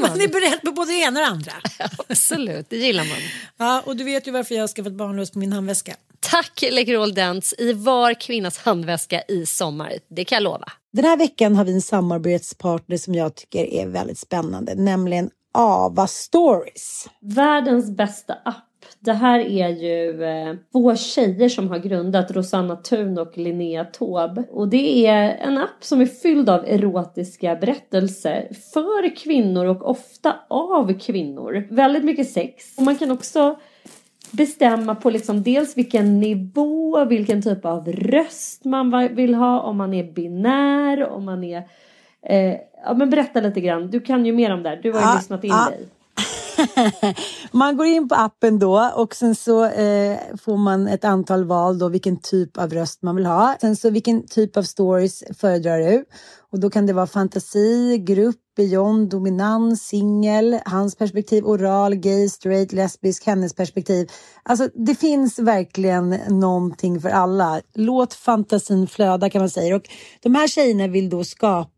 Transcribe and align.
Man, 0.00 0.10
är 0.20 0.28
beredd 0.28 0.62
på 0.62 0.72
både 0.72 0.92
det 0.92 0.98
ena 0.98 1.20
och 1.20 1.26
det 1.26 1.32
andra. 1.32 1.52
Absolut, 2.08 2.66
det 2.70 2.76
gillar 2.76 3.04
man. 3.04 3.18
Ja, 3.56 3.82
och 3.86 3.96
du 3.96 4.04
vet 4.04 4.26
ju 4.26 4.30
varför 4.30 4.54
jag 4.54 4.62
har 4.62 4.68
skaffat 4.68 4.92
barnlust 4.92 5.32
på 5.32 5.38
min 5.38 5.52
handväska. 5.52 5.96
Tack 6.20 6.64
Läkerol 6.70 7.14
Dents 7.14 7.54
i 7.58 7.72
var 7.72 8.14
kvinnas 8.14 8.58
handväska 8.58 9.22
i 9.28 9.46
sommar. 9.46 9.92
Det 10.08 10.24
kan 10.24 10.36
jag 10.36 10.42
lova. 10.42 10.72
Den 10.92 11.04
här 11.04 11.16
veckan 11.16 11.56
har 11.56 11.64
vi 11.64 11.72
en 11.72 11.82
samarbetspartner 11.82 12.96
som 12.96 13.14
jag 13.14 13.34
tycker 13.34 13.64
är 13.64 13.86
väldigt 13.86 14.18
spännande, 14.18 14.74
nämligen 14.74 15.30
Ava 15.54 16.06
Stories. 16.06 17.08
Världens 17.20 17.90
bästa 17.90 18.34
app. 18.44 18.71
Det 19.04 19.12
här 19.12 19.40
är 19.40 19.68
ju 19.68 20.24
eh, 20.24 20.54
två 20.72 20.96
tjejer 20.96 21.48
som 21.48 21.68
har 21.68 21.78
grundat 21.78 22.30
Rosanna 22.30 22.76
Thun 22.76 23.18
och 23.18 23.38
Linnea 23.38 23.84
Taube. 23.84 24.44
Och 24.50 24.68
det 24.68 25.06
är 25.06 25.36
en 25.36 25.58
app 25.58 25.84
som 25.84 26.00
är 26.00 26.06
fylld 26.06 26.50
av 26.50 26.64
erotiska 26.66 27.56
berättelser 27.56 28.48
för 28.72 29.16
kvinnor 29.16 29.66
och 29.66 29.90
ofta 29.90 30.36
av 30.48 30.98
kvinnor. 30.98 31.66
Väldigt 31.70 32.04
mycket 32.04 32.30
sex. 32.30 32.78
Och 32.78 32.82
man 32.82 32.96
kan 32.96 33.10
också 33.10 33.58
bestämma 34.30 34.94
på 34.94 35.10
liksom 35.10 35.42
dels 35.42 35.76
vilken 35.76 36.20
nivå, 36.20 37.04
vilken 37.04 37.42
typ 37.42 37.64
av 37.64 37.92
röst 37.92 38.64
man 38.64 39.14
vill 39.14 39.34
ha, 39.34 39.60
om 39.60 39.76
man 39.76 39.94
är 39.94 40.12
binär, 40.12 41.08
om 41.08 41.24
man 41.24 41.44
är... 41.44 41.62
Eh, 42.26 42.54
ja 42.84 42.94
men 42.94 43.10
berätta 43.10 43.40
lite 43.40 43.60
grann, 43.60 43.90
du 43.90 44.00
kan 44.00 44.26
ju 44.26 44.32
mer 44.32 44.52
om 44.52 44.62
det 44.62 44.68
här, 44.68 44.80
du 44.82 44.92
har 44.92 45.00
ju 45.00 45.06
Ja, 45.06 45.14
lyssnat 45.14 45.44
in 45.44 45.50
ja. 45.50 45.68
dig. 45.70 45.88
Man 47.52 47.76
går 47.76 47.86
in 47.86 48.08
på 48.08 48.14
appen 48.14 48.58
då 48.58 48.90
och 48.96 49.14
sen 49.14 49.34
så 49.34 49.64
eh, 49.64 50.18
får 50.42 50.56
man 50.56 50.88
ett 50.88 51.04
antal 51.04 51.44
val 51.44 51.78
då 51.78 51.88
vilken 51.88 52.16
typ 52.16 52.58
av 52.58 52.70
röst 52.72 53.02
man 53.02 53.16
vill 53.16 53.26
ha. 53.26 53.56
Sen 53.60 53.76
så 53.76 53.90
vilken 53.90 54.26
typ 54.26 54.56
av 54.56 54.62
stories 54.62 55.24
föredrar 55.38 55.78
du? 55.78 56.04
Och 56.52 56.60
då 56.60 56.70
kan 56.70 56.86
det 56.86 56.92
vara 56.92 57.06
fantasi, 57.06 57.98
grupp, 57.98 58.36
beyond, 58.56 59.10
dominans, 59.10 59.82
singel, 59.82 60.58
hans 60.64 60.96
perspektiv, 60.96 61.46
oral, 61.46 61.94
gay, 61.94 62.28
straight, 62.28 62.72
lesbisk, 62.72 63.26
hennes 63.26 63.54
perspektiv. 63.54 64.08
Alltså 64.42 64.68
det 64.74 64.94
finns 64.94 65.38
verkligen 65.38 66.08
någonting 66.28 67.00
för 67.00 67.08
alla. 67.08 67.60
Låt 67.74 68.14
fantasin 68.14 68.86
flöda 68.86 69.30
kan 69.30 69.42
man 69.42 69.50
säga. 69.50 69.76
Och 69.76 69.88
de 70.22 70.34
här 70.34 70.48
tjejerna 70.48 70.86
vill 70.86 71.10
då 71.10 71.24
skapa 71.24 71.71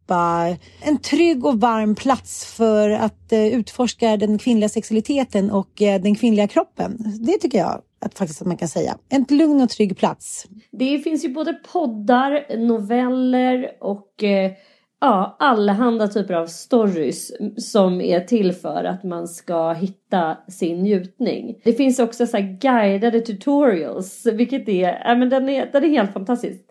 en 0.81 0.99
trygg 0.99 1.45
och 1.45 1.61
varm 1.61 1.95
plats 1.95 2.55
för 2.55 2.91
att 2.91 3.33
eh, 3.33 3.47
utforska 3.47 4.17
den 4.17 4.39
kvinnliga 4.39 4.69
sexualiteten 4.69 5.51
och 5.51 5.83
eh, 5.83 6.01
den 6.01 6.15
kvinnliga 6.15 6.49
kroppen. 6.49 6.99
Det 7.21 7.39
tycker 7.39 7.59
jag 7.59 7.83
att 8.01 8.19
faktiskt 8.19 8.41
att 8.41 8.47
man 8.47 8.57
kan 8.57 8.69
säga. 8.69 8.97
En 9.09 9.27
lugn 9.29 9.61
och 9.61 9.71
trygg 9.71 9.97
plats. 9.97 10.47
Det 10.71 10.99
finns 10.99 11.25
ju 11.25 11.29
både 11.29 11.53
poddar, 11.73 12.57
noveller 12.57 13.71
och 13.81 14.25
eh, 14.25 14.53
ja, 15.01 15.37
allehanda 15.39 16.09
typer 16.09 16.35
av 16.35 16.47
stories 16.47 17.33
som 17.57 18.01
är 18.01 18.21
till 18.21 18.53
för 18.53 18.85
att 18.85 19.05
man 19.05 19.29
ska 19.29 19.73
hitta 19.73 20.37
sin 20.49 20.83
njutning. 20.83 21.61
Det 21.65 21.73
finns 21.73 21.99
också 21.99 22.27
så 22.27 22.37
här 22.37 22.59
guidade 22.61 23.21
tutorials, 23.21 24.27
vilket 24.27 24.69
är, 24.69 25.03
ja, 25.05 25.15
men 25.15 25.29
den 25.29 25.49
är, 25.49 25.71
den 25.73 25.85
är 25.85 25.89
helt 25.89 26.13
fantastisk 26.13 26.65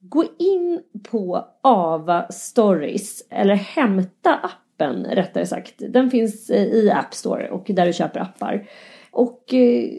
gå 0.00 0.24
in 0.38 0.80
på 1.10 1.44
Ava 1.62 2.26
Stories, 2.30 3.22
eller 3.30 3.54
hämta 3.54 4.34
appen 4.34 5.04
rättare 5.04 5.46
sagt. 5.46 5.74
Den 5.78 6.10
finns 6.10 6.50
eh, 6.50 6.64
i 6.64 6.90
App 6.90 7.14
Store 7.14 7.50
och 7.50 7.64
där 7.68 7.86
du 7.86 7.92
köper 7.92 8.20
appar. 8.20 8.68
Och 9.10 9.54
eh, 9.54 9.90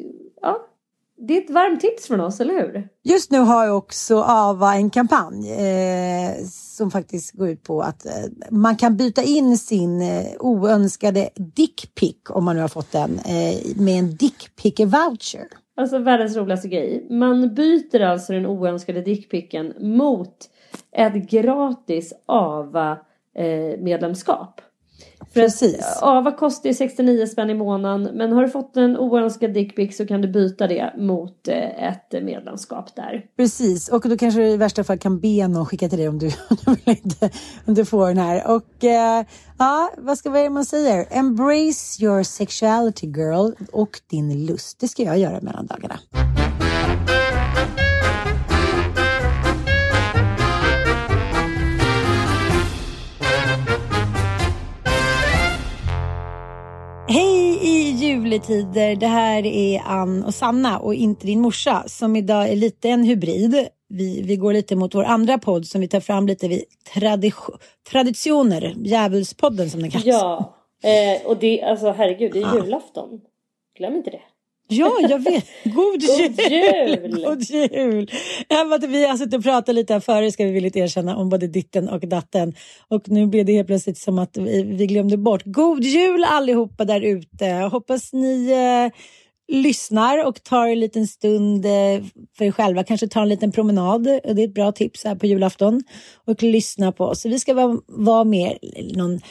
ja, 0.42 0.68
det 1.18 1.38
är 1.38 1.42
ett 1.42 1.50
varmt 1.50 1.82
tips 1.82 2.08
från 2.08 2.20
oss, 2.20 2.40
eller 2.40 2.54
hur? 2.54 2.88
Just 3.04 3.32
nu 3.32 3.40
har 3.40 3.66
jag 3.66 3.78
också 3.78 4.22
Ava 4.22 4.76
en 4.76 4.90
kampanj 4.90 5.52
eh, 5.52 6.46
som 6.46 6.92
faktiskt 6.92 7.32
går 7.32 7.50
ut 7.50 7.64
på 7.64 7.82
att 7.82 8.06
eh, 8.06 8.12
man 8.50 8.76
kan 8.76 8.98
byta 8.98 9.24
in 9.24 9.58
sin 9.58 10.02
eh, 10.02 10.26
oönskade 10.40 11.30
dickpic 11.36 12.18
om 12.30 12.46
man 12.46 12.56
nu 12.56 12.62
har 12.62 12.68
fått 12.68 12.92
den 12.92 13.20
eh, 13.20 13.58
med 13.76 14.00
en 14.00 14.12
dickpick-voucher. 14.12 15.46
Alltså 15.78 15.98
världens 15.98 16.38
roligaste 16.38 16.68
grej. 16.68 17.08
Man 17.10 17.54
byter 17.54 18.02
alltså 18.02 18.34
den 18.34 18.46
oönskade 18.46 19.02
dickpicken 19.02 19.74
mot 19.80 20.36
ett 20.92 21.30
gratis 21.30 22.14
AVA 22.26 22.98
eh, 23.36 23.80
medlemskap. 23.80 24.62
Precis. 25.42 25.80
Att, 25.80 26.04
AVA 26.04 26.32
kostar 26.32 26.70
ju 26.70 26.74
69 26.74 27.28
spänn 27.28 27.50
i 27.50 27.54
månaden 27.54 28.10
men 28.14 28.32
har 28.32 28.42
du 28.42 28.50
fått 28.50 28.78
en 28.78 28.98
oönskad 28.98 29.54
dickpic 29.54 29.98
så 29.98 30.08
kan 30.08 30.22
du 30.22 30.28
byta 30.28 30.68
det 30.68 30.94
mot 30.98 31.48
eh, 31.48 31.90
ett 31.90 32.24
medlemskap 32.24 32.96
där. 32.96 33.26
Precis, 33.38 33.90
och 33.90 34.10
då 34.10 34.18
kanske 34.18 34.40
du 34.40 34.48
i 34.48 34.58
värsta 34.58 34.84
fall 34.84 34.98
kan 34.98 35.20
be 35.20 35.48
någon 35.48 35.66
skicka 35.66 35.90
till 35.90 35.98
dig 35.98 36.10
om 36.10 36.20
du, 36.20 36.28
om 37.66 37.74
du 37.74 37.86
får 37.86 38.08
den 38.08 38.18
här. 38.18 38.56
Och 38.56 38.84
eh, 38.84 39.26
ja, 39.58 39.92
vad 39.98 40.18
ska 40.18 40.30
vad 40.30 40.40
är 40.40 40.44
det 40.44 40.50
man 40.50 40.66
säger? 40.66 41.06
Embrace 41.10 42.04
your 42.04 42.24
sexuality 42.24 43.08
girl 43.08 43.52
och 43.72 44.00
din 44.10 44.46
lust. 44.46 44.80
Det 44.80 44.88
ska 44.88 45.04
jag 45.04 45.18
göra 45.18 45.42
mellan 45.42 45.66
dagarna. 45.66 46.00
Hej 57.10 57.60
i 57.62 57.92
juletider. 57.92 58.96
Det 58.96 59.08
här 59.08 59.46
är 59.46 59.82
Ann 59.86 60.24
och 60.24 60.34
Sanna 60.34 60.80
och 60.80 60.94
inte 60.94 61.28
din 61.28 61.42
morsa 61.42 61.84
som 61.88 62.16
idag 62.16 62.50
är 62.50 62.56
lite 62.56 62.90
en 62.90 63.04
hybrid. 63.04 63.68
Vi, 63.90 64.22
vi 64.22 64.36
går 64.36 64.54
lite 64.54 64.76
mot 64.76 64.96
vår 64.96 65.04
andra 65.04 65.38
podd 65.38 65.66
som 65.66 65.82
vi 65.82 65.88
tar 65.88 66.00
fram 66.00 66.28
lite 66.28 66.48
vid 66.48 66.64
tradition, 66.94 67.58
traditioner, 67.92 68.74
djävulspodden 68.78 69.70
som 69.70 69.82
den 69.82 69.92
kallas. 69.92 70.06
Ja, 70.06 70.56
eh, 70.84 71.28
och 71.28 71.38
det, 71.38 71.62
alltså 71.62 71.92
herregud, 71.92 72.34
det 72.34 72.40
är 72.40 72.56
julafton. 72.56 73.22
Glöm 73.78 73.96
inte 73.96 74.10
det. 74.10 74.22
Ja, 74.68 74.98
jag 75.02 75.24
vet. 75.24 75.46
God, 75.64 75.76
God 75.76 76.42
jul! 76.52 77.24
God 77.26 77.44
jul! 77.44 78.12
Vi 78.88 79.08
har 79.08 79.18
suttit 79.18 79.34
och 79.34 79.44
pratat 79.44 79.76
lite 79.76 79.94
här 79.94 80.00
före, 80.00 80.32
ska 80.32 80.46
vi 80.46 80.52
villigt 80.52 80.76
erkänna, 80.76 81.18
om 81.18 81.30
både 81.30 81.48
ditten 81.48 81.90
och 81.90 82.08
datten. 82.08 82.54
Och 82.88 83.10
nu 83.10 83.28
blev 83.28 83.46
det 83.46 83.54
helt 83.54 83.68
plötsligt 83.68 83.98
som 83.98 84.20
att 84.20 84.38
vi, 84.38 84.64
vi 84.64 84.88
glömde 84.88 85.18
bort. 85.18 85.42
God 85.46 85.84
jul 85.84 86.24
allihopa 86.24 86.86
där 86.86 87.02
ute! 87.02 87.46
Hoppas 87.46 88.14
ni 88.14 88.52
eh, 88.52 89.00
lyssnar 89.48 90.26
och 90.26 90.44
tar 90.44 90.68
en 90.68 90.80
liten 90.80 91.08
stund 91.08 91.66
eh, 91.66 92.04
för 92.38 92.46
er 92.46 92.52
själva. 92.52 92.84
Kanske 92.84 93.08
tar 93.08 93.22
en 93.22 93.30
liten 93.30 93.52
promenad. 93.52 94.04
Det 94.04 94.42
är 94.42 94.44
ett 94.44 94.54
bra 94.54 94.72
tips 94.72 95.04
här 95.04 95.16
på 95.16 95.26
julafton. 95.26 95.84
Och 96.26 96.44
lyssna 96.44 96.92
på 96.92 97.06
oss. 97.06 97.26
Vi 97.26 97.40
ska 97.40 97.54
vara, 97.54 97.78
vara 97.88 98.24
med 98.24 98.58
någon 98.96 99.22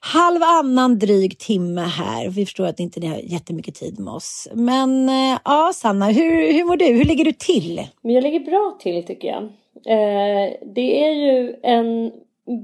halvannan 0.00 0.98
dryg 0.98 1.38
timme 1.38 1.80
här. 1.80 2.28
Vi 2.28 2.44
förstår 2.46 2.66
att 2.66 2.80
inte 2.80 3.00
ni 3.00 3.06
har 3.06 3.16
jättemycket 3.16 3.74
tid 3.74 4.00
med 4.00 4.14
oss. 4.14 4.48
Men 4.54 5.08
eh, 5.08 5.38
ja, 5.44 5.70
Sanna, 5.74 6.06
hur, 6.06 6.52
hur 6.52 6.64
mår 6.64 6.76
du? 6.76 6.84
Hur 6.84 7.04
ligger 7.04 7.24
du 7.24 7.32
till? 7.32 7.86
Men 8.02 8.14
jag 8.14 8.22
ligger 8.22 8.40
bra 8.40 8.78
till 8.80 9.06
tycker 9.06 9.28
jag. 9.28 9.42
Eh, 9.86 10.52
det 10.74 11.04
är 11.04 11.10
ju 11.10 11.56
en 11.62 12.12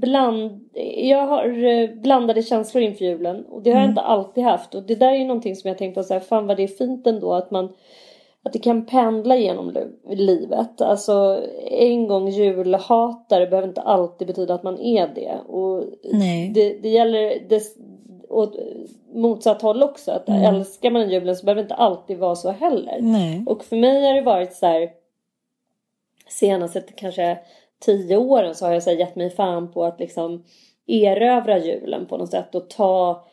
bland... 0.01 0.69
Jag 0.97 1.27
har 1.27 1.65
eh, 1.65 1.89
blandade 1.89 2.43
känslor 2.43 2.83
inför 2.83 3.05
julen 3.05 3.45
och 3.45 3.61
det 3.63 3.69
har 3.69 3.75
jag 3.75 3.83
Mm. 3.83 3.91
inte 3.91 4.01
alltid 4.01 4.43
haft. 4.43 4.75
Och 4.75 4.83
det 4.83 4.95
där 4.95 5.09
är 5.11 5.15
ju 5.17 5.25
någonting 5.25 5.55
som 5.55 5.67
jag 5.67 5.77
tänkte 5.77 6.03
så 6.03 6.13
här, 6.13 6.21
fan 6.21 6.47
vad 6.47 6.57
det 6.57 6.63
är 6.63 6.67
fint 6.67 7.07
ändå 7.07 7.33
att 7.33 7.51
man 7.51 7.69
att 8.47 8.53
det 8.53 8.59
kan 8.59 8.85
pendla 8.85 9.35
genom 9.35 9.73
livet. 10.09 10.81
Alltså 10.81 11.43
en 11.71 12.07
gång 12.07 12.27
julhatare 12.27 13.47
behöver 13.47 13.67
inte 13.67 13.81
alltid 13.81 14.27
betyda 14.27 14.53
att 14.53 14.63
man 14.63 14.79
är 14.79 15.07
det. 15.07 15.37
Och 15.47 15.83
Nej. 16.03 16.51
det, 16.55 16.73
det 16.81 16.89
gäller 16.89 17.39
det, 17.49 17.63
åt 18.29 18.55
motsatt 19.13 19.61
håll 19.61 19.83
också. 19.83 20.11
Att 20.11 20.29
Mm. 20.29 20.55
älskar 20.55 20.91
man 20.91 21.09
julen 21.09 21.35
så 21.35 21.45
behöver 21.45 21.61
det 21.61 21.65
inte 21.65 21.75
alltid 21.75 22.17
vara 22.17 22.35
så 22.35 22.51
heller. 22.51 22.97
Nej. 23.01 23.43
Och 23.47 23.63
för 23.63 23.75
mig 23.75 24.05
har 24.05 24.13
det 24.13 24.21
varit 24.21 24.53
så 24.53 24.65
här 24.65 24.89
senaste 26.29 26.81
kanske 26.81 27.37
tio 27.79 28.17
åren 28.17 28.55
så 28.55 28.65
har 28.65 28.73
jag 28.73 28.83
så 28.83 28.89
här, 28.89 28.97
gett 28.97 29.15
mig 29.15 29.29
fan 29.29 29.71
på 29.71 29.83
att 29.83 29.99
liksom 29.99 30.43
erövra 30.87 31.57
julen 31.57 32.05
på 32.05 32.17
något 32.17 32.31
sätt 32.31 32.55
och 32.55 32.69
ta 32.69 33.25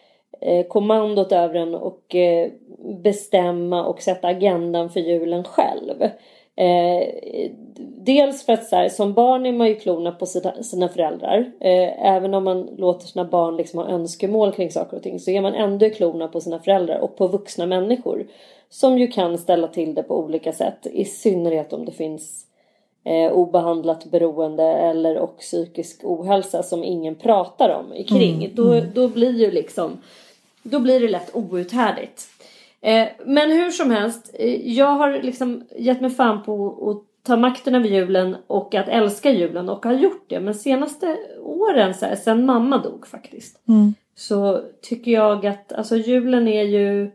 kommandot 0.68 1.32
över 1.32 1.54
den 1.54 1.74
och 1.74 2.14
eh, 2.14 2.50
bestämma 3.02 3.84
och 3.84 4.02
sätta 4.02 4.28
agendan 4.28 4.90
för 4.90 5.00
julen 5.00 5.44
själv. 5.44 6.02
Eh, 6.56 7.08
dels 8.04 8.46
för 8.46 8.52
att 8.52 8.64
så 8.64 8.76
här, 8.76 8.88
som 8.88 9.12
barn 9.12 9.46
är 9.46 9.52
man 9.52 9.68
ju 9.68 9.74
klona 9.74 10.12
på 10.12 10.26
sina, 10.26 10.62
sina 10.62 10.88
föräldrar. 10.88 11.52
Eh, 11.60 12.06
även 12.06 12.34
om 12.34 12.44
man 12.44 12.70
låter 12.76 13.06
sina 13.06 13.24
barn 13.24 13.56
liksom 13.56 13.78
ha 13.78 13.88
önskemål 13.88 14.52
kring 14.52 14.70
saker 14.70 14.96
och 14.96 15.02
ting 15.02 15.20
så 15.20 15.30
är 15.30 15.40
man 15.40 15.54
ändå 15.54 15.90
klona 15.90 16.28
på 16.28 16.40
sina 16.40 16.58
föräldrar 16.58 16.98
och 16.98 17.16
på 17.16 17.26
vuxna 17.26 17.66
människor. 17.66 18.26
Som 18.68 18.98
ju 18.98 19.06
kan 19.06 19.38
ställa 19.38 19.68
till 19.68 19.94
det 19.94 20.02
på 20.02 20.18
olika 20.18 20.52
sätt. 20.52 20.86
I 20.92 21.04
synnerhet 21.04 21.72
om 21.72 21.84
det 21.84 21.92
finns 21.92 22.46
eh, 23.04 23.32
obehandlat 23.32 24.04
beroende 24.04 24.64
eller 24.64 25.18
och 25.18 25.38
psykisk 25.38 26.00
ohälsa 26.04 26.62
som 26.62 26.84
ingen 26.84 27.14
pratar 27.14 27.68
om 27.68 28.04
kring. 28.04 28.50
Då, 28.54 28.80
då 28.94 29.08
blir 29.08 29.32
ju 29.32 29.50
liksom 29.50 29.98
då 30.64 30.80
blir 30.80 31.00
det 31.00 31.08
lätt 31.08 31.34
outhärdligt. 31.34 32.28
Eh, 32.80 33.08
men 33.26 33.50
hur 33.50 33.70
som 33.70 33.90
helst, 33.90 34.30
eh, 34.34 34.68
jag 34.74 34.86
har 34.86 35.22
liksom 35.22 35.64
gett 35.76 36.00
mig 36.00 36.10
fan 36.10 36.42
på 36.42 36.90
att 36.90 37.26
ta 37.26 37.36
makten 37.36 37.74
över 37.74 37.88
julen 37.88 38.36
och 38.46 38.74
att 38.74 38.88
älska 38.88 39.30
julen 39.30 39.68
och 39.68 39.84
har 39.84 39.92
gjort 39.92 40.24
det. 40.28 40.40
Men 40.40 40.54
senaste 40.54 41.16
åren, 41.42 41.94
så 41.94 42.06
här, 42.06 42.16
sen 42.16 42.46
mamma 42.46 42.78
dog 42.78 43.06
faktiskt, 43.06 43.60
så 44.16 44.62
tycker 44.82 45.10
jag 45.10 45.46
att 45.46 45.72
alltså 45.72 45.96
julen 45.96 46.48
är 46.48 46.62
ju 46.62 47.10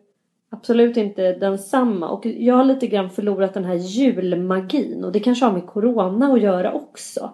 absolut 0.50 0.98
inte 0.98 1.34
densamma. 1.34 2.10
Och 2.10 2.26
jag 2.26 2.56
har 2.56 2.64
lite 2.64 2.88
grann 2.88 3.10
förlorat 3.10 3.54
den 3.54 3.66
här 3.66 3.76
julmagin. 3.76 5.04
Och 5.04 5.12
det 5.12 5.20
kanske 5.20 5.46
har 5.46 5.52
med 5.52 5.68
corona 5.68 6.34
att 6.34 6.42
göra 6.42 6.74
också. 6.74 7.34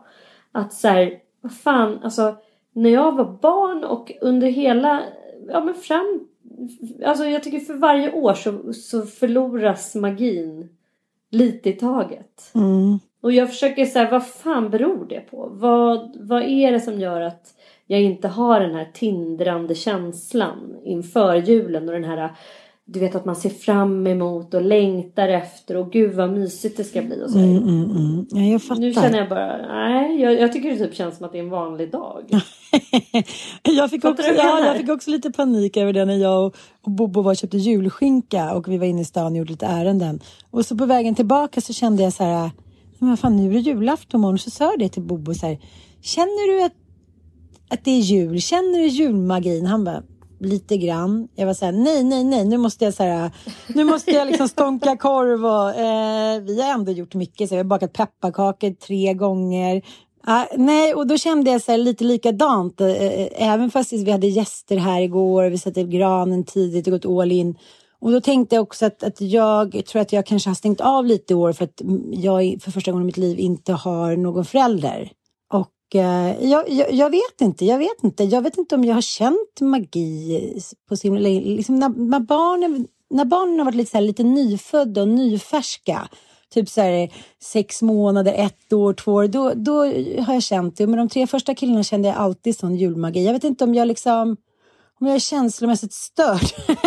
Att 0.51 0.73
så 0.73 0.88
här, 0.88 1.19
vad 1.41 1.53
fan, 1.53 2.00
alltså 2.03 2.35
när 2.73 2.89
jag 2.89 3.15
var 3.15 3.38
barn 3.41 3.83
och 3.83 4.11
under 4.21 4.47
hela, 4.47 5.01
ja 5.47 5.64
men 5.64 5.75
fram, 5.75 6.28
alltså 7.06 7.25
jag 7.25 7.44
tycker 7.44 7.59
för 7.59 7.73
varje 7.73 8.11
år 8.11 8.33
så, 8.33 8.73
så 8.73 9.02
förloras 9.02 9.95
magin 9.95 10.69
lite 11.31 11.69
i 11.69 11.73
taget. 11.73 12.52
Mm. 12.56 12.99
Och 13.21 13.31
jag 13.31 13.49
försöker 13.49 13.85
säga, 13.85 14.09
vad 14.11 14.28
fan 14.28 14.69
beror 14.69 15.06
det 15.06 15.19
på? 15.19 15.49
Vad, 15.52 16.18
vad 16.19 16.44
är 16.44 16.71
det 16.71 16.80
som 16.80 16.99
gör 16.99 17.21
att 17.21 17.56
jag 17.87 18.02
inte 18.02 18.28
har 18.28 18.59
den 18.59 18.75
här 18.75 18.90
tindrande 18.94 19.75
känslan 19.75 20.75
inför 20.83 21.35
julen 21.35 21.90
och 21.90 21.94
den 21.94 22.04
här 22.04 22.35
du 22.87 22.99
vet 22.99 23.15
att 23.15 23.25
man 23.25 23.35
ser 23.35 23.49
fram 23.49 24.07
emot 24.07 24.54
och 24.54 24.61
längtar 24.61 25.27
efter 25.27 25.77
och 25.77 25.92
gud 25.92 26.13
vad 26.13 26.30
mysigt 26.30 26.77
det 26.77 26.83
ska 26.83 27.01
bli 27.01 27.23
och 27.25 27.30
så. 27.30 27.37
Mm, 27.37 27.57
mm, 27.57 27.92
mm. 27.92 28.25
Ja, 28.30 28.42
jag 28.42 28.63
fattar. 28.63 28.81
Nu 28.81 28.94
känner 28.94 29.18
jag 29.18 29.30
bara, 29.30 29.68
nej 29.68 30.21
jag, 30.21 30.33
jag 30.39 30.54
tycker 30.54 30.69
det 30.69 30.77
typ 30.77 30.95
känns 30.95 31.18
som 31.18 31.25
att 31.25 31.31
det 31.31 31.37
är 31.37 31.44
en 31.44 31.49
vanlig 31.49 31.92
dag. 31.92 32.23
jag, 33.63 33.89
fick 33.89 34.06
också, 34.06 34.27
ja, 34.27 34.65
jag 34.65 34.77
fick 34.77 34.89
också 34.89 35.09
lite 35.09 35.31
panik 35.31 35.77
över 35.77 35.94
det 35.94 36.06
när 36.06 36.18
jag 36.18 36.45
och, 36.45 36.56
och 36.81 36.92
Bobo 36.92 37.21
var 37.21 37.31
och 37.31 37.37
köpte 37.37 37.57
julskinka 37.57 38.54
och 38.54 38.68
vi 38.68 38.77
var 38.77 38.85
inne 38.85 39.01
i 39.01 39.06
stan 39.06 39.31
och 39.31 39.37
gjorde 39.37 39.51
lite 39.51 39.65
ärenden. 39.65 40.19
Och 40.51 40.65
så 40.65 40.77
på 40.77 40.85
vägen 40.85 41.15
tillbaka 41.15 41.61
så 41.61 41.73
kände 41.73 42.04
jag 42.04 42.13
så 42.13 42.23
här, 42.23 42.51
men 42.99 43.09
vad 43.09 43.19
fan 43.19 43.37
nu 43.37 43.49
är 43.49 43.54
det 43.54 43.59
julafton 43.59 44.19
imorgon. 44.19 44.39
Så 44.39 44.51
sa 44.51 44.63
jag 44.63 44.80
det 44.80 44.89
till 44.89 45.04
Bobo 45.04 45.33
så 45.33 45.47
här, 45.47 45.59
känner 46.01 46.54
du 46.54 46.63
att, 46.63 46.73
att 47.69 47.85
det 47.85 47.92
är 47.92 47.99
jul? 47.99 48.42
Känner 48.42 48.80
du 48.80 48.87
julmagin? 48.87 49.65
Han 49.65 49.83
bara, 49.83 50.04
lite 50.45 50.78
grann. 50.78 51.28
Jag 51.35 51.45
var 51.45 51.54
så 51.54 51.66
här, 51.66 51.71
nej, 51.71 52.04
nej, 52.04 52.23
nej, 52.23 52.45
nu 52.45 52.57
måste 52.57 52.85
jag 52.85 52.94
så 52.94 53.04
här, 53.04 53.31
nu 53.68 53.83
måste 53.83 54.11
jag 54.11 54.28
liksom 54.28 54.47
stånka 54.47 54.97
korv 54.97 55.45
och 55.45 55.69
eh, 55.69 56.42
vi 56.42 56.61
har 56.61 56.73
ändå 56.73 56.92
gjort 56.92 57.14
mycket. 57.14 57.49
Så 57.49 57.56
jag 57.56 57.59
har 57.59 57.64
bakat 57.64 57.94
pepparkakor 57.94 58.73
tre 58.73 59.14
gånger. 59.14 59.81
Ah, 60.28 60.45
nej, 60.57 60.94
och 60.94 61.07
då 61.07 61.18
kände 61.18 61.52
jag 61.52 61.61
så 61.61 61.71
här, 61.71 61.78
lite 61.78 62.04
likadant. 62.04 62.81
Eh, 62.81 62.87
eh 62.87 63.28
även 63.52 63.71
fast 63.71 63.94
vi 63.94 64.11
hade 64.11 64.28
gäster 64.28 64.78
här 64.78 65.02
igår, 65.02 65.49
vi 65.49 65.57
satte 65.57 65.81
upp 65.81 65.90
granen 65.90 66.44
tidigt 66.44 66.87
och 66.87 66.94
gått 66.94 67.06
all 67.06 67.31
in. 67.31 67.56
Och 67.99 68.11
då 68.11 68.21
tänkte 68.21 68.56
jag 68.56 68.64
också 68.64 68.85
att, 68.85 69.04
att 69.04 69.21
jag 69.21 69.85
tror 69.85 70.02
att 70.02 70.14
jag 70.14 70.25
kanske 70.25 70.49
har 70.49 70.56
stängt 70.56 70.81
av 70.81 71.06
lite 71.06 71.33
i 71.33 71.35
år 71.35 71.54
för 71.54 71.66
att 71.66 71.81
mm, 71.81 72.14
jag 72.14 72.57
för 72.61 72.71
första 72.71 72.92
gången 72.92 73.06
i 73.06 73.06
mitt 73.06 73.18
liv 73.18 73.40
inte 73.40 73.73
har 73.73 74.16
någon 74.16 74.45
förälder. 74.45 75.11
Eh, 75.95 76.49
jag, 76.49 76.69
jag, 76.69 76.94
jag 76.94 77.09
vet 77.09 77.42
inte, 77.42 77.66
jag 77.66 77.78
vet 77.78 78.04
inte. 78.04 78.23
Jag 78.23 78.42
vet 78.42 78.57
inte 78.57 78.75
om 78.75 78.83
jag 78.83 78.94
har 78.94 79.02
känt 79.02 79.61
magi 79.61 80.61
på 80.90 80.97
så 80.97 81.07
himla 81.07 81.19
länge. 81.19 81.42
Liksom 81.42 81.80
när, 81.80 81.90
när, 81.90 82.19
barnen, 82.19 82.87
när 83.09 83.25
barnen 83.25 83.57
har 83.57 83.66
varit 83.66 83.75
lite, 83.75 83.92
så 83.92 83.97
här, 83.97 84.06
lite 84.06 84.23
nyfödda 84.23 85.02
och 85.02 85.07
nyfärska. 85.07 86.07
typ 86.54 86.69
så 86.69 86.81
här, 86.81 87.14
sex 87.42 87.81
månader, 87.81 88.33
ett 88.33 88.73
år, 88.73 88.94
två 88.94 89.14
år, 89.14 89.28
då, 89.28 89.52
då 89.56 89.80
har 90.23 90.33
jag 90.33 90.44
känt 90.44 90.78
det. 90.78 90.87
Men 90.87 90.97
de 90.97 91.09
tre 91.09 91.28
första 91.28 91.56
killarna 91.56 91.83
kände 91.83 92.07
jag 92.07 92.18
alltid 92.18 92.57
sån 92.57 92.75
julmagi. 92.75 93.25
Jag 93.25 93.33
vet 93.33 93.44
inte 93.44 93.64
om 93.64 93.75
jag 93.75 93.87
liksom 93.87 94.37
om 94.99 95.07
jag 95.07 95.16
är 95.16 95.19
känslomässigt 95.19 95.94
störd. 95.94 96.42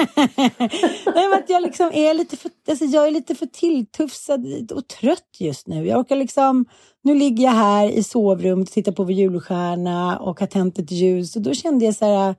Nej, 1.15 1.29
men 1.29 1.33
att 1.33 1.50
jag 1.50 1.62
liksom 1.62 1.91
är 1.95 2.15
lite 2.15 2.37
för, 2.37 2.50
alltså 2.69 2.85
jag 2.85 3.07
är 3.07 3.11
lite 3.11 3.35
för 3.35 3.47
tilltufsad 3.47 4.73
och 4.73 4.88
trött 4.88 5.37
just 5.38 5.67
nu. 5.67 5.87
Jag 5.87 6.00
orkar 6.00 6.17
liksom, 6.17 6.65
nu 7.09 7.15
ligger 7.15 7.45
jag 7.45 7.53
här 7.53 7.88
i 7.88 8.03
sovrummet 8.03 8.69
och 8.69 8.75
tittar 8.75 8.93
på 8.93 9.05
vår 9.05 9.12
julstjärna 9.12 10.19
och 10.19 10.41
har 10.41 10.47
tänt 10.47 10.79
ett 10.79 10.91
ljus 10.91 11.37
och 11.37 11.43
då 11.43 11.55
kände 11.55 11.85
jag 11.85 11.95
så 11.95 12.05
här, 12.05 12.35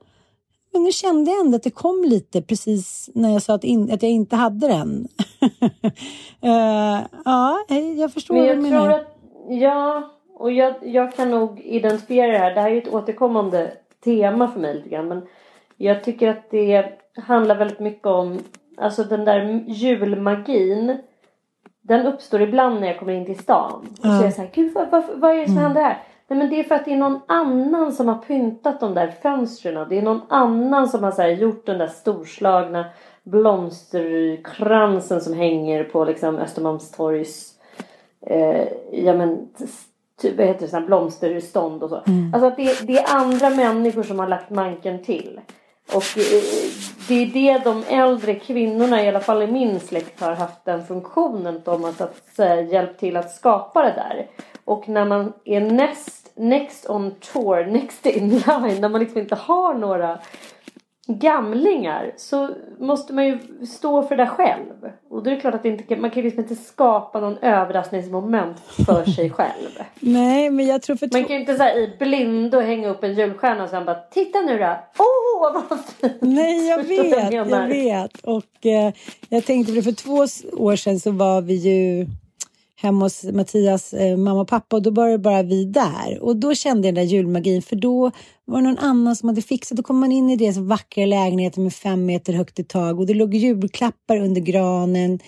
men 0.72 0.82
nu 0.82 0.92
kände 0.92 1.30
jag 1.30 1.40
ändå 1.40 1.56
att 1.56 1.62
det 1.62 1.70
kom 1.70 2.04
lite 2.04 2.42
precis 2.42 3.10
när 3.14 3.32
jag 3.32 3.42
sa 3.42 3.54
att, 3.54 3.64
in, 3.64 3.92
att 3.92 4.02
jag 4.02 4.12
inte 4.12 4.36
hade 4.36 4.68
den. 4.68 5.08
uh, 6.44 7.00
ja, 7.24 7.58
jag 7.96 8.12
förstår 8.12 8.34
men 8.34 8.44
jag 8.44 8.56
vad 8.56 8.64
du 8.64 8.70
menar. 8.70 8.88
Att, 8.88 9.06
ja, 9.48 10.10
och 10.34 10.52
jag, 10.52 10.74
jag 10.82 11.16
kan 11.16 11.30
nog 11.30 11.60
identifiera 11.60 12.32
det 12.32 12.38
här. 12.38 12.54
Det 12.54 12.60
här 12.60 12.70
är 12.70 12.74
ju 12.74 12.82
ett 12.82 12.94
återkommande 12.94 13.72
tema 14.04 14.48
för 14.48 14.60
mig 14.60 14.74
lite 14.74 14.88
grann. 14.88 15.08
Men 15.08 15.22
jag 15.76 16.04
tycker 16.04 16.28
att 16.28 16.50
det 16.50 16.84
handlar 17.16 17.54
väldigt 17.54 17.80
mycket 17.80 18.06
om 18.06 18.38
alltså 18.76 19.04
den 19.04 19.24
där 19.24 19.64
julmagin. 19.68 20.98
Den 21.90 22.06
uppstår 22.06 22.42
ibland 22.42 22.80
när 22.80 22.86
jag 22.86 22.98
kommer 22.98 23.12
in 23.12 23.26
till 23.26 23.38
stan. 23.38 23.86
Och 23.92 24.06
så 24.06 24.20
är 24.20 24.24
jag 24.24 24.34
såhär, 24.34 24.50
gud 24.54 24.72
vad, 24.74 24.90
vad, 24.90 25.04
vad 25.14 25.30
är 25.30 25.38
det 25.38 25.44
som 25.44 25.52
Mm. 25.52 25.64
händer 25.64 25.82
här? 25.82 25.98
Nej 26.28 26.38
men 26.38 26.50
det 26.50 26.60
är 26.60 26.64
för 26.64 26.74
att 26.74 26.84
det 26.84 26.92
är 26.92 26.96
någon 26.96 27.20
annan 27.26 27.92
som 27.92 28.08
har 28.08 28.14
pyntat 28.18 28.80
de 28.80 28.94
där 28.94 29.08
fönstren. 29.22 29.88
Det 29.88 29.98
är 29.98 30.02
någon 30.02 30.20
annan 30.28 30.88
som 30.88 31.04
har 31.04 31.10
så 31.10 31.22
här, 31.22 31.28
gjort 31.28 31.66
den 31.66 31.78
där 31.78 31.86
storslagna 31.86 32.84
blomsterkransen 33.22 35.20
som 35.20 35.34
hänger 35.34 35.84
på 35.84 36.04
liksom 36.04 36.38
Östermalmstorgs 36.38 37.54
eh, 38.26 38.68
ja 38.92 39.14
men 39.14 39.48
typ, 40.20 40.38
vad 40.38 40.46
heter 40.46 40.66
det, 40.66 40.72
här 40.72 40.86
blomsterstånd 40.86 41.82
och 41.82 41.90
så. 41.90 41.96
Alltså 42.32 42.46
att 42.46 42.56
det, 42.56 42.86
det 42.86 42.98
är 42.98 43.16
andra 43.16 43.50
människor 43.50 44.02
som 44.02 44.18
har 44.18 44.28
lagt 44.28 44.50
manken 44.50 45.02
till. 45.02 45.40
Och 45.94 46.18
eh, 46.18 46.42
det 47.08 47.14
är 47.14 47.26
det 47.26 47.64
de 47.64 47.84
äldre 47.88 48.34
kvinnorna, 48.34 49.04
i 49.04 49.08
alla 49.08 49.20
fall 49.20 49.42
i 49.42 49.46
min 49.46 49.80
släkt, 49.80 50.20
har 50.20 50.32
haft 50.32 50.64
den 50.64 50.86
funktionen. 50.86 51.62
De 51.64 51.84
har 51.84 51.92
så 51.92 52.04
att 52.04 52.22
säga 52.36 52.60
hjälpt 52.62 53.00
till 53.00 53.16
att 53.16 53.30
skapa 53.30 53.82
det 53.82 53.92
där. 53.92 54.26
Och 54.64 54.88
när 54.88 55.04
man 55.04 55.32
är 55.44 55.60
näst, 55.60 56.32
next 56.34 56.90
on 56.90 57.14
tour, 57.32 57.66
next 57.72 58.06
in 58.06 58.28
line, 58.28 58.80
när 58.80 58.88
man 58.88 59.00
liksom 59.00 59.18
inte 59.18 59.34
har 59.34 59.74
några 59.74 60.18
gamlingar 61.18 62.12
så 62.16 62.50
måste 62.78 63.12
man 63.12 63.26
ju 63.26 63.38
stå 63.66 64.02
för 64.02 64.16
det 64.16 64.26
själv. 64.26 64.92
Och 65.10 65.22
då 65.22 65.30
är 65.30 65.34
det 65.34 65.40
klart 65.40 65.54
att 65.54 65.64
inte, 65.64 65.96
man 65.96 66.10
kan 66.10 66.22
liksom 66.22 66.40
inte 66.40 66.54
skapa 66.56 67.20
någon 67.20 67.38
överraskningsmoment 67.38 68.60
för 68.86 69.04
sig 69.04 69.30
själv. 69.36 69.70
Nej, 70.00 70.50
men 70.50 70.66
jag 70.66 70.82
tror 70.82 70.96
för 70.96 71.08
Man 71.12 71.24
kan 71.24 71.34
ju 71.34 71.40
inte 71.40 71.56
säga 71.56 71.74
i 71.74 71.96
blindo 71.98 72.60
hänga 72.60 72.88
upp 72.88 73.04
en 73.04 73.14
julstjärna 73.14 73.64
och 73.64 73.70
sen 73.70 73.84
bara 73.84 73.98
titta 74.10 74.40
nu 74.40 74.58
då. 74.58 74.76
Åh 74.98 75.52
vad 75.52 75.80
fint. 75.80 76.16
Nej, 76.20 76.68
jag 76.68 76.82
vet, 76.82 77.30
menar? 77.32 77.68
jag 77.68 77.68
vet. 77.68 78.20
Och 78.24 78.66
eh, 78.66 78.92
jag 79.28 79.44
tänkte 79.44 79.82
för 79.82 79.92
två 79.92 80.12
år 80.64 80.76
sedan 80.76 81.00
så 81.00 81.10
var 81.10 81.42
vi 81.42 81.54
ju 81.54 82.06
hemma 82.80 83.04
hos 83.04 83.24
Mattias 83.24 83.94
eh, 83.94 84.16
mamma 84.16 84.40
och 84.40 84.48
pappa 84.48 84.76
och 84.76 84.82
då 84.82 84.90
var 84.90 85.08
det 85.08 85.18
bara 85.18 85.42
vi 85.42 85.64
där. 85.64 86.18
Och 86.20 86.36
då 86.36 86.54
kände 86.54 86.88
jag 86.88 86.94
den 86.94 87.04
där 87.04 87.12
julmagin 87.12 87.62
för 87.62 87.76
då 87.76 88.10
var 88.44 88.62
det 88.62 88.68
någon 88.68 88.78
annan 88.78 89.16
som 89.16 89.28
hade 89.28 89.42
fixat. 89.42 89.76
Då 89.76 89.82
kom 89.82 89.98
man 89.98 90.12
in 90.12 90.30
i 90.30 90.36
deras 90.36 90.56
vackra 90.56 91.06
lägenhet 91.06 91.56
med 91.56 91.74
fem 91.74 92.06
meter 92.06 92.32
högt 92.32 92.58
i 92.58 92.64
tak 92.64 92.98
och 92.98 93.06
det 93.06 93.14
låg 93.14 93.34
julklappar 93.34 94.16
under 94.16 94.40
granen. 94.40 95.18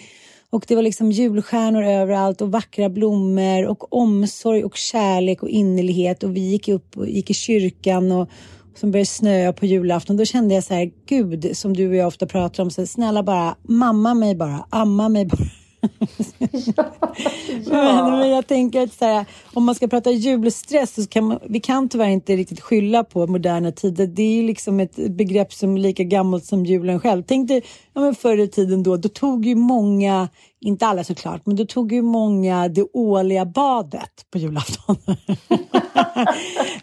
Och 0.51 0.65
det 0.69 0.75
var 0.75 0.83
liksom 0.83 1.13
julstjärnor 1.13 1.83
överallt 1.85 2.41
och 2.41 2.53
vackra 2.53 2.89
blommor 2.89 3.67
och 3.67 3.93
omsorg 3.93 4.65
och 4.65 4.77
kärlek 4.77 5.43
och 5.43 5.49
innerlighet. 5.49 6.23
Och 6.23 6.37
vi 6.37 6.41
gick 6.41 6.69
upp 6.69 6.97
och 6.97 7.09
gick 7.09 7.31
i 7.31 7.35
kyrkan 7.35 8.13
och 8.13 8.29
som 8.75 8.91
började 8.91 9.07
snöa 9.07 9.53
på 9.53 9.67
julafton. 9.67 10.17
Då 10.17 10.25
kände 10.25 10.55
jag 10.55 10.65
så 10.65 10.75
här, 10.75 10.91
Gud, 11.07 11.57
som 11.57 11.77
du 11.77 11.89
och 11.89 11.95
jag 11.95 12.07
ofta 12.07 12.27
pratar 12.27 12.63
om, 12.63 12.71
så 12.71 12.81
här, 12.81 12.87
snälla 12.87 13.23
bara 13.23 13.57
mamma 13.63 14.15
mig 14.15 14.35
bara, 14.35 14.67
amma 14.71 15.09
mig 15.09 15.27
bara. 15.27 15.62
Men, 17.71 18.19
men 18.19 18.29
jag 18.29 18.47
tänker 18.47 18.83
att 18.83 18.93
så 18.93 19.05
här, 19.05 19.27
om 19.55 19.65
man 19.65 19.75
ska 19.75 19.89
prata 19.89 20.11
julstress 20.11 20.95
så 20.95 21.07
kan 21.07 21.25
man, 21.25 21.39
vi 21.49 21.61
kan 21.61 21.89
tyvärr 21.89 22.09
inte 22.09 22.37
riktigt 22.37 22.61
skylla 22.61 23.05
på 23.05 23.27
moderna 23.27 23.73
tider. 23.73 24.07
Det 24.07 24.23
är 24.23 24.43
liksom 24.43 24.81
ett 24.81 24.97
begrepp 25.11 25.53
som 25.53 25.77
är 25.77 25.81
lika 25.81 26.05
gammalt 26.05 26.45
som 26.45 26.67
julen 26.67 27.01
själv. 27.01 27.23
Tänk 27.27 27.49
dig 27.49 27.63
ja, 27.93 28.01
men 28.01 28.15
förr 28.15 28.39
i 28.39 28.49
tiden 28.49 28.83
då, 28.83 28.97
då 28.97 29.09
tog 29.09 29.47
ju 29.47 29.55
många, 29.55 30.29
inte 30.61 30.87
alla 30.87 31.05
såklart, 31.05 31.47
men 31.47 31.57
då 31.57 31.65
tog 31.65 31.93
ju 31.93 32.03
många 32.03 32.69
det 32.69 32.87
årliga 32.93 33.45
badet 33.45 34.27
på 34.31 34.39
julafton. 34.39 34.97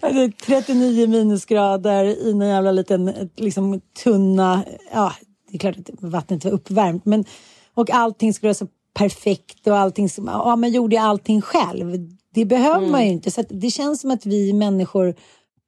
39 0.45 1.07
minusgrader 1.07 2.03
i 2.05 2.31
en 2.31 2.41
jävla 2.41 2.71
liten 2.71 3.29
liksom, 3.35 3.81
tunna, 4.03 4.63
ja 4.93 5.13
det 5.51 5.57
är 5.57 5.59
klart 5.59 5.77
att 5.77 5.89
vattnet 5.99 6.45
var 6.45 6.51
uppvärmt 6.51 7.05
men 7.05 7.25
och 7.73 7.89
allting 7.89 8.33
skulle 8.33 8.47
vara 8.47 8.53
så 8.53 8.67
perfekt 8.99 9.67
och 9.67 9.77
allting 9.77 10.09
som, 10.09 10.27
ja 10.27 10.55
man 10.55 10.71
gjorde 10.71 11.01
allting 11.01 11.41
själv. 11.41 11.97
Det 12.33 12.45
behöver 12.45 12.87
man 12.87 13.05
ju 13.05 13.11
inte 13.11 13.31
så 13.31 13.41
att 13.41 13.47
det 13.49 13.69
känns 13.69 14.01
som 14.01 14.11
att 14.11 14.25
vi 14.25 14.53
människor 14.53 15.15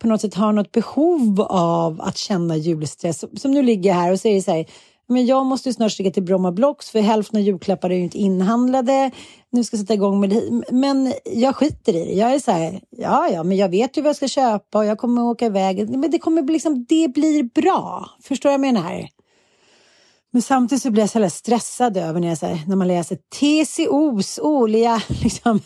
på 0.02 0.08
något 0.08 0.22
sätt 0.22 0.36
har 0.36 0.54
något 0.54 0.72
behov 0.72 1.42
av 1.50 2.02
att 2.02 2.18
känna 2.18 2.58
julstress. 2.58 3.26
Som 3.42 3.52
nu 3.52 3.64
ligger 3.64 3.90
jag 3.90 3.98
här 3.98 4.12
och 4.12 4.20
säger 4.20 4.42
så 4.42 4.52
här, 4.52 4.66
men 5.08 5.26
jag 5.26 5.46
måste 5.46 5.70
ju 5.70 5.74
snart 5.74 5.92
sticka 5.92 6.12
till 6.12 6.24
Bromma 6.24 6.52
Blocks 6.52 6.90
för 6.90 7.00
hälften 7.00 7.40
av 7.40 7.44
julklappar 7.44 7.90
är 7.90 7.96
ju 7.96 8.04
inte 8.04 8.18
inhandlade. 8.18 9.12
Nu 9.50 9.64
ska 9.64 9.76
jag 9.76 9.82
sätta 9.82 9.94
igång 9.94 10.20
med 10.20 10.30
det. 10.30 10.64
Men 10.72 11.14
jag 11.26 11.56
skiter 11.56 11.96
i 11.96 12.06
det. 12.06 12.12
Jag 12.12 12.34
är 12.34 12.40
så 12.40 12.52
här, 12.52 12.82
ja 12.98 13.30
ja, 13.34 13.44
men 13.44 13.58
jag 13.58 13.70
vet 13.70 13.98
ju 13.98 14.02
vad 14.02 14.10
jag 14.10 14.16
ska 14.16 14.28
köpa 14.28 14.78
och 14.78 14.86
jag 14.86 14.98
kommer 14.98 15.24
åka 15.24 15.46
iväg. 15.46 15.90
Men 15.90 16.12
det 16.12 16.20
kommer 16.20 16.42
bli 16.42 16.54
liksom, 16.54 16.86
det 16.90 17.08
blir 17.14 17.44
bra. 17.44 18.06
Förstår 18.24 18.50
du 18.50 18.58
vad 18.58 18.68
jag 18.68 18.74
menar? 18.74 19.08
Men 20.34 20.42
samtidigt 20.42 20.84
så 20.84 20.92
blir 20.92 21.04
jag 21.04 21.10
så 21.10 21.30
stressad 21.30 21.98
över 21.98 22.20
när, 22.20 22.28
jag, 22.28 22.38
så 22.38 22.46
här, 22.46 22.62
när 22.68 22.76
man 22.76 22.88
läser 22.88 23.16
TCOs 23.16 24.40
årliga 24.40 25.02
liksom, 25.08 25.60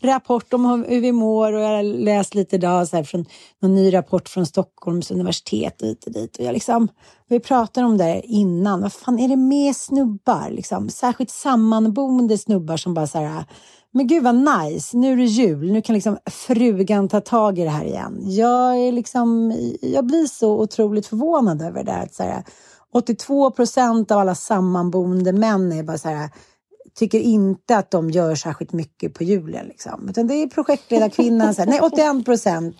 rapport 0.00 0.52
om 0.52 0.84
hur 0.88 1.00
vi 1.00 1.12
mår 1.12 1.52
och 1.52 1.60
jag 1.60 1.68
har 1.68 1.82
läst 1.82 2.34
lite 2.34 2.56
idag 2.56 2.88
så 2.88 2.96
här, 2.96 3.04
från 3.04 3.24
någon 3.62 3.74
ny 3.74 3.94
rapport 3.94 4.28
från 4.28 4.46
Stockholms 4.46 5.10
universitet 5.10 5.82
och 5.82 5.88
hit 5.88 6.06
och 6.06 6.12
dit. 6.12 6.36
Och 6.36 6.44
jag 6.44 6.52
liksom, 6.52 6.88
vi 7.28 7.40
pratade 7.40 7.86
om 7.86 7.98
det 7.98 8.22
innan. 8.24 8.80
Vad 8.80 8.92
fan 8.92 9.18
är 9.18 9.28
det 9.28 9.36
med 9.36 9.76
snubbar? 9.76 10.50
Liksom? 10.50 10.88
Särskilt 10.88 11.30
sammanboende 11.30 12.38
snubbar 12.38 12.76
som 12.76 12.94
bara 12.94 13.06
så 13.06 13.18
här 13.18 13.44
men 13.92 14.06
gud 14.06 14.22
vad 14.22 14.34
nice, 14.34 14.96
nu 14.96 15.12
är 15.12 15.16
det 15.16 15.24
jul, 15.24 15.72
nu 15.72 15.82
kan 15.82 15.94
liksom 15.94 16.18
frugan 16.26 17.08
ta 17.08 17.20
tag 17.20 17.58
i 17.58 17.64
det 17.64 17.70
här 17.70 17.84
igen. 17.84 18.18
Jag, 18.22 18.78
är 18.78 18.92
liksom, 18.92 19.54
jag 19.82 20.06
blir 20.06 20.26
så 20.26 20.60
otroligt 20.60 21.06
förvånad 21.06 21.62
över 21.62 21.84
det 21.84 21.92
här. 21.92 22.02
Att 22.02 22.14
så 22.14 22.22
här 22.22 22.44
82 22.92 23.50
procent 23.50 24.10
av 24.10 24.18
alla 24.18 24.34
sammanboende 24.34 25.32
män 25.32 25.72
är 25.72 25.82
bara 25.82 25.98
så 25.98 26.08
här, 26.08 26.30
tycker 26.94 27.18
inte 27.18 27.76
att 27.76 27.90
de 27.90 28.10
gör 28.10 28.34
särskilt 28.34 28.72
mycket 28.72 29.14
på 29.14 29.24
julen. 29.24 29.66
Liksom. 29.66 30.08
Utan 30.08 30.26
det 30.26 30.34
är 30.34 30.46
projektledarkvinnan, 30.46 31.54
så 31.54 31.62
här, 31.62 31.68
nej 31.68 31.80
81 31.80 32.24
procent 32.24 32.76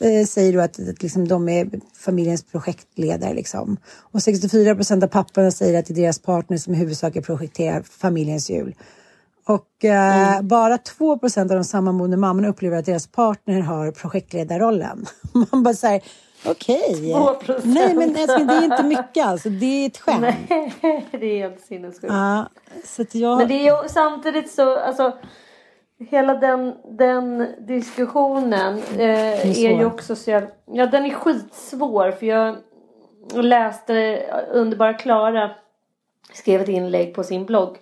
eh, 0.00 0.26
säger 0.26 0.52
då 0.52 0.60
att, 0.60 0.88
att 0.88 1.02
liksom, 1.02 1.28
de 1.28 1.48
är 1.48 1.70
familjens 1.94 2.44
projektledare. 2.44 3.34
Liksom. 3.34 3.76
Och 4.12 4.22
64 4.22 4.74
procent 4.74 5.04
av 5.04 5.08
papporna 5.08 5.50
säger 5.50 5.78
att 5.78 5.86
det 5.86 5.92
är 5.94 6.02
deras 6.02 6.18
partner 6.18 6.56
som 6.56 6.74
i 6.74 6.76
huvudsak 6.76 7.26
projekterar 7.26 7.82
familjens 7.82 8.50
jul. 8.50 8.74
Och 9.44 9.84
eh, 9.84 10.42
bara 10.42 10.78
2 10.78 11.18
procent 11.18 11.50
av 11.50 11.56
de 11.56 11.64
sammanboende 11.64 12.16
mammorna 12.16 12.48
upplever 12.48 12.76
att 12.76 12.86
deras 12.86 13.06
partner 13.06 13.60
har 13.60 13.90
projektledarrollen. 13.90 15.06
Man 15.50 15.62
bara 15.62 15.74
säger 15.74 16.02
okej. 16.46 17.12
2%. 17.14 17.60
Nej 17.64 17.94
men 17.94 18.16
älskling, 18.16 18.46
det 18.46 18.54
är 18.54 18.64
inte 18.64 18.82
mycket 18.82 19.26
alltså. 19.26 19.48
Det 19.48 19.66
är 19.66 19.86
ett 19.86 19.98
skämt. 19.98 20.20
Nej, 20.20 20.74
det 21.10 21.26
är 21.26 21.38
helt 21.38 21.60
sinnessjukt. 21.60 22.12
Ja, 22.12 22.48
så 22.84 23.04
jag... 23.12 23.38
Men 23.38 23.48
det 23.48 23.54
är 23.54 23.82
ju 23.82 23.88
samtidigt 23.88 24.50
så, 24.50 24.78
alltså 24.78 25.12
hela 26.10 26.34
den, 26.34 26.74
den 26.84 27.48
diskussionen 27.58 28.82
eh, 28.98 29.48
är, 29.48 29.52
svår. 29.54 29.80
ju 29.80 29.84
också 29.84 30.16
så 30.16 30.30
jävla, 30.30 30.48
ja 30.72 30.86
den 30.86 31.04
är 31.06 31.14
skitsvår 31.14 32.10
för 32.10 32.26
jag 32.26 32.56
läste 33.34 34.22
underbara 34.52 34.94
Klara 34.94 35.50
skrev 36.32 36.60
ett 36.60 36.68
inlägg 36.68 37.14
på 37.14 37.24
sin 37.24 37.44
blogg 37.44 37.78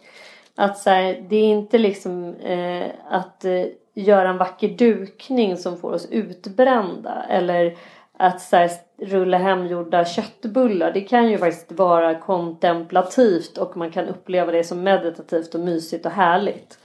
att 0.55 0.79
så 0.79 0.91
här, 0.91 1.27
det 1.29 1.37
är 1.37 1.45
inte 1.45 1.79
liksom 1.79 2.35
eh, 2.35 2.91
att 3.11 3.45
eh, 3.45 3.65
göra 3.95 4.29
en 4.29 4.39
vacker 4.39 4.69
dukning 4.69 5.57
som 5.57 5.79
får 5.79 5.93
oss 5.93 6.07
utbrända 6.11 7.25
eller 7.29 7.77
att 8.21 8.41
så 8.41 8.57
här, 8.57 8.71
rulla 8.99 9.39
hemgjorda 9.39 10.05
köttbullar. 10.05 10.93
Det 10.93 11.01
kan 11.01 11.31
ju 11.31 11.39
faktiskt 11.39 11.73
vara 11.73 12.15
kontemplativt 12.15 13.59
och 13.59 13.77
man 13.77 13.91
kan 13.91 14.09
uppleva 14.09 14.53
det 14.53 14.65
som 14.65 14.83
meditativt 14.83 15.55
och 15.55 15.61
mysigt 15.61 16.07
och 16.07 16.13
härligt. 16.13 16.79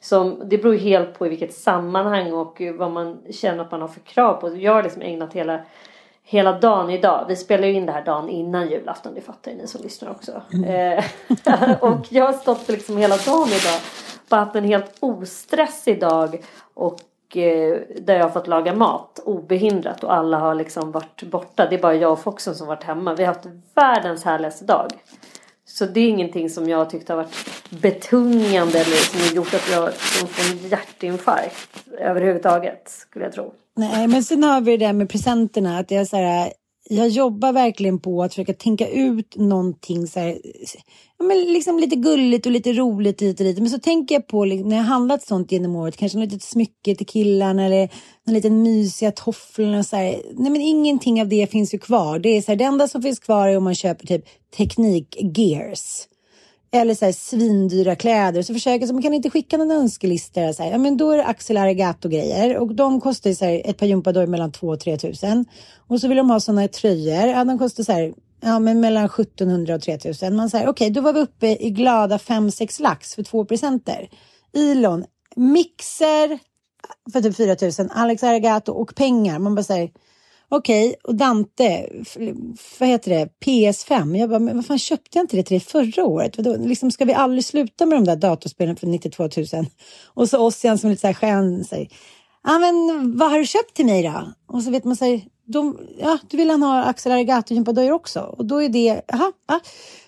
Som, 0.00 0.42
det 0.44 0.58
beror 0.58 0.74
ju 0.74 0.80
helt 0.80 1.18
på 1.18 1.26
i 1.26 1.28
vilket 1.28 1.54
sammanhang 1.54 2.32
och 2.32 2.62
vad 2.74 2.90
man 2.90 3.18
känner 3.30 3.64
att 3.64 3.70
man 3.70 3.80
har 3.80 3.88
för 3.88 4.00
krav 4.00 4.34
på. 4.34 4.56
Jag 4.56 4.74
har 4.74 4.82
liksom 4.82 5.02
ägnat 5.02 5.32
hela, 5.32 5.60
hela 6.24 6.58
dagen 6.58 6.90
idag. 6.90 7.24
Vi 7.28 7.36
spelar 7.36 7.68
ju 7.68 7.72
in 7.74 7.86
det 7.86 7.92
här 7.92 8.04
dagen 8.04 8.28
innan 8.28 8.68
julafton. 8.68 9.14
Det 9.14 9.20
fattar 9.20 9.50
ju 9.50 9.56
ni 9.56 9.66
som 9.66 9.82
lyssnar 9.82 10.10
också. 10.10 10.42
Eh, 10.66 11.04
och 11.80 12.06
jag 12.08 12.24
har 12.24 12.32
stått 12.32 12.68
liksom 12.68 12.96
hela 12.96 13.16
dagen 13.16 13.48
idag 13.48 13.80
bara 14.28 14.40
haft 14.40 14.56
en 14.56 14.64
helt 14.64 14.96
ostressig 15.00 16.00
dag 16.00 16.44
och 16.74 16.98
Eh, 17.36 17.80
där 18.00 18.14
jag 18.14 18.22
har 18.22 18.30
fått 18.30 18.46
laga 18.46 18.74
mat 18.74 19.20
obehindrat 19.24 20.04
och 20.04 20.14
alla 20.14 20.38
har 20.38 20.54
liksom 20.54 20.92
varit 20.92 21.22
borta. 21.22 21.66
Det 21.66 21.76
är 21.76 21.82
bara 21.82 21.94
jag 21.94 22.12
och 22.12 22.22
Foxen 22.22 22.54
som 22.54 22.66
varit 22.66 22.84
hemma. 22.84 23.14
Vi 23.14 23.24
har 23.24 23.34
haft 23.34 23.46
världens 23.74 24.24
härligaste 24.24 24.64
dag. 24.64 24.90
Så 25.64 25.86
det 25.86 26.00
är 26.00 26.08
ingenting 26.08 26.50
som 26.50 26.68
jag 26.68 26.90
tyckte 26.90 27.12
har 27.12 27.16
varit 27.16 27.70
betungande 27.70 28.78
eller 28.78 28.96
som 28.96 29.20
har 29.20 29.34
gjort 29.34 29.54
att 29.54 29.70
jag 29.70 29.94
får 29.94 30.52
en 30.52 30.68
hjärtinfarkt 30.68 31.84
överhuvudtaget 31.98 32.88
skulle 32.88 33.24
jag 33.24 33.34
tro. 33.34 33.54
Nej, 33.76 34.08
men 34.08 34.22
sen 34.24 34.42
har 34.42 34.60
vi 34.60 34.76
det 34.76 34.86
där 34.86 34.92
med 34.92 35.08
presenterna. 35.08 35.78
Att 35.78 35.90
jag, 35.90 36.06
så 36.06 36.16
här, 36.16 36.52
jag 36.88 37.08
jobbar 37.08 37.52
verkligen 37.52 38.00
på 38.00 38.22
att 38.22 38.32
försöka 38.32 38.54
tänka 38.54 38.88
ut 38.88 39.36
någonting 39.36 40.06
så 40.06 40.20
här, 40.20 40.38
ja, 41.18 41.24
men 41.24 41.38
liksom 41.38 41.78
lite 41.78 41.96
gulligt 41.96 42.46
och 42.46 42.52
lite 42.52 42.72
roligt 42.72 43.22
hit 43.22 43.40
och 43.40 43.46
dit. 43.46 43.58
Men 43.58 43.70
så 43.70 43.78
tänker 43.78 44.14
jag 44.14 44.26
på 44.26 44.44
liksom, 44.44 44.68
när 44.68 44.76
jag 44.76 44.84
handlat 44.84 45.22
sånt 45.22 45.52
genom 45.52 45.76
året, 45.76 45.96
kanske 45.96 46.18
något 46.18 46.32
litet 46.32 46.42
smycke 46.42 46.94
till 46.94 47.06
killarna 47.06 47.64
eller 47.64 47.88
någon 48.26 48.34
liten 48.34 48.62
mysiga 48.62 49.12
tofflor. 49.12 49.82
Så 49.82 49.96
här. 49.96 50.22
Nej, 50.32 50.50
men 50.52 50.60
ingenting 50.60 51.20
av 51.20 51.28
det 51.28 51.50
finns 51.50 51.74
ju 51.74 51.78
kvar. 51.78 52.18
Det, 52.18 52.28
är 52.28 52.42
så 52.42 52.52
här, 52.52 52.56
det 52.56 52.64
enda 52.64 52.88
som 52.88 53.02
finns 53.02 53.18
kvar 53.18 53.48
är 53.48 53.56
om 53.56 53.64
man 53.64 53.74
köper 53.74 54.06
typ 54.06 54.24
teknik-gears 54.56 56.06
eller 56.74 56.94
så 56.94 57.04
här 57.04 57.12
svindyra 57.12 57.96
kläder. 57.96 58.42
Så 58.42 58.54
försöker 58.54 58.86
så 58.86 58.92
man 58.92 59.02
kan 59.02 59.14
inte 59.14 59.30
skicka 59.30 59.56
någon 59.56 59.70
önskelista. 59.70 60.52
Så 60.52 60.62
här, 60.62 60.70
ja, 60.70 60.78
men 60.78 60.96
då 60.96 61.10
är 61.10 61.16
det 61.16 61.24
Axel 61.24 61.56
Arigato-grejer 61.56 62.56
och 62.56 62.74
de 62.74 63.00
kostar 63.00 63.30
ju 63.30 63.36
så 63.36 63.44
här, 63.44 63.62
ett 63.64 63.78
par 63.78 63.86
gympadojor 63.86 64.26
mellan 64.26 64.52
2 64.52 64.68
och 64.68 64.80
3 64.80 64.98
tusen. 64.98 65.44
Och 65.88 66.00
så 66.00 66.08
vill 66.08 66.16
de 66.16 66.30
ha 66.30 66.40
sådana 66.40 66.68
tröjor. 66.68 67.26
Ja, 67.26 67.44
de 67.44 67.58
kostar 67.58 67.84
så 67.84 67.92
här, 67.92 68.14
ja, 68.40 68.58
men 68.58 68.80
mellan 68.80 69.04
1700 69.04 69.74
och 69.74 69.82
3000. 69.82 70.36
Man 70.36 70.50
säger 70.50 70.68
okej, 70.68 70.84
okay, 70.84 70.94
då 70.94 71.00
var 71.00 71.12
vi 71.12 71.20
uppe 71.20 71.46
i 71.46 71.70
glada 71.70 72.16
5-6 72.16 72.82
lax 72.82 73.14
för 73.14 73.22
två 73.22 73.44
presenter. 73.44 74.08
Ilon, 74.52 75.04
mixer 75.36 76.38
för 77.12 77.20
typ 77.20 77.36
4000, 77.36 77.90
Alex 77.90 78.22
Arigato 78.22 78.72
och 78.72 78.94
pengar. 78.94 79.38
Man 79.38 79.54
bara 79.54 79.62
säger 79.62 79.90
Okej, 80.54 80.88
okay, 80.88 80.96
och 81.02 81.14
Dante, 81.14 81.88
vad 82.78 82.88
heter 82.88 83.10
det, 83.10 83.28
PS5. 83.44 84.16
Jag 84.16 84.30
bara, 84.30 84.38
men 84.38 84.56
vad 84.56 84.66
fan 84.66 84.78
köpte 84.78 85.18
jag 85.18 85.24
inte 85.24 85.36
det 85.36 85.42
till 85.42 85.58
dig 85.58 85.60
förra 85.60 86.04
året? 86.04 86.36
Vadå? 86.36 86.56
Liksom, 86.56 86.90
ska 86.90 87.04
vi 87.04 87.12
aldrig 87.12 87.44
sluta 87.44 87.86
med 87.86 87.96
de 87.98 88.04
där 88.04 88.16
datorspelen 88.16 88.76
för 88.76 88.86
92 88.86 89.22
000? 89.22 89.66
Och 90.06 90.28
så 90.28 90.46
Ossian 90.46 90.78
som 90.78 90.90
lite 90.90 91.00
så 91.00 91.06
här 91.06 91.14
skön 91.14 91.64
säger, 91.64 91.88
ja 92.44 92.58
men 92.58 93.18
vad 93.18 93.30
har 93.30 93.38
du 93.38 93.46
köpt 93.46 93.74
till 93.74 93.86
mig 93.86 94.02
då? 94.02 94.32
Och 94.48 94.62
så 94.62 94.70
vet 94.70 94.84
man 94.84 94.96
säger, 94.96 95.20
de, 95.46 95.78
ja, 95.98 96.18
du 96.30 96.36
vill 96.36 96.50
han 96.50 96.62
ha 96.62 96.84
Axel 96.84 97.12
Arigato 97.12 97.54
gympadojor 97.54 97.92
också? 97.92 98.20
Och 98.20 98.46
då 98.46 98.62
är 98.62 98.68
det, 98.68 99.00
aha, 99.12 99.32
aha. 99.48 99.60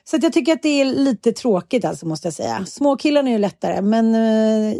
Så 0.04 0.16
att 0.16 0.22
jag 0.22 0.32
tycker 0.32 0.52
att 0.52 0.62
det 0.62 0.80
är 0.80 0.84
lite 0.84 1.32
tråkigt 1.32 1.84
alltså 1.84 2.06
måste 2.06 2.26
jag 2.26 2.34
säga. 2.34 2.66
Småkillarna 2.66 3.28
är 3.28 3.32
ju 3.32 3.38
lättare, 3.38 3.82
men 3.82 4.14
eh, 4.14 4.76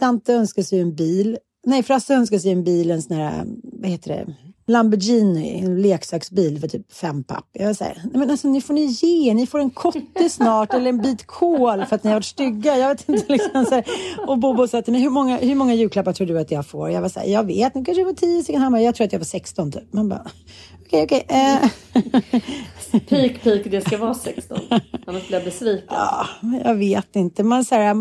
Dante 0.00 0.34
önskar 0.34 0.62
sig 0.62 0.80
en 0.80 0.94
bil. 0.94 1.38
Nej, 1.66 1.82
Frasse 1.82 2.14
önskar 2.14 2.38
sig 2.38 2.52
en 2.52 2.64
bil, 2.64 2.90
en 2.90 3.02
sån 3.02 3.16
här, 3.16 3.44
vad 3.62 3.90
heter 3.90 4.08
det? 4.08 4.34
Lamborghini, 4.68 5.58
en 5.58 5.82
leksaksbil 5.82 6.60
för 6.60 6.68
typ 6.68 6.92
fem 6.92 7.24
papp. 7.24 7.44
Jag 7.52 7.76
säger, 7.76 7.94
nej 7.94 8.12
men 8.12 8.30
alltså 8.30 8.48
ni 8.48 8.60
får 8.60 8.74
ni 8.74 8.84
ge, 8.84 9.34
ni 9.34 9.46
får 9.46 9.58
en 9.58 9.70
kotte 9.70 10.30
snart 10.30 10.74
eller 10.74 10.88
en 10.88 11.02
bit 11.02 11.26
kol 11.26 11.84
för 11.84 11.96
att 11.96 12.04
ni 12.04 12.10
har 12.10 12.16
varit 12.16 12.24
stygga. 12.24 12.76
Jag 12.76 12.88
vet 12.88 13.08
inte 13.08 13.24
liksom 13.32 13.64
så 13.64 13.74
här. 13.74 13.84
Och 14.26 14.38
Bobo 14.38 14.68
sa 14.68 14.82
till 14.82 14.92
mig, 14.92 15.02
hur 15.02 15.10
många, 15.10 15.36
hur 15.36 15.54
många 15.54 15.74
julklappar 15.74 16.12
tror 16.12 16.26
du 16.26 16.38
att 16.38 16.50
jag 16.50 16.66
får? 16.66 16.90
Jag 16.90 17.00
var 17.00 17.08
så 17.08 17.20
här, 17.20 17.26
jag 17.26 17.44
vet, 17.44 17.74
nu 17.74 17.84
kanske 17.84 18.00
det 18.00 18.04
var 18.04 18.12
tio 18.12 18.42
stycken. 18.42 18.62
Han 18.62 18.72
bara, 18.72 18.82
jag 18.82 18.94
tror 18.94 19.04
att 19.04 19.12
jag 19.12 19.20
får 19.20 19.26
16 19.26 19.72
typ. 19.72 19.92
Man 19.92 20.08
bara, 20.08 20.26
okej, 20.86 21.04
okay, 21.04 21.22
okej. 21.22 21.26
Okay, 21.28 22.40
eh. 22.40 22.42
Pik, 23.00 23.42
pik, 23.42 23.70
det 23.70 23.80
ska 23.80 23.98
vara 23.98 24.14
16. 24.14 24.58
Annars 25.06 25.28
blir 25.28 25.38
jag 25.38 25.44
besviken. 25.44 25.86
Ja, 25.88 26.26
jag 26.64 26.74
vet 26.74 27.16
inte. 27.16 27.42
Man, 27.42 27.64
så 27.64 27.74
här, 27.74 27.94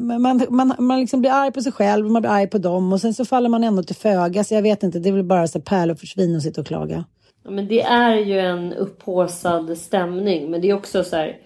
man, 0.00 0.46
man, 0.50 0.74
man 0.78 1.00
liksom 1.00 1.20
blir 1.20 1.30
arg 1.30 1.52
på 1.52 1.62
sig 1.62 1.72
själv 1.72 2.06
och 2.06 2.12
man 2.12 2.22
blir 2.22 2.30
arg 2.30 2.46
på 2.46 2.58
dem 2.58 2.92
och 2.92 3.00
sen 3.00 3.14
så 3.14 3.24
faller 3.24 3.48
man 3.48 3.64
ändå 3.64 3.82
till 3.82 3.96
föga. 3.96 4.44
Så 4.44 4.54
jag 4.54 4.62
vet 4.62 4.82
inte, 4.82 4.98
det 4.98 5.08
är 5.08 5.12
väl 5.12 5.24
bara 5.24 5.48
så 5.48 5.60
pärlor 5.60 5.94
för 5.94 6.06
svin 6.06 6.36
att 6.36 6.42
sitta 6.42 6.60
och 6.60 6.66
klaga. 6.66 7.04
Ja, 7.44 7.50
men 7.50 7.68
det 7.68 7.82
är 7.82 8.16
ju 8.16 8.38
en 8.38 8.72
upphåsad 8.72 9.78
stämning. 9.78 10.50
Men 10.50 10.60
det 10.60 10.70
är 10.70 10.74
också 10.74 11.04
så 11.04 11.16
här 11.16 11.36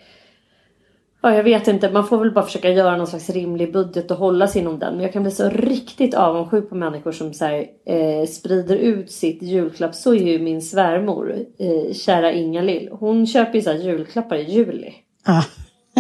Ja, 1.27 1.35
jag 1.35 1.45
vet 1.45 1.69
inte. 1.69 1.91
Man 1.91 2.07
får 2.07 2.19
väl 2.19 2.31
bara 2.31 2.45
försöka 2.45 2.71
göra 2.71 2.97
någon 2.97 3.07
slags 3.07 3.31
rimlig 3.31 3.73
budget 3.73 4.11
och 4.11 4.17
hålla 4.17 4.49
sig 4.49 4.61
inom 4.61 4.79
den. 4.79 4.95
Men 4.95 5.03
jag 5.03 5.13
kan 5.13 5.23
bli 5.23 5.33
så 5.33 5.49
riktigt 5.49 6.15
avundsjuk 6.15 6.69
på 6.69 6.75
människor 6.75 7.13
som 7.13 7.35
så 7.35 7.45
här, 7.45 7.67
eh, 7.87 8.27
sprider 8.29 8.77
ut 8.77 9.13
sitt 9.13 9.43
julklapp. 9.43 9.95
Så 9.95 10.15
är 10.15 10.27
ju 10.27 10.39
min 10.39 10.63
svärmor, 10.63 11.37
eh, 11.59 11.95
kära 11.95 12.33
Inga-Lill. 12.33 12.89
Hon 12.93 13.27
köper 13.27 13.55
ju 13.55 13.63
så 13.63 13.71
här 13.71 13.79
julklappar 13.79 14.37
i 14.37 14.53
juli. 14.53 14.95
Ah. 15.25 15.43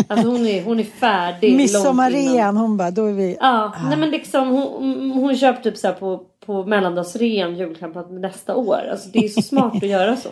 Alltså 0.09 0.29
hon 0.29 0.47
är, 0.47 0.65
hon 0.65 0.81
är 0.81 0.85
färdig. 0.85 1.57
Midsommarrean, 1.57 2.57
hon 2.57 2.77
bara, 2.77 2.91
då 2.91 3.07
är 3.07 3.13
vi... 3.13 3.37
Ja, 3.41 3.73
ah. 3.77 3.89
nej 3.89 3.99
men 3.99 4.11
liksom 4.11 4.49
hon, 4.49 5.11
hon 5.11 5.37
köper 5.37 5.63
typ 5.63 5.77
så 5.77 5.87
här 5.87 5.95
på, 5.95 6.23
på 6.47 6.65
mellandagsrean 6.65 7.57
julklappar 7.57 8.21
nästa 8.21 8.57
år. 8.57 8.89
Alltså 8.91 9.09
det 9.13 9.19
är 9.19 9.29
så 9.29 9.43
smart 9.43 9.77
att 9.77 9.89
göra 9.89 10.17
så. 10.17 10.29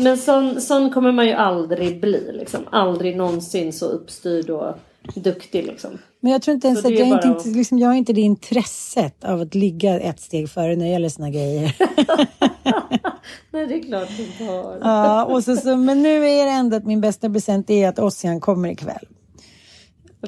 Men, 0.00 0.16
sån, 0.16 0.60
sån 0.60 0.90
kommer 0.90 1.12
man 1.12 1.26
ju 1.26 1.32
aldrig 1.32 2.00
bli. 2.00 2.32
Liksom. 2.32 2.60
Aldrig 2.70 3.16
någonsin 3.16 3.72
så 3.72 3.86
uppstyrd 3.86 4.50
och 4.50 4.74
duktig. 5.14 5.66
Liksom. 5.66 5.98
Men 6.20 6.32
jag 6.32 6.42
tror 6.42 6.54
inte 6.54 6.66
ens 6.66 6.84
att 6.84 6.98
jag, 6.98 7.08
inte, 7.08 7.28
att... 7.28 7.46
liksom, 7.46 7.78
jag 7.78 7.88
har 7.88 7.94
inte 7.94 8.12
det 8.12 8.20
intresset 8.20 9.24
av 9.24 9.40
att 9.40 9.54
ligga 9.54 10.00
ett 10.00 10.20
steg 10.20 10.50
före 10.50 10.76
när 10.76 10.84
det 10.84 10.90
gäller 10.90 11.08
såna 11.08 11.30
grejer. 11.30 11.76
Nej, 13.50 13.66
det 13.66 13.74
är 13.74 13.82
klart 13.82 14.08
du 14.16 14.22
inte 14.22 14.44
har. 14.44 14.78
ja, 14.80 15.24
och 15.24 15.44
så, 15.44 15.56
så, 15.56 15.76
men 15.76 16.02
nu 16.02 16.28
är 16.28 16.44
det 16.44 16.50
ändå 16.50 16.76
att 16.76 16.86
min 16.86 17.00
bästa 17.00 17.30
present 17.30 17.70
är 17.70 17.88
att 17.88 17.98
Ossian 17.98 18.40
kommer 18.40 18.68
ikväll. 18.68 19.06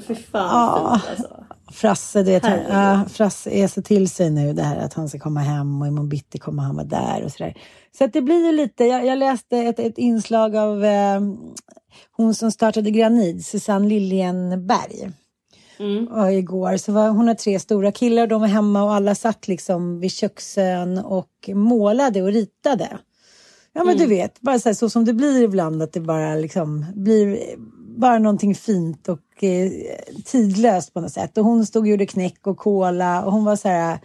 Fy 0.07 0.15
fan 0.15 0.81
ja. 0.83 1.01
fint 1.05 1.11
alltså. 1.11 1.45
Frasse, 1.73 2.23
det, 2.23 2.43
ja, 2.69 3.05
Frasse 3.09 3.51
är 3.51 3.69
så 3.69 3.83
till 3.83 4.11
sig 4.11 4.31
nu 4.31 4.53
det 4.53 4.63
här 4.63 4.77
att 4.77 4.95
han 4.95 5.09
ska 5.09 5.19
komma 5.19 5.41
hem 5.41 5.83
och 5.83 5.89
imorgon 5.89 6.09
bitti 6.09 6.39
kommer 6.39 6.63
han 6.63 6.77
vara 6.77 6.87
där 6.87 7.23
och 7.25 7.33
sådär. 7.33 7.57
Så 7.99 8.05
att 8.05 8.13
det 8.13 8.23
blir 8.23 8.47
ju 8.47 8.53
lite, 8.53 8.85
jag, 8.85 9.07
jag 9.07 9.19
läste 9.19 9.59
ett, 9.59 9.79
ett 9.79 9.99
inslag 9.99 10.57
av 10.57 10.85
eh, 10.85 11.21
hon 12.17 12.35
som 12.35 12.51
startade 12.51 12.91
Granit, 12.91 13.47
Susanne 13.47 13.89
Liljenberg. 13.89 15.11
Mm. 15.79 16.09
Och 16.09 16.33
igår 16.33 16.77
så 16.77 16.93
var 16.93 17.09
hon 17.09 17.29
har 17.29 17.35
tre 17.35 17.59
stora 17.59 17.93
killar 17.93 18.23
och 18.23 18.29
de 18.29 18.41
var 18.41 18.49
hemma 18.49 18.83
och 18.83 18.95
alla 18.95 19.15
satt 19.15 19.49
liksom 19.49 20.01
vid 20.01 20.13
köksön 20.13 20.99
och 20.99 21.51
målade 21.55 22.23
och 22.23 22.33
ritade. 22.33 22.89
Ja 23.73 23.85
men 23.85 23.97
mm. 23.97 23.99
du 23.99 24.15
vet, 24.15 24.41
bara 24.41 24.59
så, 24.59 24.69
här, 24.69 24.75
så 24.75 24.91
som 24.91 25.05
det 25.05 25.13
blir 25.13 25.43
ibland 25.43 25.83
att 25.83 25.93
det 25.93 26.01
bara 26.01 26.35
liksom 26.35 26.87
blir 26.95 27.39
bara 27.97 28.19
någonting 28.19 28.55
fint 28.55 29.09
och 29.09 29.45
eh, 29.45 29.71
tidlöst 30.25 30.95
på 30.95 31.01
något 31.01 31.13
sätt. 31.13 31.39
Och 31.39 31.45
hon 31.45 31.67
stod 31.67 31.83
och 31.83 31.89
gjorde 31.89 32.07
knäck 32.07 32.47
och 32.47 32.57
kola 32.57 33.25
och 33.25 33.33
hon 33.33 33.45
var 33.45 33.57
så 33.57 33.69
här, 33.69 33.99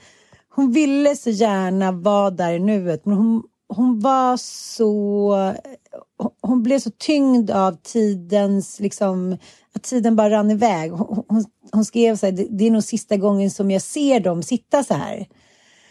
hon 0.50 0.72
ville 0.72 1.16
så 1.16 1.30
gärna 1.30 1.92
vara 1.92 2.30
där 2.30 2.54
i 2.54 2.60
nuet 2.60 3.06
men 3.06 3.18
hon, 3.18 3.44
hon 3.68 4.00
var 4.00 4.38
så... 4.38 5.54
Hon 6.42 6.64
blev 6.64 6.80
så 6.80 6.92
tyngd 6.98 7.52
av 7.52 7.78
tidens, 7.84 8.80
liksom, 8.80 9.38
att 9.76 9.84
tiden 9.84 10.16
bara 10.16 10.30
rann 10.30 10.52
iväg. 10.52 10.92
Hon, 10.92 11.24
hon, 11.28 11.46
hon 11.72 11.86
skrev 11.86 12.16
så 12.16 12.26
här, 12.26 12.34
det, 12.34 12.48
det, 12.50 12.68
är 12.68 12.72
nog 12.72 12.84
sista 12.84 13.18
gången 13.18 13.52
som 13.52 13.72
jag 13.72 13.82
ser 13.82 14.20
dem 14.20 14.44
sitta 14.44 14.84
så 14.84 14.94
här. 14.94 15.28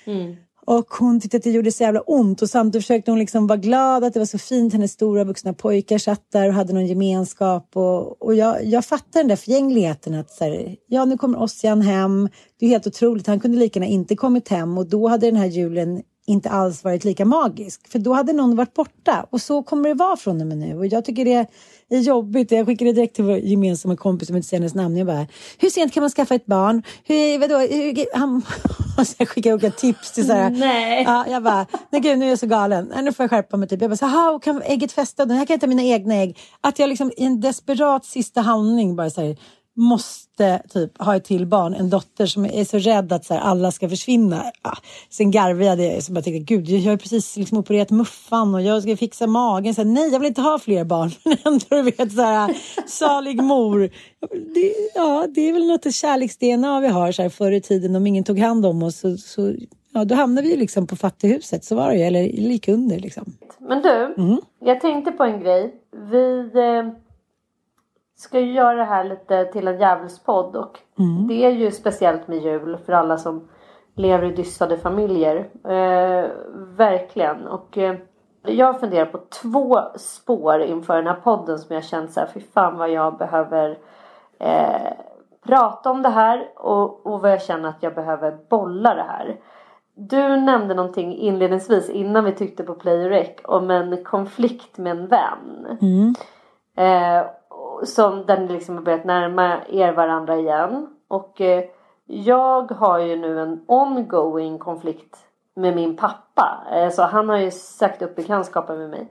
Mm. 0.07 0.37
Och 0.67 0.87
hon 0.99 1.21
tyckte 1.21 1.37
att 1.37 1.43
det 1.43 1.51
gjorde 1.51 1.73
så 1.73 1.83
jävla 1.83 2.01
ont 2.01 2.43
och 2.43 2.51
samtidigt 2.51 2.85
försökte 2.85 3.11
hon 3.11 3.19
liksom 3.19 3.47
vara 3.47 3.59
glad 3.59 4.05
att 4.05 4.13
det 4.13 4.19
var 4.19 4.27
så 4.27 4.39
fint. 4.39 4.73
Hennes 4.73 4.93
stora 4.93 5.25
vuxna 5.25 5.53
pojkar 5.53 5.99
satt 5.99 6.33
där 6.33 6.49
och 6.49 6.55
hade 6.55 6.73
någon 6.73 6.87
gemenskap. 6.87 7.71
Och, 7.77 8.23
och 8.23 8.35
jag, 8.35 8.65
jag 8.65 8.85
fattar 8.85 9.21
den 9.21 9.29
där 9.29 9.37
förgängligheten 9.37 10.15
att 10.15 10.31
så 10.31 10.45
här, 10.45 10.77
ja 10.87 11.05
nu 11.05 11.19
kommer 11.19 11.43
Ossian 11.43 11.83
hem. 11.83 12.29
Det 12.61 12.67
är 12.67 12.71
helt 12.71 12.87
otroligt. 12.87 13.27
Han 13.27 13.41
kunde 13.41 13.59
lika 13.59 13.81
gärna 13.81 13.93
inte 13.93 14.17
kommit 14.17 14.49
hem 14.49 14.79
och 14.79 14.87
då 14.87 15.09
hade 15.09 15.27
den 15.27 15.37
här 15.37 15.47
julen 15.47 16.03
inte 16.27 16.51
alls 16.51 16.85
varit 16.85 17.05
lika 17.05 17.25
magisk. 17.25 17.89
För 17.89 17.99
då 17.99 18.13
hade 18.13 18.33
någon 18.33 18.57
varit 18.57 18.75
borta. 18.75 19.27
Och 19.31 19.41
så 19.41 19.63
kommer 19.63 19.89
det 19.89 19.95
vara 19.95 20.17
från 20.17 20.41
och 20.41 20.47
med 20.47 20.59
nu. 20.59 20.79
Och 20.79 20.87
jag 20.87 21.05
tycker 21.05 21.25
det 21.25 21.47
är 21.89 22.01
jobbigt. 22.01 22.51
Jag 22.51 22.67
skickade 22.67 22.93
direkt 22.93 23.15
till 23.15 23.25
vår 23.25 23.39
gemensamma 23.39 23.97
kompis, 23.97 24.29
som 24.29 24.37
inte 24.37 24.49
säger 24.49 24.61
hennes 24.61 24.75
namn. 24.75 24.97
Jag 24.97 25.07
bara, 25.07 25.27
hur 25.59 25.71
sent 25.71 25.93
kan 25.93 26.01
man 26.01 26.11
skaffa 26.11 26.35
ett 26.35 26.47
barn? 26.47 26.83
Hur, 27.05 27.39
vadå? 27.39 27.59
Hur, 27.59 28.17
han 28.19 28.43
och 28.99 29.29
skickade 29.29 29.55
olika 29.55 29.71
tips 29.71 30.13
till 30.13 30.27
så 30.27 30.33
här. 30.33 30.51
Nej. 30.51 31.05
Ja, 31.07 31.25
jag 31.29 31.43
bara, 31.43 31.67
nej 31.91 32.01
gud 32.01 32.19
nu 32.19 32.25
är 32.25 32.29
jag 32.29 32.39
så 32.39 32.47
galen. 32.47 32.93
Nu 33.03 33.13
får 33.13 33.23
jag 33.23 33.31
skärpa 33.31 33.57
mig. 33.57 33.69
Typ. 33.69 33.83
Jag 33.83 33.91
bara, 33.91 34.07
här, 34.07 34.39
kan 34.39 34.63
ägget 34.63 34.93
fästa? 34.93 35.25
Den 35.25 35.37
här 35.37 35.47
kan 35.47 35.55
jag 35.55 35.61
ta 35.61 35.67
mina 35.67 35.83
egna 35.83 36.15
ägg. 36.15 36.39
Att 36.61 36.79
jag 36.79 36.89
liksom 36.89 37.13
i 37.17 37.25
en 37.25 37.41
desperat 37.41 38.05
sista 38.05 38.41
handling 38.41 38.97
bara 38.97 39.11
säger 39.11 39.37
måste 39.77 40.63
typ 40.69 41.03
ha 41.03 41.17
ett 41.17 41.25
till 41.25 41.47
barn, 41.47 41.75
en 41.75 41.91
dotter 41.91 42.27
som 42.27 42.45
är 42.45 42.65
så 42.65 42.79
rädd 42.79 43.13
att 43.13 43.25
så 43.25 43.35
här, 43.35 43.41
alla 43.41 43.71
ska 43.71 43.89
försvinna. 43.89 44.43
Ja. 44.63 44.73
Sen 45.11 45.31
garvade 45.31 45.85
jag 45.85 46.03
så 46.03 46.13
bara 46.13 46.23
tänkte, 46.23 46.55
gud 46.55 46.69
jag 46.69 46.93
har 46.93 46.97
precis 46.97 47.37
liksom 47.37 47.59
opererat 47.59 47.91
muffan 47.91 48.55
och 48.55 48.63
jag 48.63 48.83
ska 48.83 48.97
fixa 48.97 49.27
magen. 49.27 49.75
Så 49.75 49.81
här, 49.81 49.89
Nej, 49.89 50.13
jag 50.13 50.19
vill 50.19 50.29
inte 50.29 50.41
ha 50.41 50.59
fler 50.59 50.85
barn. 50.85 51.11
Men 51.25 51.37
ändå 51.45 51.65
du 51.69 51.83
vet 51.83 52.13
så 52.13 52.23
här, 52.23 52.57
salig 52.87 53.43
mor. 53.43 53.91
Det, 54.55 54.73
ja, 54.95 55.27
det 55.35 55.49
är 55.49 55.53
väl 55.53 55.67
något 55.67 55.95
kärleks-DNA 55.95 56.81
vi 56.81 56.89
har 56.89 57.13
så 57.13 57.23
här, 57.23 57.29
förr 57.29 57.53
i 57.53 57.61
tiden 57.61 57.97
om 57.97 58.07
ingen 58.07 58.25
tog 58.25 58.39
hand 58.39 58.67
om 58.67 58.83
oss. 58.83 58.99
Så, 58.99 59.17
så 59.17 59.55
ja, 59.93 60.05
då 60.05 60.15
hamnade 60.15 60.49
vi 60.49 60.57
liksom 60.57 60.87
på 60.87 60.97
fattighuset, 60.97 61.65
så 61.65 61.77
var 61.77 61.91
det 61.91 61.97
ju, 61.97 62.03
eller 62.03 62.23
lika 62.23 62.73
under 62.73 62.99
liksom. 62.99 63.25
Men 63.61 63.83
du, 63.83 64.15
mm. 64.19 64.41
jag 64.61 64.81
tänkte 64.81 65.13
på 65.13 65.25
en 65.25 65.41
grej. 65.41 65.75
Vi... 66.11 66.51
Eh 66.55 67.06
ska 68.17 68.41
ju 68.41 68.53
göra 68.53 68.75
det 68.75 68.85
här 68.85 69.05
lite 69.05 69.45
till 69.45 69.69
en 69.69 69.81
djävulspodd 69.81 70.57
och 70.57 70.79
det 71.29 71.45
är 71.45 71.51
ju 71.51 71.71
speciellt 71.71 72.29
med 72.29 72.39
jul 72.39 72.79
för 72.87 72.93
alla 72.93 73.19
som 73.19 73.49
lever 73.95 74.27
i 74.27 74.33
dystade 74.33 74.77
familjer. 74.79 75.37
Eh, 75.65 76.31
verkligen. 76.77 77.47
Och 77.47 77.79
eh, 77.79 77.97
jag 78.43 78.81
funderar 78.81 79.07
på 79.07 79.19
två 79.43 79.81
spår 79.97 80.61
inför 80.61 80.97
den 80.97 81.07
här 81.07 81.21
podden 81.25 81.59
som 81.59 81.75
jag 81.75 81.85
känt 81.85 82.13
så 82.13 82.21
här, 82.21 82.29
fy 82.35 82.41
fan 82.41 82.79
vad 82.79 82.91
jag 82.91 83.19
behöver 83.19 83.79
eh, 84.39 84.93
prata 85.47 85.91
om 85.91 86.03
det 86.03 86.09
här 86.09 86.49
och, 86.57 87.07
och 87.07 87.21
vad 87.21 87.31
jag 87.33 87.43
känner 87.43 87.69
att 87.69 87.83
jag 87.83 87.95
behöver 87.95 88.39
bolla 88.49 88.95
det 88.95 89.03
här. 89.09 89.37
Du 89.95 90.37
nämnde 90.37 90.75
någonting 90.75 91.17
inledningsvis 91.17 91.91
innan 91.91 92.25
vi 92.25 92.33
tyckte 92.33 92.65
på 92.65 92.75
Play 92.75 93.09
Rec 93.09 93.31
om 93.45 93.71
en 93.71 94.05
konflikt 94.05 94.79
med 94.79 94.91
en 94.91 95.07
vän. 95.07 95.67
Eh, 96.77 97.27
som 97.85 98.27
där 98.27 98.41
ni 98.41 98.49
liksom 98.53 98.75
har 98.77 98.83
börjat 98.83 99.05
närma 99.05 99.57
er 99.73 99.93
varandra 99.93 100.37
igen. 100.37 100.87
Och 101.09 101.41
eh, 101.41 101.65
jag 102.07 102.71
har 102.71 102.99
ju 102.99 103.17
nu 103.17 103.41
en 103.41 103.61
ongoing 103.67 104.59
konflikt 104.59 105.17
med 105.57 105.77
min 105.77 105.97
pappa. 105.97 106.63
Eh, 106.73 106.91
så 106.91 107.03
han 107.03 107.29
har 107.29 107.37
ju 107.37 107.51
sagt 107.51 108.03
upp 108.03 108.17
bekantskapen 108.17 108.79
med 108.79 108.91
mig. 108.91 109.09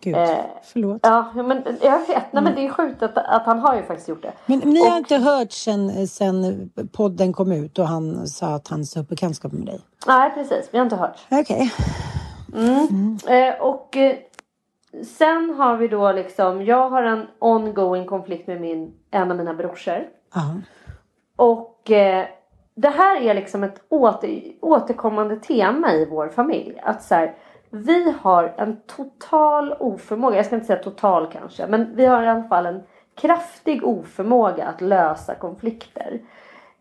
Gud, 0.00 0.16
Eh, 0.16 0.28
förlåt. 0.62 1.00
Ja, 1.02 1.26
men 1.34 1.62
jag 1.82 1.98
vet. 1.98 2.32
Nej, 2.32 2.42
men 2.42 2.54
det 2.54 2.66
är 2.66 2.70
sjukt 2.70 3.02
att, 3.02 3.16
att 3.18 3.42
han 3.46 3.58
har 3.58 3.76
ju 3.76 3.82
faktiskt 3.82 4.08
gjort 4.08 4.22
det. 4.22 4.32
Men 4.46 4.58
ni 4.58 4.80
har 4.88 4.92
Och- 4.92 4.98
inte 4.98 5.16
hört 5.16 5.52
sen, 5.52 6.08
sen 6.08 6.70
podden 6.92 7.32
kom 7.32 7.52
ut 7.52 7.78
och 7.78 7.86
han 7.86 8.26
sa 8.26 8.46
att 8.54 8.68
han 8.68 8.84
sa 8.84 9.00
upp 9.00 9.08
bekantskap 9.08 9.52
med 9.52 9.66
dig? 9.66 9.80
Nej, 10.06 10.30
precis. 10.34 10.68
Vi 10.72 10.78
har 10.78 10.84
inte 10.84 10.96
hört. 10.96 11.18
Okej. 11.30 11.72
Eh, 13.26 13.62
och 13.62 13.96
eh, 13.96 14.16
sen 15.04 15.50
har 15.50 15.76
vi 15.76 15.88
då 15.88 16.12
liksom, 16.12 16.64
jag 16.64 16.90
har 16.90 17.02
en 17.02 17.26
ongoing 17.38 18.06
konflikt 18.06 18.46
med 18.46 18.60
min, 18.60 18.94
en 19.10 19.30
av 19.30 19.36
mina 19.36 19.54
brorsor. 19.54 20.08
Ja. 20.34 20.54
Och 21.36 21.90
eh, 21.90 22.26
det 22.74 22.88
här 22.88 23.20
är 23.20 23.34
liksom 23.34 23.64
ett 23.64 23.82
åter, 23.88 24.52
återkommande 24.60 25.36
tema 25.36 25.92
i 25.92 26.06
vår 26.06 26.28
familj. 26.28 26.80
Att 26.82 27.02
så 27.02 27.14
här, 27.14 27.34
vi 27.70 28.14
har 28.20 28.54
en 28.56 28.76
total 28.86 29.72
oförmåga, 29.72 30.36
jag 30.36 30.46
ska 30.46 30.54
inte 30.54 30.66
säga 30.66 30.82
total 30.82 31.32
kanske, 31.32 31.66
men 31.66 31.96
vi 31.96 32.06
har 32.06 32.22
i 32.22 32.28
alla 32.28 32.44
fall 32.44 32.66
en 32.66 32.82
kraftig 33.14 33.86
oförmåga 33.86 34.66
att 34.66 34.80
lösa 34.80 35.34
konflikter. 35.34 36.20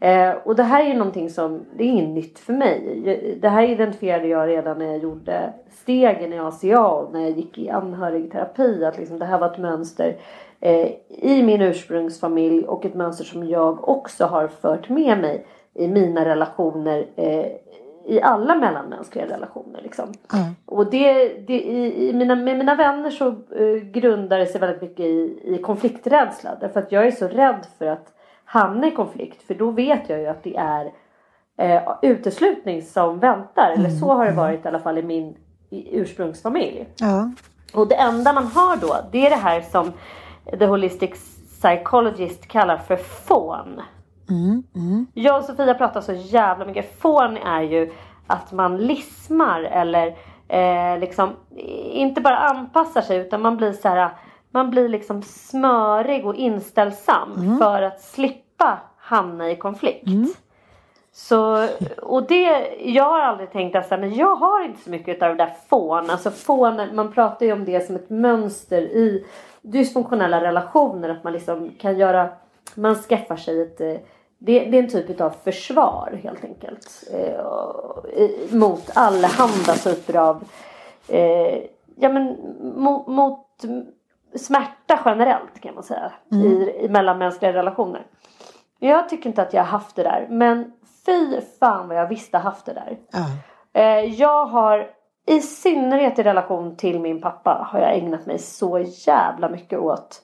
Eh, 0.04 0.34
och 0.44 0.56
det 0.56 0.64
här 0.64 0.84
är 0.84 0.88
ju 0.88 0.94
någonting 0.94 1.30
som, 1.30 1.66
det 1.78 1.84
är 1.84 1.88
inget 1.88 2.10
nytt 2.10 2.40
för 2.40 2.54
mig. 2.54 3.38
Det 3.42 3.50
här 3.50 3.64
identifierade 3.64 4.28
jag 4.28 4.48
redan 4.48 4.78
när 4.78 4.86
jag 4.86 4.98
gjorde 4.98 5.54
stegen 5.70 6.34
i 6.34 6.40
ACA 6.40 6.88
och 6.88 7.14
när 7.14 7.22
jag 7.22 7.32
gick 7.32 7.58
i 7.58 7.70
anhörigterapi. 7.70 8.86
Att 8.86 8.98
liksom 8.98 9.20
det 9.20 9.26
här 9.26 9.40
var 9.40 9.52
ett 9.52 9.58
mönster 9.58 10.18
eh, 10.60 10.88
i 11.10 11.44
min 11.44 11.62
ursprungsfamilj 11.62 12.66
och 12.66 12.86
ett 12.86 12.94
mönster 12.94 13.24
som 13.24 13.48
jag 13.48 13.90
också 13.90 14.26
har 14.26 14.48
fört 14.48 14.90
med 14.90 15.22
mig 15.22 15.46
i 15.74 15.88
mina 15.88 16.26
relationer. 16.26 17.06
Eh, 17.16 17.46
I 18.06 18.22
alla 18.22 18.56
mellanmänskliga 18.56 19.26
relationer 19.26 19.80
liksom. 19.84 20.06
Och 20.66 20.92
det, 20.92 21.28
det 21.48 21.62
i, 21.62 22.10
i 22.10 22.14
mina, 22.14 22.36
med 22.36 22.58
mina 22.58 22.76
vänner 22.76 23.10
så 23.10 23.28
eh, 23.28 23.76
grundar 23.92 24.40
det 24.40 24.46
sig 24.46 24.62
väldigt 24.62 24.82
mycket 24.82 25.06
i, 25.06 25.40
i 25.44 25.58
konflikträdsla. 25.58 26.58
Därför 26.62 26.80
att 26.80 26.92
jag 26.92 27.08
är 27.08 27.12
så 27.12 27.28
rädd 27.28 27.66
för 27.78 27.86
att 27.86 28.14
hamna 28.52 28.88
i 28.88 28.92
konflikt. 28.92 29.48
För 29.48 29.54
då 29.54 29.72
vet 29.72 30.10
jag 30.10 30.20
ju 30.20 30.28
att 30.28 30.44
det 30.44 30.58
är 30.58 30.92
eh, 31.58 31.82
uteslutning 32.02 32.82
som 32.82 33.20
väntar. 33.20 33.74
Eller 33.78 33.90
så 33.90 34.14
har 34.14 34.26
det 34.26 34.32
varit 34.32 34.66
i 34.66 34.68
alla 34.68 34.80
fall 34.80 34.98
i 34.98 35.04
min 35.04 35.36
i 35.70 35.98
ursprungsfamilj. 35.98 36.88
Ja. 36.96 37.32
Och 37.74 37.88
det 37.88 37.96
enda 37.96 38.34
man 38.34 38.48
har 38.48 38.78
då 38.78 38.96
det 39.12 39.26
är 39.26 39.30
det 39.30 39.36
här 39.36 39.62
som 39.62 39.92
The 40.60 40.66
Holistic 40.66 41.12
Psychologist 41.62 42.48
kallar 42.48 42.78
för 42.78 42.96
fån. 42.96 43.82
Jag 45.14 45.38
och 45.38 45.44
Sofia 45.44 45.74
pratar 45.74 46.02
så 46.02 46.14
jävla 46.14 46.66
mycket. 46.66 47.00
Fån 47.00 47.38
är 47.38 47.62
ju 47.62 47.92
att 48.28 48.52
man 48.52 48.78
lismar 48.78 49.62
eller 49.62 50.16
eh, 50.48 51.00
liksom 51.00 51.30
inte 51.92 52.22
bara 52.22 52.38
anpassar 52.38 53.02
sig 53.02 53.18
utan 53.18 53.42
man 53.42 53.58
blir 53.58 53.74
så 53.74 53.88
här. 53.88 54.10
Man 54.52 54.70
blir 54.70 54.90
liksom 54.90 55.22
smörig 55.22 56.26
och 56.26 56.36
inställsam 56.36 57.58
för 57.60 57.82
att 57.82 58.02
slippa 58.02 58.80
hamna 58.98 59.52
i 59.52 59.56
konflikt. 59.56 60.08
Så, 61.14 61.68
och 62.02 62.28
det, 62.28 62.76
jag 62.80 63.04
har 63.04 63.20
aldrig 63.20 63.52
tänkt 63.52 63.76
att 63.76 63.90
men 63.90 64.16
jag 64.16 64.36
har 64.36 64.66
inte 64.66 64.82
så 64.82 64.90
mycket 64.90 65.22
av 65.22 65.30
det 65.30 65.44
där 65.44 65.54
fån. 65.70 66.10
Alltså 66.10 66.32
fån, 66.32 66.96
man 66.96 67.12
pratar 67.12 67.46
ju 67.46 67.52
om 67.52 67.66
det 67.66 67.86
som 67.88 67.96
ett 67.96 68.10
mönster 68.10 68.82
i 68.82 69.26
dysfunktionella 69.62 70.42
relationer. 70.42 71.10
Att 71.10 71.24
man 71.24 71.34
liksom 71.34 71.72
kan 71.80 71.98
göra, 71.98 72.30
man 72.76 72.96
skaffar 72.96 73.36
sig 73.36 73.62
ett, 73.62 73.82
eh, 73.82 73.96
det, 74.38 74.60
det 74.60 74.78
är 74.78 74.84
en 74.84 74.90
typ 74.90 75.22
av 75.22 75.30
försvar 75.44 76.20
helt 76.24 76.44
enkelt. 76.44 77.04
Eh, 77.14 78.56
mot 78.56 78.92
allehanda 78.94 79.74
typer 79.74 80.18
av, 80.18 80.44
eh, 81.08 81.64
ja 81.96 82.10
men 82.10 82.38
mot, 82.76 83.08
mot 83.08 83.48
smärta 84.36 85.00
generellt 85.06 85.60
kan 85.62 85.76
man 85.76 85.84
säga. 85.84 86.12
I, 86.32 86.86
I 86.86 86.90
mellanmänskliga 86.90 87.54
relationer. 87.54 88.06
Jag 88.80 89.10
tycker 89.10 89.30
inte 89.30 89.42
att 89.42 89.54
jag 89.54 89.62
har 89.62 89.68
haft 89.68 89.96
det 89.96 90.04
där. 90.04 90.28
Men 90.30 90.72
fy 91.06 91.42
fan 91.60 91.88
vad 91.88 91.98
jag 91.98 92.08
visste 92.08 92.38
haft 92.38 92.66
det 92.66 92.74
där. 92.74 92.98
Eh, 93.74 94.14
jag 94.14 94.46
har 94.46 94.90
i 95.28 95.42
synnerhet 95.42 96.20
i 96.20 96.24
relation 96.24 96.76
till 96.76 97.00
min 97.00 97.22
pappa 97.22 97.68
har 97.72 97.80
jag 97.80 97.98
ägnat 97.98 98.26
mig 98.26 98.40
så 98.40 98.80
jävla 98.80 99.50
mycket 99.50 99.80
åt 99.80 100.22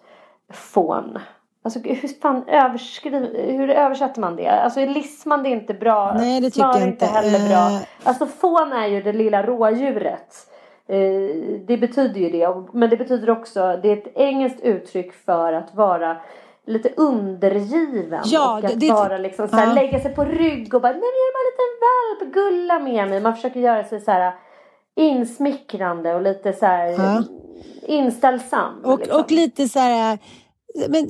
fån. 0.53 1.19
Alltså 1.63 1.79
hur 1.79 2.21
fan 2.21 2.43
hur 3.33 3.69
översätter 3.69 4.21
man 4.21 4.35
det? 4.35 4.49
Alltså 4.49 4.85
lisman 4.85 5.43
det 5.43 5.49
är 5.49 5.51
inte 5.51 5.73
bra. 5.73 6.13
Nej, 6.13 6.41
det 6.41 6.49
tycker 6.49 6.67
jag 6.67 6.81
är 6.81 6.87
inte. 6.87 7.05
heller 7.05 7.49
bra. 7.49 7.77
Eh. 7.77 7.81
Alltså 8.03 8.25
fån 8.25 8.73
är 8.73 8.87
ju 8.87 9.01
det 9.01 9.13
lilla 9.13 9.43
rådjuret. 9.43 10.46
Eh, 10.87 11.59
det 11.67 11.77
betyder 11.77 12.19
ju 12.21 12.29
det. 12.29 12.63
Men 12.73 12.89
det 12.89 12.97
betyder 12.97 13.29
också, 13.29 13.79
det 13.81 13.89
är 13.89 13.97
ett 13.97 14.11
engelskt 14.17 14.59
uttryck 14.61 15.13
för 15.13 15.53
att 15.53 15.75
vara 15.75 16.17
lite 16.65 16.89
undergiven. 16.97 18.21
Ja, 18.25 18.57
och 18.57 18.65
att 18.65 18.79
det- 18.79 18.91
vara 18.91 19.17
liksom 19.17 19.47
så 19.47 19.55
här, 19.55 19.67
ja. 19.67 19.73
lägga 19.73 19.99
sig 19.99 20.15
på 20.15 20.23
rygg 20.25 20.73
och 20.73 20.81
bara 20.81 20.91
nej 20.91 21.01
men 21.01 21.09
jag 21.17 21.27
är 21.27 21.33
bara 21.33 21.43
en 21.43 21.51
liten 21.51 21.79
valp, 21.87 22.33
gulla 22.33 22.79
med 22.79 23.09
mig. 23.09 23.21
Man 23.21 23.35
försöker 23.35 23.59
göra 23.59 23.83
sig 23.83 24.01
så 24.01 24.11
här 24.11 24.33
insmickrande 24.95 26.15
och 26.15 26.21
lite 26.21 26.53
så 26.53 26.65
här 26.65 26.87
Ja. 26.87 27.23
inställsam. 27.87 28.81
Och, 28.83 28.99
liksom. 28.99 29.19
och 29.21 29.31
lite 29.31 29.67
så 29.67 29.79
här... 29.79 30.17
Men, 30.75 31.09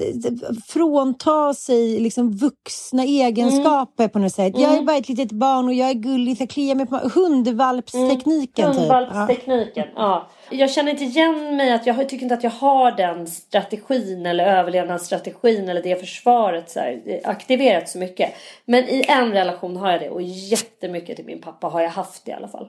frånta 0.68 1.54
sig 1.54 2.00
liksom 2.00 2.32
vuxna 2.32 3.04
egenskaper 3.04 4.08
på 4.08 4.20
något 4.20 4.34
sätt. 4.34 4.54
Jag 4.58 4.78
är 4.78 4.82
bara 4.82 4.98
ett 4.98 5.10
litet 5.10 5.32
barn 5.32 5.68
och 5.68 5.74
jag 5.74 5.90
är 5.90 5.94
gullig, 5.94 6.38
jag 6.40 6.50
kliar 6.50 6.76
mig 6.76 6.86
på 6.86 6.96
hundvalpstekniken. 7.16 8.48
Typ. 8.48 8.58
Ja. 8.58 8.72
Hundvalpstekniken, 8.72 9.88
ja. 9.96 10.28
Jag 10.50 10.72
känner 10.72 10.92
inte 10.92 11.04
igen 11.04 11.58
mig 11.58 11.74
att 11.74 11.86
jag 11.86 12.10
tycker 12.10 12.24
inte 12.24 12.36
att 12.36 12.44
jag 12.44 12.52
har 12.52 12.92
den 12.92 13.28
strategin 13.28 14.26
eller 14.26 14.46
överlevnadsstrategin 14.46 15.70
eller 15.70 15.84
det 15.84 16.00
försvaret 16.00 16.70
så 16.70 16.80
här, 16.80 17.22
aktiverat 17.24 17.90
så 17.90 17.98
mycket. 17.98 18.34
Men 18.66 18.84
i 18.84 19.06
en 19.08 19.32
relation 19.32 19.78
har 19.78 19.92
jag 19.92 20.02
det 20.02 20.10
och 20.10 20.22
jättemycket 20.22 21.16
till 21.16 21.26
min 21.26 21.42
pappa 21.42 21.68
har 21.68 21.82
jag 21.82 21.90
haft 21.90 22.26
det 22.26 22.32
i 22.32 22.34
alla 22.34 22.48
fall. 22.48 22.68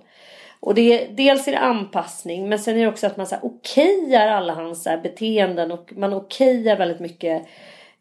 Och 0.61 0.75
det 0.75 1.03
är, 1.03 1.13
dels 1.13 1.49
är 1.49 1.53
det 1.53 1.59
anpassning 1.59 2.49
men 2.49 2.59
sen 2.59 2.77
är 2.77 2.81
det 2.81 2.89
också 2.89 3.07
att 3.07 3.17
man 3.17 3.27
så 3.27 3.35
här, 3.35 3.45
okejar 3.45 4.29
alla 4.29 4.55
hans 4.55 4.83
så 4.83 4.91
här, 4.91 4.99
beteenden 4.99 5.73
och 5.73 5.93
man 5.97 6.15
okejar 6.15 6.77
väldigt 6.77 7.01
mycket 7.01 7.47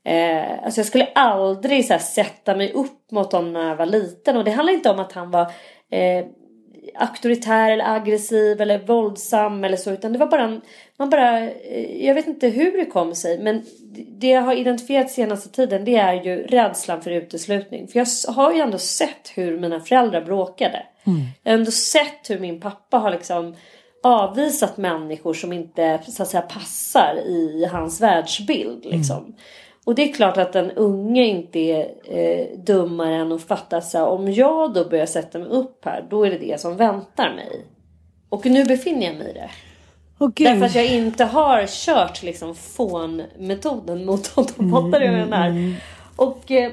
Eh, 0.07 0.63
alltså 0.63 0.79
jag 0.79 0.87
skulle 0.87 1.07
aldrig 1.15 1.85
så 1.85 1.93
här, 1.93 1.99
sätta 1.99 2.55
mig 2.55 2.73
upp 2.73 3.11
mot 3.11 3.31
honom 3.31 3.53
när 3.53 3.69
jag 3.69 3.75
var 3.75 3.85
liten. 3.85 4.37
Och 4.37 4.43
det 4.43 4.51
handlar 4.51 4.73
inte 4.73 4.89
om 4.89 4.99
att 4.99 5.11
han 5.11 5.31
var 5.31 5.51
eh, 5.91 6.25
auktoritär 6.95 7.71
eller 7.71 7.95
aggressiv 7.95 8.61
eller 8.61 8.79
våldsam 8.79 9.63
eller 9.63 9.77
så. 9.77 9.91
Utan 9.91 10.13
det 10.13 10.19
var 10.19 10.27
bara 10.27 10.43
en, 10.43 10.61
man 10.97 11.09
bara, 11.09 11.39
eh, 11.39 12.05
jag 12.05 12.15
vet 12.15 12.27
inte 12.27 12.47
hur 12.47 12.77
det 12.77 12.85
kom 12.85 13.15
sig. 13.15 13.39
Men 13.39 13.63
det 14.19 14.27
jag 14.27 14.41
har 14.41 14.53
identifierat 14.53 15.11
senaste 15.11 15.49
tiden 15.49 15.85
det 15.85 15.95
är 15.95 16.23
ju 16.23 16.43
rädslan 16.43 17.01
för 17.01 17.11
uteslutning. 17.11 17.87
För 17.87 17.99
jag 17.99 18.33
har 18.33 18.53
ju 18.53 18.59
ändå 18.59 18.77
sett 18.77 19.31
hur 19.35 19.59
mina 19.59 19.79
föräldrar 19.79 20.21
bråkade. 20.21 20.85
Jag 21.43 21.51
har 21.51 21.57
ändå 21.59 21.71
sett 21.71 22.29
hur 22.29 22.39
min 22.39 22.59
pappa 22.59 22.97
har 22.97 23.11
liksom 23.11 23.55
avvisat 24.03 24.77
människor 24.77 25.33
som 25.33 25.53
inte 25.53 25.99
så 26.07 26.23
att 26.23 26.29
säga 26.29 26.41
passar 26.41 27.15
i 27.25 27.69
hans 27.71 28.01
världsbild. 28.01 28.85
Liksom. 28.85 29.35
Och 29.85 29.95
det 29.95 30.09
är 30.09 30.13
klart 30.13 30.37
att 30.37 30.55
en 30.55 30.71
unge 30.71 31.25
inte 31.25 31.59
är 31.59 31.87
eh, 32.03 32.59
dummare 32.59 33.15
än 33.15 33.31
att 33.31 33.43
fatta 33.43 33.81
så 33.81 33.97
här, 33.97 34.05
om 34.05 34.31
jag 34.31 34.73
då 34.73 34.89
börjar 34.89 35.05
sätta 35.05 35.39
mig 35.39 35.47
upp 35.47 35.85
här 35.85 36.07
då 36.09 36.25
är 36.25 36.31
det 36.31 36.37
det 36.37 36.61
som 36.61 36.77
väntar 36.77 37.33
mig. 37.35 37.65
Och 38.29 38.45
nu 38.45 38.65
befinner 38.65 39.05
jag 39.05 39.15
mig 39.15 39.29
i 39.29 39.33
det. 39.33 39.49
Gud. 40.19 40.47
Därför 40.47 40.65
att 40.65 40.75
jag 40.75 40.85
inte 40.85 41.23
har 41.23 41.65
kört 41.67 42.23
liksom 42.23 42.55
fånmetoden 42.55 44.05
mot 44.05 44.27
honom. 44.27 44.71
Fattar 44.71 44.99
du 44.99 45.09
vad 45.09 45.19
jag 45.19 45.29
menar? 45.29 45.75
Och 46.15 46.51
eh, 46.51 46.71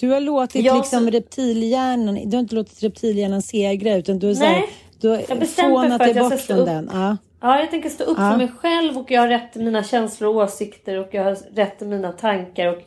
Du 0.00 0.08
har 0.10 0.20
låtit 0.20 0.64
Jag- 0.64 0.76
liksom 0.76 1.10
reptilhjärnan, 1.10 2.14
du 2.30 2.36
har 2.36 2.40
inte 2.42 2.54
låtit 2.54 2.82
reptilhjärnan 2.82 3.42
segra 3.42 3.94
utan 3.94 4.18
du 4.18 4.26
har, 4.26 4.34
så 4.34 4.44
här, 4.44 4.52
Nej, 4.52 4.68
du 5.00 5.08
har 5.08 5.22
jag 5.28 5.38
bestämde 5.38 5.88
mig 5.88 5.98
för 5.98 6.04
att 6.08 6.16
jag 6.16 6.30
bort 6.30 6.32
ska 6.32 6.42
stå 6.42 6.54
från 6.54 6.60
upp. 6.60 6.66
den. 6.66 6.90
Ja. 6.92 7.16
Ja, 7.40 7.58
jag 7.60 7.70
tänker 7.70 7.88
stå 7.88 8.04
upp 8.04 8.18
Ja. 8.20 8.30
för 8.30 8.38
mig 8.38 8.48
själv 8.58 8.98
och 8.98 9.10
jag 9.10 9.20
har 9.20 9.28
rätt 9.28 9.52
till 9.52 9.64
mina 9.64 9.84
känslor 9.84 10.30
och 10.30 10.36
åsikter 10.42 10.96
och 10.96 11.08
jag 11.14 11.24
har 11.24 11.36
rätt 11.54 11.78
till 11.78 11.86
mina 11.88 12.12
tankar 12.12 12.66
och 12.66 12.82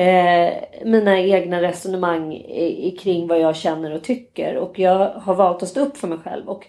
eh, 0.00 0.52
mina 0.84 1.18
egna 1.20 1.62
resonemang 1.62 2.32
i, 2.32 2.88
i, 2.88 2.90
kring 2.96 3.26
vad 3.28 3.40
jag 3.40 3.56
känner 3.56 3.90
och 3.94 4.02
tycker. 4.02 4.56
Och 4.56 4.78
jag 4.78 5.08
har 5.10 5.34
valt 5.34 5.62
att 5.62 5.68
stå 5.68 5.80
upp 5.80 5.96
för 5.96 6.08
mig 6.08 6.18
själv 6.18 6.48
och 6.48 6.66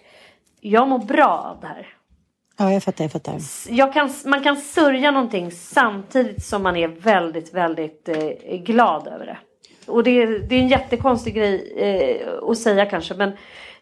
jag 0.60 0.88
mår 0.88 0.98
bra 0.98 1.54
av 1.54 1.60
det 1.60 1.66
här. 1.66 1.86
Ja, 2.58 2.72
jag 2.72 2.82
fattar, 2.82 3.04
jag 3.04 3.12
fattar. 3.12 3.38
Jag 3.68 3.92
kan, 3.92 4.10
man 4.24 4.42
kan 4.42 4.56
sörja 4.56 5.10
någonting 5.10 5.50
samtidigt 5.50 6.44
som 6.44 6.62
man 6.62 6.76
är 6.76 6.88
väldigt, 6.88 7.54
väldigt 7.54 8.08
eh, 8.08 8.56
glad 8.58 9.06
över 9.06 9.26
det. 9.26 9.38
Och 9.86 10.04
det, 10.04 10.22
är- 10.22 10.38
det 10.48 10.54
är 10.54 10.60
en 10.60 10.68
jättekonstig 10.68 11.34
grej 11.34 11.72
eh, 11.76 12.50
att 12.50 12.58
säga 12.58 12.86
kanske 12.86 13.14
men 13.14 13.32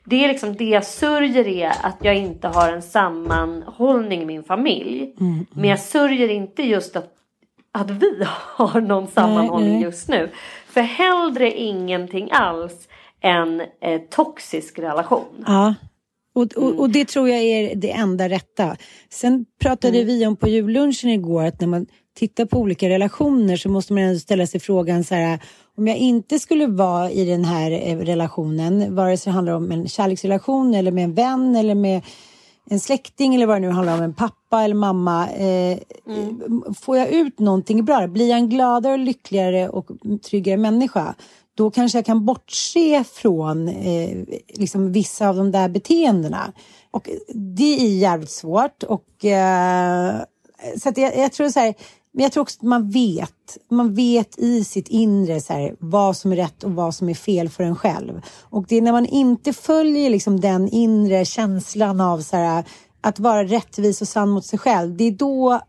det 0.05 0.25
är 0.25 0.29
liksom 0.29 0.57
det 0.57 0.65
jag 0.65 0.85
sörjer 0.85 1.49
är 1.49 1.73
att 1.83 1.97
jag 2.03 2.17
inte 2.17 2.49
har 2.49 2.73
en 2.73 2.83
sammanhållning 2.83 4.23
i 4.23 4.27
min 4.27 4.45
familj. 4.45 5.15
Men 5.53 5.71
jag 5.71 5.81
sörjer 5.81 6.29
inte 6.29 6.63
just 6.63 6.97
att, 6.97 7.09
att 7.73 7.91
vi 7.91 8.25
har 8.57 8.81
någon 8.81 9.07
sammanhållning 9.09 9.73
nej. 9.73 9.83
just 9.83 10.09
nu. 10.09 10.31
För 10.69 10.81
hellre 10.81 11.53
ingenting 11.53 12.29
alls 12.33 12.89
än 13.21 13.61
eh, 13.81 14.01
toxisk 14.11 14.79
relation. 14.79 15.45
Ja. 15.47 15.75
Och, 16.35 16.53
och, 16.57 16.81
och 16.81 16.91
det 16.91 17.09
tror 17.09 17.29
jag 17.29 17.41
är 17.43 17.75
det 17.75 17.91
enda 17.91 18.29
rätta. 18.29 18.77
Sen 19.11 19.45
pratade 19.61 20.05
vi 20.05 20.27
om 20.27 20.37
på 20.37 20.49
jullunchen 20.49 21.11
igår 21.11 21.45
att 21.45 21.61
när 21.61 21.69
man 21.69 21.87
tittar 22.17 22.45
på 22.45 22.59
olika 22.59 22.89
relationer 22.89 23.57
så 23.57 23.69
måste 23.69 23.93
man 23.93 24.03
ändå 24.03 24.19
ställa 24.19 24.47
sig 24.47 24.61
frågan 24.61 25.05
så 25.05 25.15
här 25.15 25.39
om 25.77 25.87
jag 25.87 25.97
inte 25.97 26.39
skulle 26.39 26.67
vara 26.67 27.11
i 27.11 27.25
den 27.25 27.45
här 27.45 27.71
eh, 27.71 27.99
relationen, 27.99 28.95
vare 28.95 29.17
sig 29.17 29.31
det 29.31 29.35
handlar 29.35 29.53
om 29.53 29.73
en 29.73 29.89
kärleksrelation 29.89 30.75
eller 30.75 30.93
med 30.93 31.05
en 31.05 31.15
vän 31.15 31.57
eller 31.57 31.75
med 31.75 32.03
en 32.71 32.81
släkting 32.81 33.35
eller 33.35 33.47
vad 33.47 33.57
det 33.57 33.61
nu 33.61 33.71
handlar 33.71 33.95
om, 33.95 34.03
en 34.03 34.15
pappa 34.15 34.63
eller 34.63 34.75
mamma. 34.75 35.31
Eh, 35.31 35.79
Får 36.81 36.99
jag 36.99 37.09
ut 37.09 37.39
någonting 37.39 37.85
bra? 37.85 38.07
Blir 38.07 38.29
jag 38.29 38.39
en 38.39 38.49
gladare, 38.49 38.97
lyckligare 38.97 39.69
och 39.69 39.91
tryggare 40.31 40.57
människa? 40.57 41.15
Då 41.55 41.71
kanske 41.71 41.99
jag 41.99 42.07
kan 42.07 42.25
bortse 42.25 43.05
från 43.05 43.69
eh, 43.69 44.19
liksom 44.49 44.93
vissa 44.93 45.29
av 45.29 45.37
de 45.37 45.53
där 45.53 45.69
beteendena. 45.69 46.53
Och 46.91 47.11
det 47.35 47.75
är 47.81 47.99
jävligt 47.99 48.31
svårt. 48.31 48.83
Och, 48.83 49.25
eh, 49.25 50.15
så 50.83 50.93
jag, 50.97 51.17
jag 51.17 51.33
tror 51.33 51.49
så 51.49 51.61
här, 51.61 51.75
men 52.15 52.23
jag 52.23 52.33
tror 52.33 52.43
också 52.43 52.59
att 52.59 52.63
man 52.63 52.91
vet. 52.91 53.59
Man 53.71 53.95
vet 53.95 54.39
i 54.39 54.65
sitt 54.65 54.89
inre 54.89 55.41
så 55.41 55.53
här, 55.53 55.77
vad 55.79 56.17
som 56.17 56.33
är 56.33 56.37
rätt 56.37 56.65
och 56.65 56.73
vad 56.73 56.95
som 56.95 57.09
är 57.09 57.15
fel 57.15 57.49
för 57.49 57.65
en 57.65 57.77
själv. 57.77 58.21
Och 58.43 58.65
det 58.69 58.77
är 58.77 58.83
när 58.83 58.93
man 58.93 59.07
inte 59.07 59.53
följer 59.53 60.11
liksom 60.11 60.41
den 60.41 60.69
inre 60.69 61.25
känslan 61.25 62.01
av 62.01 62.21
så 62.21 62.37
här, 62.37 62.65
att 63.01 63.19
vara 63.19 63.45
rättvis 63.45 64.03
och 64.03 64.09
sann 64.09 64.31
mot 64.31 64.45
sig 64.45 64.59
själv. 64.59 64.97
Det 64.97 65.05
är 65.05 65.11
då 65.11 65.61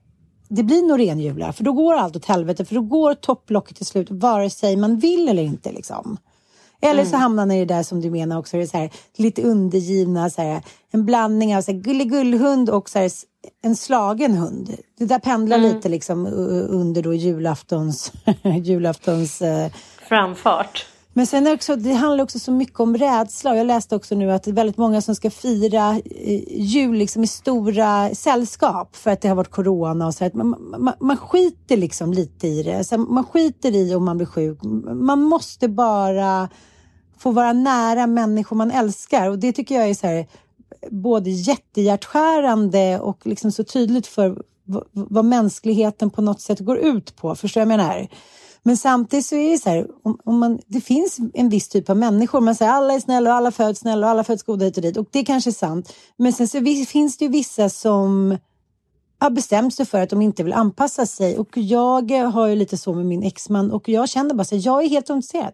det 0.49 0.63
blir 0.63 0.87
nog 0.87 0.99
renhjular. 0.99 1.51
För 1.51 1.63
då 1.63 1.73
går 1.73 1.93
allt 1.93 2.15
åt 2.15 2.25
helvete. 2.25 2.65
För 2.65 2.75
då 2.75 2.81
går 2.81 3.13
topplocket 3.13 3.77
till 3.77 3.85
slut 3.85 4.07
vare 4.11 4.49
sig 4.49 4.75
man 4.75 4.99
vill 4.99 5.29
eller 5.29 5.43
inte. 5.43 5.71
Liksom. 5.71 6.17
Eller 6.81 7.05
så 7.05 7.17
hamnar 7.17 7.45
man 7.45 7.55
i 7.55 7.65
det 7.65 7.73
där 7.73 7.83
som 7.83 8.01
du 8.01 8.09
menar 8.09 8.37
också, 8.37 8.57
det 8.57 8.63
är 8.63 8.67
så 8.67 8.77
här, 8.77 8.89
lite 9.15 9.41
undergivna, 9.41 10.29
så 10.29 10.41
här, 10.41 10.61
en 10.91 11.05
blandning 11.05 11.57
av 11.57 11.61
så 11.61 11.71
här, 11.71 11.79
gulligullhund 11.79 12.69
och 12.69 12.89
så 12.89 12.99
här, 12.99 13.11
en 13.63 13.75
slagen 13.75 14.35
hund. 14.35 14.77
Det 14.97 15.05
där 15.05 15.19
pendlar 15.19 15.57
lite 15.57 15.89
liksom 15.89 16.27
under 16.69 17.01
då 17.01 17.13
julaftons, 17.13 18.11
julaftons 18.63 19.41
eh, 19.41 19.71
Framfart 20.07 20.85
men 21.17 21.27
sen 21.27 21.47
är 21.47 21.53
också, 21.53 21.75
det 21.75 21.93
handlar 21.93 22.23
också 22.23 22.39
så 22.39 22.51
mycket 22.51 22.79
om 22.79 22.97
rädsla. 22.97 23.51
Och 23.51 23.57
jag 23.57 23.67
läste 23.67 23.95
också 23.95 24.15
nu 24.15 24.31
att 24.31 24.43
det 24.43 24.51
är 24.51 24.55
väldigt 24.55 24.77
många 24.77 25.01
som 25.01 25.15
ska 25.15 25.29
fira 25.29 26.01
eh, 26.05 26.61
jul 26.61 26.95
liksom 26.95 27.23
i 27.23 27.27
stora 27.27 28.15
sällskap 28.15 28.95
för 28.95 29.11
att 29.11 29.21
det 29.21 29.27
har 29.27 29.35
varit 29.35 29.51
corona 29.51 30.07
och 30.07 30.13
så. 30.13 30.25
Att 30.25 30.33
man, 30.33 30.55
man, 30.77 30.93
man 30.99 31.17
skiter 31.17 31.77
liksom 31.77 32.13
lite 32.13 32.47
i 32.47 32.63
det. 32.63 32.83
Så 32.83 32.97
man 32.97 33.23
skiter 33.23 33.75
i 33.75 33.95
om 33.95 34.05
man 34.05 34.17
blir 34.17 34.27
sjuk. 34.27 34.59
Man 34.93 35.23
måste 35.23 35.67
bara 35.67 36.49
få 37.17 37.31
vara 37.31 37.53
nära 37.53 38.07
människor 38.07 38.55
man 38.55 38.71
älskar. 38.71 39.29
Och 39.29 39.39
det 39.39 39.51
tycker 39.51 39.75
jag 39.75 39.89
är 39.89 39.93
så 39.93 40.07
här, 40.07 40.27
både 40.91 41.29
jättehjärtskärande 41.29 42.99
och 42.99 43.27
liksom 43.27 43.51
så 43.51 43.63
tydligt 43.63 44.07
för 44.07 44.43
vad 44.93 45.25
mänskligheten 45.25 46.09
på 46.09 46.21
något 46.21 46.41
sätt 46.41 46.59
går 46.59 46.77
ut 46.77 47.15
på. 47.15 47.35
Förstår 47.35 47.61
jag 47.61 47.67
vad 47.67 47.73
jag 47.73 47.79
menar? 47.79 48.07
Men 48.67 48.77
samtidigt 48.77 49.25
så 49.25 49.35
är 49.35 49.51
det 49.51 49.57
så 49.57 49.69
här, 49.69 49.87
om, 50.03 50.19
om 50.23 50.39
man, 50.39 50.59
det 50.67 50.81
finns 50.81 51.17
en 51.33 51.49
viss 51.49 51.69
typ 51.69 51.89
av 51.89 51.97
människor. 51.97 52.41
Man 52.41 52.55
säger 52.55 52.71
alla 52.71 52.93
är 52.93 52.99
snälla 52.99 53.29
och 53.29 53.35
alla 53.35 53.51
föds 53.51 53.79
snälla 53.79 54.07
och 54.07 54.11
alla 54.11 54.23
föds 54.23 54.43
goda 54.43 54.65
hit 54.65 54.77
och 54.77 54.83
dit. 54.83 54.97
Och 54.97 55.07
det 55.11 55.25
kanske 55.25 55.49
är 55.49 55.51
sant. 55.51 55.93
Men 56.17 56.33
sen 56.33 56.47
så 56.47 56.65
finns 56.87 57.17
det 57.17 57.25
ju 57.25 57.31
vissa 57.31 57.69
som 57.69 58.37
har 59.19 59.29
bestämt 59.29 59.73
sig 59.73 59.85
för 59.85 60.01
att 60.01 60.09
de 60.09 60.21
inte 60.21 60.43
vill 60.43 60.53
anpassa 60.53 61.05
sig. 61.05 61.37
Och 61.37 61.57
jag 61.57 62.11
har 62.11 62.47
ju 62.47 62.55
lite 62.55 62.77
så 62.77 62.93
med 62.93 63.05
min 63.05 63.23
exman 63.23 63.71
och 63.71 63.89
jag 63.89 64.09
känner 64.09 64.35
bara 64.35 64.43
så 64.43 64.55
här, 64.55 64.61
jag 64.65 64.83
är 64.83 64.89
helt 64.89 65.09
ointresserad. 65.09 65.53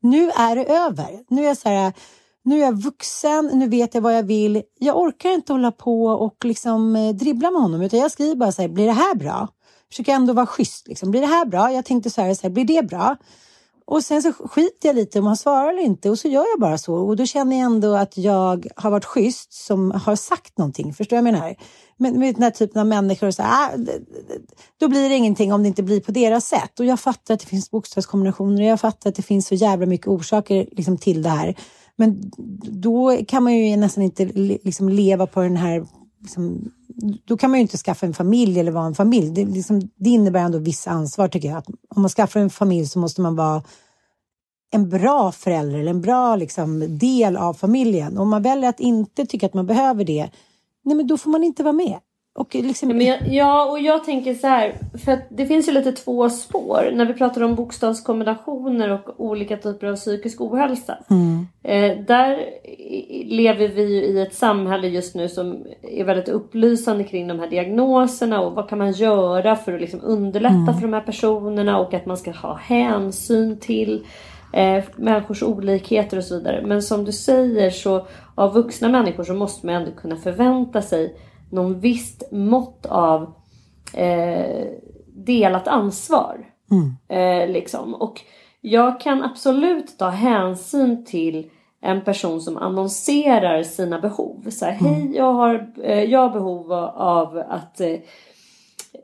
Nu 0.00 0.30
är 0.30 0.56
det 0.56 0.64
över. 0.64 1.24
Nu 1.28 1.42
är 1.42 1.48
jag 1.48 1.56
så 1.56 1.68
här, 1.68 1.92
nu 2.44 2.58
är 2.58 2.64
jag 2.64 2.82
vuxen, 2.82 3.50
nu 3.54 3.68
vet 3.68 3.94
jag 3.94 4.02
vad 4.02 4.16
jag 4.16 4.22
vill. 4.22 4.62
Jag 4.78 4.98
orkar 4.98 5.30
inte 5.30 5.52
hålla 5.52 5.72
på 5.72 6.04
och 6.04 6.44
liksom 6.44 6.96
eh, 6.96 7.14
dribbla 7.14 7.50
med 7.50 7.62
honom 7.62 7.82
utan 7.82 7.98
jag 7.98 8.10
skriver 8.10 8.36
bara 8.36 8.52
så 8.52 8.62
här, 8.62 8.68
blir 8.68 8.86
det 8.86 8.92
här 8.92 9.14
bra? 9.14 9.48
Försöker 9.90 10.12
ändå 10.12 10.32
vara 10.32 10.46
schysst. 10.46 10.88
Liksom. 10.88 11.10
Blir 11.10 11.20
det 11.20 11.26
här 11.26 11.44
bra? 11.44 11.72
Jag 11.72 11.84
tänkte 11.84 12.10
så 12.10 12.22
här, 12.22 12.34
så 12.34 12.42
här, 12.42 12.50
blir 12.50 12.64
det 12.64 12.82
bra? 12.82 13.16
Och 13.90 14.04
sen 14.04 14.22
så 14.22 14.32
skiter 14.32 14.88
jag 14.88 14.96
lite 14.96 15.18
om 15.18 15.26
han 15.26 15.36
svarar 15.36 15.68
eller 15.68 15.82
inte 15.82 16.10
och 16.10 16.18
så 16.18 16.28
gör 16.28 16.44
jag 16.52 16.60
bara 16.60 16.78
så. 16.78 16.94
Och 16.94 17.16
då 17.16 17.26
känner 17.26 17.58
jag 17.58 17.66
ändå 17.66 17.94
att 17.94 18.16
jag 18.18 18.66
har 18.76 18.90
varit 18.90 19.04
schysst 19.04 19.52
som 19.52 19.90
har 19.90 20.16
sagt 20.16 20.58
någonting. 20.58 20.94
Förstår 20.94 21.16
du 21.16 21.22
vad 21.22 21.28
jag 21.28 21.34
menar? 21.34 21.56
Men 21.96 22.18
med 22.18 22.34
den 22.34 22.42
här 22.42 22.50
typen 22.50 22.80
av 22.80 22.86
människor, 22.86 23.30
så 23.30 23.42
här, 23.42 23.68
ah, 23.68 23.78
då 24.80 24.88
blir 24.88 25.08
det 25.08 25.14
ingenting 25.14 25.52
om 25.52 25.62
det 25.62 25.68
inte 25.68 25.82
blir 25.82 26.00
på 26.00 26.12
deras 26.12 26.46
sätt. 26.46 26.80
Och 26.80 26.86
jag 26.86 27.00
fattar 27.00 27.34
att 27.34 27.40
det 27.40 27.46
finns 27.46 27.70
bokstavskombinationer 27.70 28.62
och 28.62 28.68
jag 28.68 28.80
fattar 28.80 29.10
att 29.10 29.16
det 29.16 29.22
finns 29.22 29.46
så 29.46 29.54
jävla 29.54 29.86
mycket 29.86 30.08
orsaker 30.08 30.68
liksom, 30.72 30.98
till 30.98 31.22
det 31.22 31.28
här. 31.28 31.54
Men 31.96 32.30
då 32.62 33.16
kan 33.28 33.42
man 33.42 33.56
ju 33.56 33.76
nästan 33.76 34.04
inte 34.04 34.24
liksom, 34.24 34.88
leva 34.88 35.26
på 35.26 35.40
den 35.40 35.56
här 35.56 35.86
liksom, 36.20 36.70
då 37.24 37.36
kan 37.36 37.50
man 37.50 37.58
ju 37.58 37.62
inte 37.62 37.76
skaffa 37.76 38.06
en 38.06 38.14
familj 38.14 38.60
eller 38.60 38.72
vara 38.72 38.86
en 38.86 38.94
familj. 38.94 39.30
Det, 39.30 39.44
liksom, 39.44 39.80
det 39.96 40.10
innebär 40.10 40.40
ändå 40.40 40.58
vissa 40.58 40.90
ansvar 40.90 41.28
tycker 41.28 41.48
jag. 41.48 41.58
Att 41.58 41.68
om 41.68 42.02
man 42.02 42.08
skaffar 42.08 42.40
en 42.40 42.50
familj 42.50 42.86
så 42.86 42.98
måste 42.98 43.20
man 43.20 43.36
vara 43.36 43.62
en 44.70 44.88
bra 44.88 45.32
förälder 45.32 45.78
eller 45.78 45.90
en 45.90 46.00
bra 46.00 46.36
liksom, 46.36 46.98
del 46.98 47.36
av 47.36 47.54
familjen. 47.54 48.18
Om 48.18 48.28
man 48.28 48.42
väljer 48.42 48.68
att 48.68 48.80
inte 48.80 49.26
tycka 49.26 49.46
att 49.46 49.54
man 49.54 49.66
behöver 49.66 50.04
det, 50.04 50.30
nej 50.84 50.96
men 50.96 51.06
då 51.06 51.18
får 51.18 51.30
man 51.30 51.44
inte 51.44 51.62
vara 51.62 51.72
med. 51.72 51.98
Och 52.38 52.54
liksom, 52.54 52.88
Men 52.88 53.06
jag, 53.06 53.18
ja, 53.28 53.70
och 53.70 53.80
jag 53.80 54.04
tänker 54.04 54.34
så 54.34 54.46
här, 54.46 54.74
för 55.04 55.12
att 55.12 55.26
det 55.28 55.46
finns 55.46 55.68
ju 55.68 55.72
lite 55.72 55.92
två 55.92 56.30
spår 56.30 56.90
när 56.92 57.06
vi 57.06 57.14
pratar 57.14 57.42
om 57.42 57.54
bokstavskombinationer 57.54 58.90
och 58.90 59.20
olika 59.20 59.56
typer 59.56 59.86
av 59.86 59.96
psykisk 59.96 60.40
ohälsa. 60.40 60.98
Eh, 61.62 61.98
där 62.06 62.38
lever 63.24 63.68
vi 63.68 63.82
ju 63.82 64.04
i 64.04 64.20
ett 64.20 64.34
samhälle 64.34 64.88
just 64.88 65.14
nu 65.14 65.28
som 65.28 65.64
är 65.82 66.04
väldigt 66.04 66.28
upplysande 66.28 67.04
kring 67.04 67.28
de 67.28 67.38
här 67.38 67.50
diagnoserna 67.50 68.40
och 68.40 68.52
vad 68.52 68.68
kan 68.68 68.78
man 68.78 68.92
göra 68.92 69.56
för 69.56 69.72
att 69.72 69.80
liksom 69.80 70.00
underlätta 70.02 70.72
för 70.74 70.82
de 70.82 70.92
här 70.92 71.00
personerna 71.00 71.78
och 71.78 71.94
att 71.94 72.06
man 72.06 72.16
ska 72.16 72.30
ha 72.30 72.54
hänsyn 72.54 73.58
till 73.60 74.06
eh, 74.52 74.84
människors 74.96 75.42
olikheter 75.42 76.16
och 76.16 76.24
så 76.24 76.38
vidare. 76.38 76.62
Men 76.66 76.82
som 76.82 77.04
du 77.04 77.12
säger 77.12 77.70
så 77.70 78.06
av 78.34 78.54
vuxna 78.54 78.88
människor 78.88 79.24
så 79.24 79.34
måste 79.34 79.66
man 79.66 79.74
ändå 79.74 79.90
kunna 79.90 80.16
förvänta 80.16 80.82
sig 80.82 81.16
någon 81.50 81.80
visst 81.80 82.32
mått 82.32 82.86
av 82.86 83.34
eh, 83.94 84.66
delat 85.06 85.68
ansvar. 85.68 86.46
Eh, 87.08 87.48
liksom. 87.48 87.94
Och 87.94 88.20
jag 88.60 89.00
kan 89.00 89.22
absolut 89.22 89.98
ta 89.98 90.08
hänsyn 90.08 91.04
till 91.04 91.50
en 91.80 92.04
person 92.04 92.40
som 92.40 92.56
annonserar 92.56 93.62
sina 93.62 94.00
behov. 94.00 94.46
Så 94.50 94.64
här, 94.64 94.72
hej 94.72 95.16
jag 95.16 95.32
har, 95.32 95.72
eh, 95.82 96.04
jag 96.04 96.20
har 96.20 96.30
behov 96.30 96.72
av 96.96 97.42
att 97.48 97.80
eh, 97.80 97.94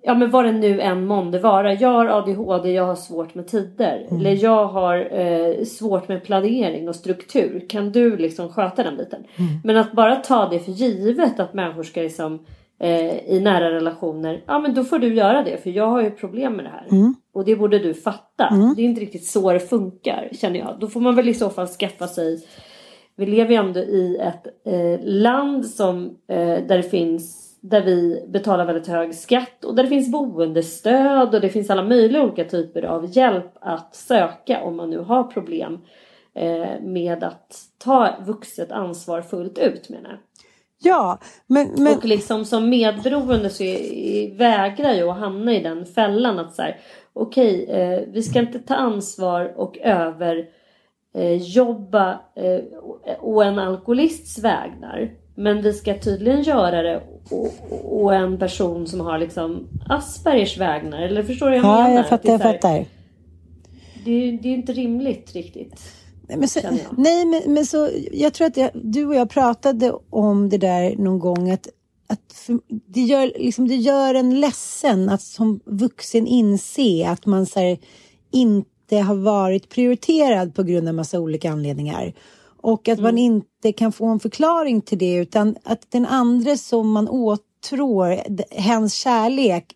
Ja 0.06 0.14
men 0.14 0.30
vad 0.30 0.44
det 0.44 0.52
nu 0.52 0.80
än 0.80 1.06
månde 1.06 1.38
vara. 1.38 1.74
Jag 1.74 1.88
har 1.88 2.06
ADHD, 2.06 2.72
jag 2.72 2.86
har 2.86 2.94
svårt 2.94 3.34
med 3.34 3.46
tider. 3.46 4.06
Eller 4.10 4.44
jag 4.44 4.66
har 4.66 5.18
eh, 5.20 5.64
svårt 5.64 6.08
med 6.08 6.24
planering 6.24 6.88
och 6.88 6.96
struktur. 6.96 7.66
Kan 7.68 7.92
du 7.92 8.16
liksom 8.16 8.48
sköta 8.48 8.82
den 8.82 8.96
biten? 8.96 9.24
Men 9.64 9.76
att 9.76 9.92
bara 9.92 10.16
ta 10.16 10.48
det 10.48 10.58
för 10.58 10.72
givet 10.72 11.40
att 11.40 11.54
människor 11.54 11.82
ska 11.82 12.00
liksom 12.00 12.46
eh, 12.80 13.16
i 13.16 13.40
nära 13.40 13.70
relationer. 13.70 14.42
Ja 14.46 14.58
men 14.58 14.74
då 14.74 14.84
får 14.84 14.98
du 14.98 15.14
göra 15.14 15.42
det 15.42 15.62
för 15.62 15.70
jag 15.70 15.88
har 15.88 16.02
ju 16.02 16.10
problem 16.10 16.52
med 16.52 16.64
det 16.64 16.70
här. 16.70 16.86
Och 17.34 17.44
det 17.44 17.56
borde 17.56 17.78
du 17.78 17.94
fatta. 17.94 18.48
Det 18.76 18.82
är 18.82 18.86
inte 18.86 19.00
riktigt 19.00 19.26
så 19.26 19.52
det 19.52 19.60
funkar 19.60 20.28
känner 20.32 20.58
jag. 20.58 20.76
Då 20.80 20.86
får 20.86 21.00
man 21.00 21.14
väl 21.14 21.28
i 21.28 21.34
så 21.34 21.50
fall 21.50 21.66
skaffa 21.66 22.06
sig 22.06 22.38
vi 23.16 23.26
lever 23.26 23.50
ju 23.50 23.56
ändå 23.56 23.80
i 23.80 24.16
ett 24.16 24.46
eh, 24.66 25.00
land 25.04 25.66
som, 25.66 26.04
eh, 26.28 26.36
där 26.36 26.76
det 26.76 26.82
finns 26.82 27.43
där 27.70 27.82
vi 27.82 28.24
betalar 28.28 28.64
väldigt 28.64 28.86
hög 28.86 29.14
skatt 29.14 29.64
och 29.64 29.74
där 29.74 29.82
det 29.82 29.88
finns 29.88 30.12
boendestöd 30.12 31.34
och 31.34 31.40
det 31.40 31.48
finns 31.48 31.70
alla 31.70 31.84
möjliga 31.84 32.22
olika 32.22 32.44
typer 32.44 32.82
av 32.82 33.16
hjälp 33.16 33.52
att 33.60 33.94
söka 33.94 34.62
om 34.62 34.76
man 34.76 34.90
nu 34.90 34.98
har 34.98 35.24
problem 35.24 35.80
eh, 36.34 36.80
med 36.80 37.24
att 37.24 37.58
ta 37.78 38.16
vuxet 38.26 38.72
ansvar 38.72 39.22
fullt 39.22 39.58
ut 39.58 39.88
menar 39.88 40.10
jag. 40.10 40.18
Ja, 40.82 41.18
men, 41.46 41.70
men... 41.78 41.96
Och 41.96 42.04
liksom 42.04 42.44
som 42.44 42.68
medberoende 42.68 43.50
så 43.50 43.64
vägrar 44.32 44.92
jag 44.92 45.08
att 45.08 45.18
hamna 45.18 45.54
i 45.54 45.62
den 45.62 45.86
fällan 45.86 46.38
att 46.38 46.54
så 46.54 46.62
här, 46.62 46.80
okej, 47.12 47.64
eh, 47.64 48.00
vi 48.12 48.22
ska 48.22 48.38
inte 48.38 48.58
ta 48.58 48.74
ansvar 48.74 49.54
och 49.56 49.78
över 49.78 50.48
eh, 51.14 51.42
eh, 52.34 53.18
och 53.20 53.44
en 53.44 53.58
alkoholists 53.58 54.38
vägnar. 54.38 55.23
Men 55.34 55.62
vi 55.62 55.72
ska 55.72 55.98
tydligen 55.98 56.42
göra 56.42 56.82
det 56.82 57.02
och, 57.30 58.02
och 58.02 58.14
en 58.14 58.38
person 58.38 58.86
som 58.86 59.00
har 59.00 59.18
liksom 59.18 59.68
Aspergers 59.88 60.58
vägnar. 60.58 61.02
Eller 61.02 61.22
förstår 61.22 61.50
du 61.50 61.60
vad 61.60 61.70
jag 61.70 61.78
ja, 61.78 61.82
menar? 61.82 61.90
Ja, 61.90 61.96
jag 61.96 62.08
fattar. 62.08 62.32
Jag 62.32 62.42
fattar. 62.42 62.84
Det, 64.04 64.38
det 64.42 64.48
är 64.48 64.54
inte 64.54 64.72
rimligt 64.72 65.32
riktigt. 65.32 65.80
Men, 66.28 66.48
så, 66.48 66.60
nej, 66.96 67.24
men, 67.26 67.42
men 67.46 67.66
så, 67.66 67.90
jag 68.12 68.34
tror 68.34 68.46
att 68.46 68.56
jag, 68.56 68.70
du 68.74 69.06
och 69.06 69.14
jag 69.14 69.30
pratade 69.30 69.92
om 70.10 70.48
det 70.48 70.58
där 70.58 70.96
någon 70.96 71.18
gång. 71.18 71.50
Att, 71.50 71.68
att 72.06 72.32
för, 72.32 72.58
det, 72.68 73.00
gör, 73.00 73.26
liksom, 73.26 73.68
det 73.68 73.76
gör 73.76 74.14
en 74.14 74.40
ledsen 74.40 75.08
att 75.08 75.22
som 75.22 75.60
vuxen 75.64 76.26
inse 76.26 77.08
att 77.08 77.26
man 77.26 77.46
så 77.46 77.60
här, 77.60 77.78
inte 78.30 78.96
har 78.96 79.14
varit 79.14 79.68
prioriterad 79.68 80.54
på 80.54 80.62
grund 80.62 80.88
av 80.88 80.94
massa 80.94 81.20
olika 81.20 81.50
anledningar. 81.50 82.14
Och 82.64 82.88
att 82.88 82.98
mm. 82.98 83.02
man 83.02 83.18
inte 83.18 83.72
kan 83.72 83.92
få 83.92 84.06
en 84.06 84.20
förklaring 84.20 84.80
till 84.80 84.98
det 84.98 85.14
utan 85.14 85.56
att 85.64 85.90
den 85.90 86.06
andra 86.06 86.56
som 86.56 86.90
man 86.90 87.08
åtrår, 87.08 88.20
hens 88.60 88.94
kärlek, 88.94 89.72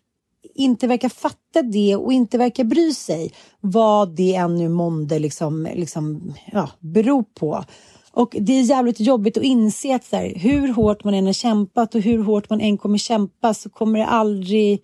inte 0.55 0.87
verkar 0.87 1.09
fatta 1.09 1.61
det 1.61 1.95
och 1.95 2.13
inte 2.13 2.37
verkar 2.37 2.63
bry 2.63 2.93
sig 2.93 3.31
vad 3.61 4.15
det 4.15 4.35
ännu 4.35 4.69
månde 4.69 5.19
liksom, 5.19 5.67
liksom, 5.75 6.33
ja, 6.51 6.69
beror 6.79 7.23
på. 7.23 7.63
Och 8.11 8.35
det 8.39 8.53
är 8.53 8.61
jävligt 8.61 8.99
jobbigt 8.99 9.37
att 9.37 9.43
inse 9.43 9.95
att 9.95 10.05
så 10.05 10.15
här, 10.15 10.33
hur 10.35 10.73
hårt 10.73 11.03
man 11.03 11.13
än 11.13 11.25
har 11.25 11.33
kämpat 11.33 11.95
och 11.95 12.01
hur 12.01 12.23
hårt 12.23 12.49
man 12.49 12.61
än 12.61 12.77
kommer 12.77 12.97
kämpa 12.97 13.53
så 13.53 13.69
kommer 13.69 13.99
det 13.99 14.05
aldrig 14.05 14.81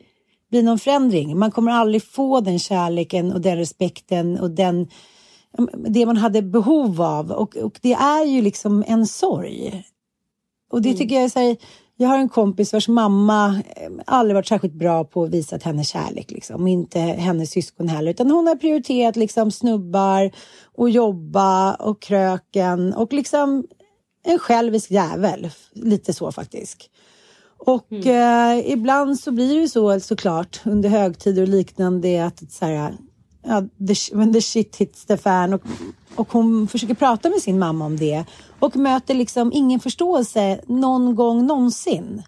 bli 0.49 0.61
någon 0.61 0.79
förändring. 0.79 1.39
Man 1.39 1.51
kommer 1.51 1.71
aldrig 1.71 2.03
få 2.03 2.39
den 2.39 2.59
kärleken 2.59 3.33
och 3.33 3.41
den 3.41 3.57
respekten 3.57 4.39
och 4.39 4.51
den, 4.51 4.87
det 5.87 6.05
man 6.05 6.17
hade 6.17 6.41
behov 6.41 7.01
av. 7.01 7.31
Och, 7.31 7.57
och 7.57 7.79
det 7.81 7.93
är 7.93 8.25
ju 8.25 8.41
liksom 8.41 8.83
en 8.87 9.07
sorg. 9.07 9.83
Och 10.71 10.81
det 10.81 10.89
mm. 10.89 10.97
tycker 10.97 11.15
jag 11.15 11.23
är 11.23 11.29
så 11.29 11.39
här, 11.39 11.57
jag 11.97 12.09
har 12.09 12.17
en 12.17 12.29
kompis 12.29 12.73
vars 12.73 12.87
mamma 12.87 13.61
eh, 13.75 13.89
aldrig 14.05 14.35
varit 14.35 14.47
särskilt 14.47 14.73
bra 14.73 15.03
på 15.03 15.23
att 15.23 15.29
visa 15.29 15.57
henne 15.63 15.83
kärlek. 15.83 16.31
Liksom. 16.31 16.67
Inte 16.67 16.99
hennes 16.99 17.51
syskon 17.51 17.87
heller. 17.87 18.11
Utan 18.11 18.31
hon 18.31 18.47
har 18.47 18.55
prioriterat 18.55 19.15
liksom, 19.15 19.51
snubbar 19.51 20.31
och 20.75 20.89
jobba 20.89 21.73
och 21.73 22.01
kröken 22.01 22.93
och 22.93 23.13
liksom 23.13 23.65
en 24.23 24.39
självisk 24.39 24.91
jävel. 24.91 25.49
Lite 25.73 26.13
så 26.13 26.31
faktiskt. 26.31 26.89
Och 27.57 27.91
mm. 27.91 28.59
eh, 28.59 28.71
ibland 28.71 29.19
så 29.19 29.31
blir 29.31 29.61
det 29.61 29.69
så 29.69 29.99
såklart 29.99 30.61
under 30.65 30.89
högtider 30.89 31.41
och 31.41 31.47
liknande 31.47 32.25
att 32.25 32.51
så 32.51 32.65
här, 32.65 32.93
ja, 33.47 33.62
the, 33.88 34.15
when 34.15 34.34
the 34.34 34.41
shit 34.41 34.75
hits 34.75 35.05
the 35.05 35.17
fan 35.17 35.53
och, 35.53 35.62
och 36.15 36.31
hon 36.31 36.67
försöker 36.67 36.93
prata 36.93 37.29
med 37.29 37.41
sin 37.41 37.60
mamma 37.60 37.86
om 37.86 37.97
det 37.97 38.25
och 38.60 38.75
möter 38.75 39.13
liksom 39.13 39.51
ingen 39.53 39.79
förståelse 39.79 40.60
någon 40.67 41.15
gång 41.15 41.45
någonsin. 41.45 42.23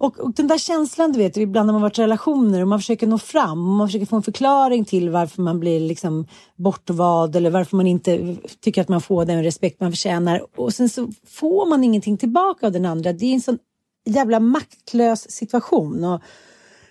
Och, 0.00 0.20
och 0.20 0.34
den 0.34 0.46
där 0.46 0.58
känslan 0.58 1.12
du 1.12 1.18
vet, 1.18 1.36
ibland 1.36 1.66
när 1.66 1.72
man 1.72 1.82
varit 1.82 1.98
i 1.98 2.02
relationer 2.02 2.62
och 2.62 2.68
man 2.68 2.78
försöker 2.78 3.06
nå 3.06 3.18
fram 3.18 3.68
och 3.68 3.74
man 3.74 3.88
försöker 3.88 4.06
få 4.06 4.16
en 4.16 4.22
förklaring 4.22 4.84
till 4.84 5.10
varför 5.10 5.42
man 5.42 5.60
blir 5.60 5.80
liksom 5.80 6.26
bortvald 6.56 7.36
eller 7.36 7.50
varför 7.50 7.76
man 7.76 7.86
inte 7.86 8.36
tycker 8.60 8.80
att 8.80 8.88
man 8.88 9.00
får 9.00 9.24
den 9.24 9.42
respekt 9.42 9.80
man 9.80 9.92
förtjänar 9.92 10.42
och 10.56 10.74
sen 10.74 10.88
så 10.88 11.08
får 11.26 11.66
man 11.66 11.84
ingenting 11.84 12.16
tillbaka 12.16 12.66
av 12.66 12.72
den 12.72 12.86
andra. 12.86 13.12
Det 13.12 13.26
är 13.26 13.34
en 13.34 13.40
sån 13.40 13.58
jävla 14.04 14.40
maktlös 14.40 15.30
situation. 15.30 16.04
Och, 16.04 16.20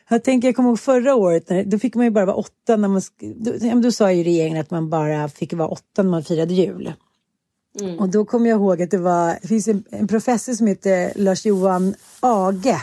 jag 0.09 0.23
tänker, 0.23 0.47
jag 0.47 0.55
kommer 0.55 0.69
ihåg 0.69 0.79
förra 0.79 1.15
året, 1.15 1.49
när, 1.49 1.63
då 1.63 1.79
fick 1.79 1.95
man 1.95 2.05
ju 2.05 2.11
bara 2.11 2.25
vara 2.25 2.35
åtta 2.35 2.75
när 2.75 2.87
man... 2.87 3.01
Då, 3.35 3.79
då 3.81 3.91
sa 3.91 4.11
ju 4.11 4.23
regeringen 4.23 4.61
att 4.61 4.71
man 4.71 4.89
bara 4.89 5.29
fick 5.29 5.53
vara 5.53 5.67
åtta 5.67 6.03
när 6.03 6.09
man 6.09 6.23
firade 6.23 6.53
jul. 6.53 6.93
Mm. 7.79 7.99
Och 7.99 8.09
då 8.09 8.25
kommer 8.25 8.49
jag 8.49 8.57
ihåg 8.57 8.81
att 8.81 8.91
det 8.91 8.97
var, 8.97 9.37
det 9.41 9.47
finns 9.47 9.67
en, 9.67 9.83
en 9.89 10.07
professor 10.07 10.53
som 10.53 10.67
heter 10.67 11.11
Lars-Johan 11.15 11.95
Age. 12.19 12.75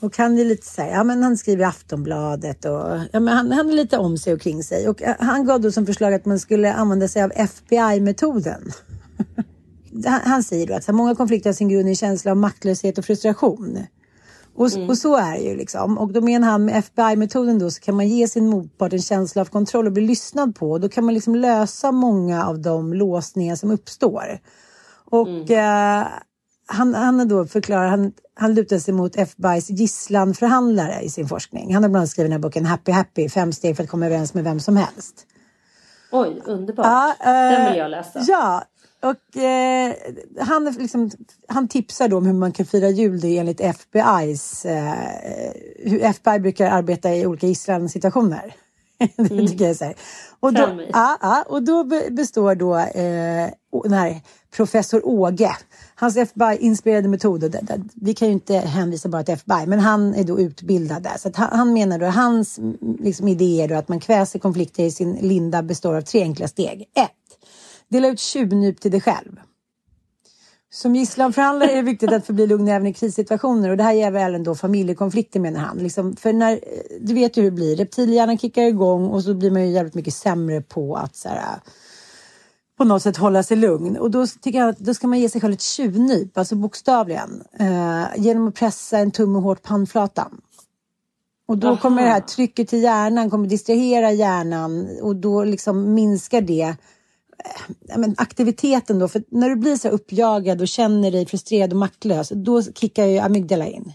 Och 0.00 0.16
han 0.16 0.38
är 0.38 0.44
lite 0.44 0.66
så 0.66 0.82
här, 0.82 0.90
ja 0.90 1.04
men 1.04 1.22
han 1.22 1.36
skriver 1.36 1.62
i 1.62 1.66
Aftonbladet 1.66 2.64
och 2.64 2.98
ja, 3.12 3.20
men 3.20 3.28
han, 3.28 3.52
han 3.52 3.68
är 3.68 3.72
lite 3.72 3.98
om 3.98 4.18
sig 4.18 4.32
och 4.32 4.40
kring 4.40 4.62
sig. 4.62 4.88
Och 4.88 5.02
eh, 5.02 5.14
han 5.18 5.46
gav 5.46 5.60
då 5.60 5.72
som 5.72 5.86
förslag 5.86 6.14
att 6.14 6.24
man 6.24 6.38
skulle 6.38 6.72
använda 6.72 7.08
sig 7.08 7.22
av 7.22 7.32
FBI-metoden. 7.34 8.72
han, 10.04 10.20
han, 10.24 10.42
säger 10.42 10.66
då 10.66 10.74
att 10.74 10.84
så 10.84 10.92
här, 10.92 10.96
många 10.96 11.14
konflikter 11.14 11.50
har 11.50 11.54
sin 11.54 11.68
grund 11.68 11.86
i 11.86 11.90
en 11.90 11.96
känsla 11.96 12.30
av 12.30 12.36
maktlöshet 12.36 12.98
och 12.98 13.04
frustration. 13.04 13.78
Och, 14.54 14.72
mm. 14.72 14.88
och, 14.88 14.98
så 14.98 15.16
är 15.16 15.32
det 15.32 15.42
ju 15.42 15.56
liksom. 15.56 15.98
Och 15.98 16.12
då 16.12 16.20
menar 16.20 16.48
han 16.48 16.64
med 16.64 16.76
FBI-metoden 16.76 17.58
då 17.58 17.70
så 17.70 17.80
kan 17.80 17.96
man 17.96 18.08
ge 18.08 18.28
sin 18.28 18.48
motpart 18.48 18.92
en 18.92 19.02
känsla 19.02 19.42
av 19.42 19.46
kontroll 19.46 19.86
och 19.86 19.92
bli 19.92 20.06
lyssnad 20.06 20.56
på. 20.56 20.78
Då 20.78 20.88
kan 20.88 21.04
man 21.04 21.14
liksom 21.14 21.34
lösa 21.34 21.92
många 21.92 22.46
av 22.46 22.58
de 22.58 22.94
låsningar 22.94 23.56
som 23.56 23.70
uppstår. 23.70 24.38
Och 25.10 25.28
mm. 25.28 26.02
eh, 26.02 26.08
han, 26.66 26.94
han 26.94 27.28
då 27.28 27.46
förklarar, 27.46 27.88
han, 27.88 28.12
han 28.34 28.54
lutar 28.54 28.78
sig 28.78 28.94
mot 28.94 29.16
FBI's 29.16 29.72
gisslanförhandlare 29.72 31.02
i 31.02 31.10
sin 31.10 31.28
forskning. 31.28 31.74
Han 31.74 31.82
har 31.82 31.90
bland 31.90 32.00
annat 32.00 32.10
skrivit 32.10 32.30
den 32.30 32.32
här 32.32 32.48
boken 32.48 32.66
Happy 32.66 32.92
Happy, 32.92 33.28
fem 33.28 33.52
steg 33.52 33.76
för 33.76 33.82
att 33.82 33.90
komma 33.90 34.06
överens 34.06 34.34
med 34.34 34.44
vem 34.44 34.60
som 34.60 34.76
helst. 34.76 35.26
Oj, 36.12 36.42
underbart. 36.44 36.86
Ja, 36.86 37.14
eh, 37.20 37.58
den 37.58 37.70
vill 37.70 37.78
jag 37.78 37.90
läsa. 37.90 38.24
Ja, 38.28 38.62
och 39.04 39.36
eh, 39.36 39.92
han, 40.40 40.64
liksom, 40.64 41.10
han 41.48 41.68
tipsar 41.68 42.08
då 42.08 42.16
om 42.16 42.26
hur 42.26 42.32
man 42.32 42.52
kan 42.52 42.66
fira 42.66 42.88
jul 42.88 43.20
det 43.20 43.38
enligt 43.38 43.60
FBI's, 43.60 44.66
eh, 44.66 45.90
hur 45.90 46.02
FBI 46.02 46.38
brukar 46.38 46.70
arbeta 46.70 47.14
i 47.14 47.26
olika 47.26 47.46
gisslansituationer. 47.46 48.54
det 49.16 49.30
mm. 49.30 49.46
tycker 49.46 49.64
jag 49.64 49.82
är 49.82 49.94
och 50.40 50.52
då, 50.52 50.82
ja, 50.92 51.18
ja, 51.20 51.44
och 51.48 51.62
då 51.62 51.84
består 52.10 52.54
då 52.54 52.76
eh, 52.76 53.50
den 53.82 53.92
här 53.92 54.20
professor 54.56 55.06
Åge, 55.06 55.56
hans 55.94 56.16
FBI-inspirerade 56.16 57.08
metoder. 57.08 57.60
Vi 57.94 58.14
kan 58.14 58.28
ju 58.28 58.34
inte 58.34 58.54
hänvisa 58.54 59.08
bara 59.08 59.22
till 59.22 59.34
FBI, 59.34 59.66
men 59.66 59.78
han 59.78 60.14
är 60.14 60.24
då 60.24 60.40
utbildad 60.40 61.02
där. 61.02 61.18
Så 61.18 61.30
han, 61.34 61.48
han, 61.52 61.72
menar 61.72 61.98
då, 61.98 62.06
hans 62.06 62.60
liksom, 62.98 63.28
idé 63.28 63.62
är 63.62 63.68
då 63.68 63.74
att 63.74 63.88
man 63.88 64.00
kväser 64.00 64.38
konflikter 64.38 64.84
i 64.84 64.90
sin 64.90 65.14
linda 65.14 65.62
består 65.62 65.94
av 65.94 66.00
tre 66.00 66.22
enkla 66.22 66.48
steg. 66.48 66.80
Ett, 66.94 67.10
Dela 67.94 68.08
ut 68.08 68.20
tjuvnyp 68.20 68.80
till 68.80 68.90
dig 68.90 69.00
själv. 69.00 69.40
Som 70.72 70.96
gisslanförhandlare 70.96 71.70
är 71.70 71.76
det 71.76 71.82
viktigt 71.82 72.12
att 72.12 72.26
förbli 72.26 72.46
lugn 72.46 72.68
även 72.68 72.86
i 72.86 72.94
krissituationer 72.94 73.70
och 73.70 73.76
det 73.76 73.82
här 73.82 73.92
gäller 73.92 74.20
även 74.20 74.42
då 74.42 74.54
familjekonflikter 74.54 75.40
menar 75.40 75.60
han. 75.60 75.78
Liksom, 75.78 76.16
för 76.16 76.32
när, 76.32 76.60
du 77.00 77.14
vet 77.14 77.36
ju 77.36 77.42
hur 77.42 77.50
det 77.50 77.54
blir, 77.54 77.76
reptilhjärnan 77.76 78.38
kickar 78.38 78.62
igång 78.62 79.06
och 79.06 79.24
så 79.24 79.34
blir 79.34 79.50
man 79.50 79.62
ju 79.62 79.72
jävligt 79.72 79.94
mycket 79.94 80.14
sämre 80.14 80.60
på 80.60 80.96
att 80.96 81.16
så 81.16 81.28
här, 81.28 81.60
på 82.78 82.84
något 82.84 83.02
sätt 83.02 83.16
hålla 83.16 83.42
sig 83.42 83.56
lugn. 83.56 83.96
Och 83.96 84.10
då 84.10 84.26
tycker 84.26 84.58
jag 84.58 84.68
att 84.68 84.78
då 84.78 84.94
ska 84.94 85.06
man 85.06 85.20
ge 85.20 85.28
sig 85.28 85.40
själv 85.40 85.54
ett 85.54 85.62
tjuvnyp, 85.62 86.38
alltså 86.38 86.54
bokstavligen. 86.54 87.42
Eh, 87.58 88.04
genom 88.16 88.48
att 88.48 88.54
pressa 88.54 88.98
en 88.98 89.10
tumme 89.10 89.38
hårt 89.38 89.62
på 89.62 89.68
handflatan. 89.68 90.40
Och 91.46 91.58
då 91.58 91.68
Aha. 91.68 91.76
kommer 91.76 92.02
det 92.02 92.08
här 92.08 92.20
trycket 92.20 92.68
till 92.68 92.82
hjärnan 92.82 93.30
kommer 93.30 93.48
distrahera 93.48 94.12
hjärnan 94.12 94.88
och 95.02 95.16
då 95.16 95.44
liksom 95.44 95.94
minskar 95.94 96.40
det 96.40 96.76
men, 97.96 98.14
aktiviteten 98.18 98.98
då, 98.98 99.08
för 99.08 99.22
när 99.28 99.48
du 99.48 99.56
blir 99.56 99.76
så 99.76 99.88
uppjagad 99.88 100.60
och 100.60 100.68
känner 100.68 101.10
dig 101.10 101.26
frustrerad 101.26 101.72
och 101.72 101.78
maktlös, 101.78 102.28
då 102.28 102.62
kickar 102.62 103.04
ju 103.04 103.18
amygdala 103.18 103.66
in. 103.66 103.92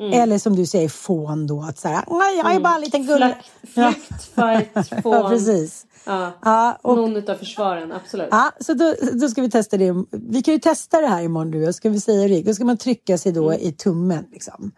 Mm. 0.00 0.12
Eller 0.12 0.38
som 0.38 0.56
du 0.56 0.66
säger, 0.66 0.88
fån 0.88 1.46
då. 1.46 1.62
Att 1.62 1.78
så 1.78 1.88
här, 1.88 2.04
Nej, 2.08 2.36
jag 2.36 2.54
är 2.54 2.60
bara 2.60 2.74
en 2.74 2.80
liten 2.80 3.06
gull. 3.06 3.34
Flykt, 3.62 4.24
fight, 4.34 5.02
fån. 5.02 5.12
ja, 5.12 5.28
precis. 5.28 5.86
Ja. 6.06 6.32
Ja, 6.42 6.78
och, 6.82 6.96
Någon 6.96 7.30
av 7.30 7.34
försvaren, 7.34 7.92
absolut. 7.92 8.28
Ja, 8.30 8.52
så 8.60 8.74
då, 8.74 8.94
då 9.12 9.28
ska 9.28 9.42
vi 9.42 9.50
testa 9.50 9.76
det. 9.76 9.94
Vi 10.10 10.42
kan 10.42 10.54
ju 10.54 10.60
testa 10.60 11.00
det 11.00 11.06
här 11.06 11.22
imorgon 11.22 11.50
du 11.50 11.72
ska 11.72 11.90
vi 11.90 12.00
säga 12.00 12.28
det. 12.28 12.42
Då 12.42 12.54
ska 12.54 12.64
man 12.64 12.76
trycka 12.76 13.18
sig 13.18 13.32
då 13.32 13.50
mm. 13.50 13.62
i 13.62 13.72
tummen. 13.72 14.26
Liksom. 14.32 14.72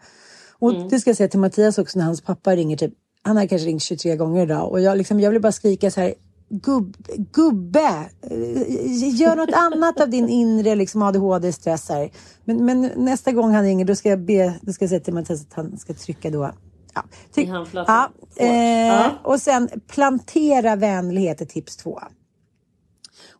Och 0.59 0.71
mm. 0.71 0.89
det 0.89 0.99
ska 0.99 1.09
jag 1.09 1.17
säga 1.17 1.29
till 1.29 1.39
Mattias 1.39 1.77
också 1.77 1.99
när 1.99 2.05
hans 2.05 2.21
pappa 2.21 2.55
ringer. 2.55 2.77
Typ, 2.77 2.93
han 3.21 3.37
har 3.37 3.47
kanske 3.47 3.67
ringt 3.67 3.83
23 3.83 4.15
gånger 4.15 4.43
idag 4.43 4.71
och 4.71 4.81
jag, 4.81 4.97
liksom, 4.97 5.19
jag 5.19 5.31
vill 5.31 5.41
bara 5.41 5.51
skrika 5.51 5.91
så 5.91 6.01
här 6.01 6.13
gubb, 6.61 6.97
gubbe, 7.31 8.09
gör 9.13 9.35
något 9.35 9.53
annat 9.53 10.01
av 10.01 10.09
din 10.09 10.29
inre 10.29 10.75
liksom, 10.75 11.01
ADHD-stress 11.01 11.91
Men, 12.45 12.65
men 12.65 12.91
nästa 12.95 13.31
gång 13.31 13.53
han 13.53 13.63
ringer 13.63 13.85
då 13.85 13.95
ska 13.95 14.09
jag 14.09 14.19
be, 14.19 14.59
då 14.61 14.73
ska 14.73 14.83
jag 14.83 14.89
säga 14.89 14.99
till 14.99 15.13
Mattias 15.13 15.41
att 15.41 15.53
han 15.53 15.77
ska 15.77 15.93
trycka 15.93 16.29
då. 16.29 16.51
Ja, 16.95 17.03
I 17.35 17.45
ja, 17.73 18.09
eh, 18.35 18.87
ja. 18.87 19.11
Och 19.23 19.39
sen 19.39 19.69
plantera 19.87 20.75
vänlighet 20.75 21.41
är 21.41 21.45
tips 21.45 21.77
två. 21.77 21.99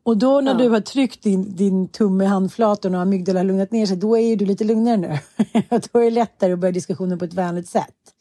Och 0.04 0.18
då 0.18 0.42
när 0.42 0.52
ja. 0.52 0.58
du 0.58 0.70
har 0.70 0.80
tryckt 0.80 1.24
din, 1.24 1.56
din 1.56 1.88
tumme 1.88 2.24
i 2.24 2.28
handflatan 2.28 2.96
och 2.96 3.02
amygdala 3.02 3.40
har 3.40 3.44
lugnat 3.44 3.72
ner 3.72 3.86
sig, 3.86 3.98
då 3.98 4.18
är 4.18 4.36
du 4.36 4.46
lite 4.46 4.64
lugnare 4.64 4.98
nu. 4.98 5.20
då 5.70 6.00
är 6.00 6.04
det 6.04 6.10
lättare 6.10 6.54
att 6.54 6.60
börja 6.60 6.72
diskussionen 6.72 7.20
på 7.20 7.26
ett 7.26 7.34
vänligt 7.34 7.70
sätt. 7.70 8.13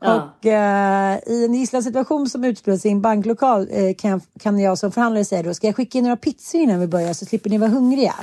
Och 0.00 0.46
eh, 0.46 1.18
i 1.26 1.44
en 1.44 1.54
gisslansituation 1.54 2.28
som 2.28 2.44
utspelar 2.44 2.78
sig 2.78 2.90
i 2.90 2.92
en 2.92 3.00
banklokal 3.00 3.68
eh, 3.70 3.94
kan, 3.94 4.20
kan 4.40 4.58
jag 4.58 4.78
som 4.78 4.92
förhandlare 4.92 5.24
säga 5.24 5.42
då, 5.42 5.54
ska 5.54 5.66
jag 5.66 5.76
skicka 5.76 5.98
in 5.98 6.04
några 6.04 6.16
pizzor 6.16 6.60
innan 6.60 6.80
vi 6.80 6.86
börjar 6.86 7.12
så 7.12 7.26
slipper 7.26 7.50
ni 7.50 7.58
vara 7.58 7.70
hungriga? 7.70 8.14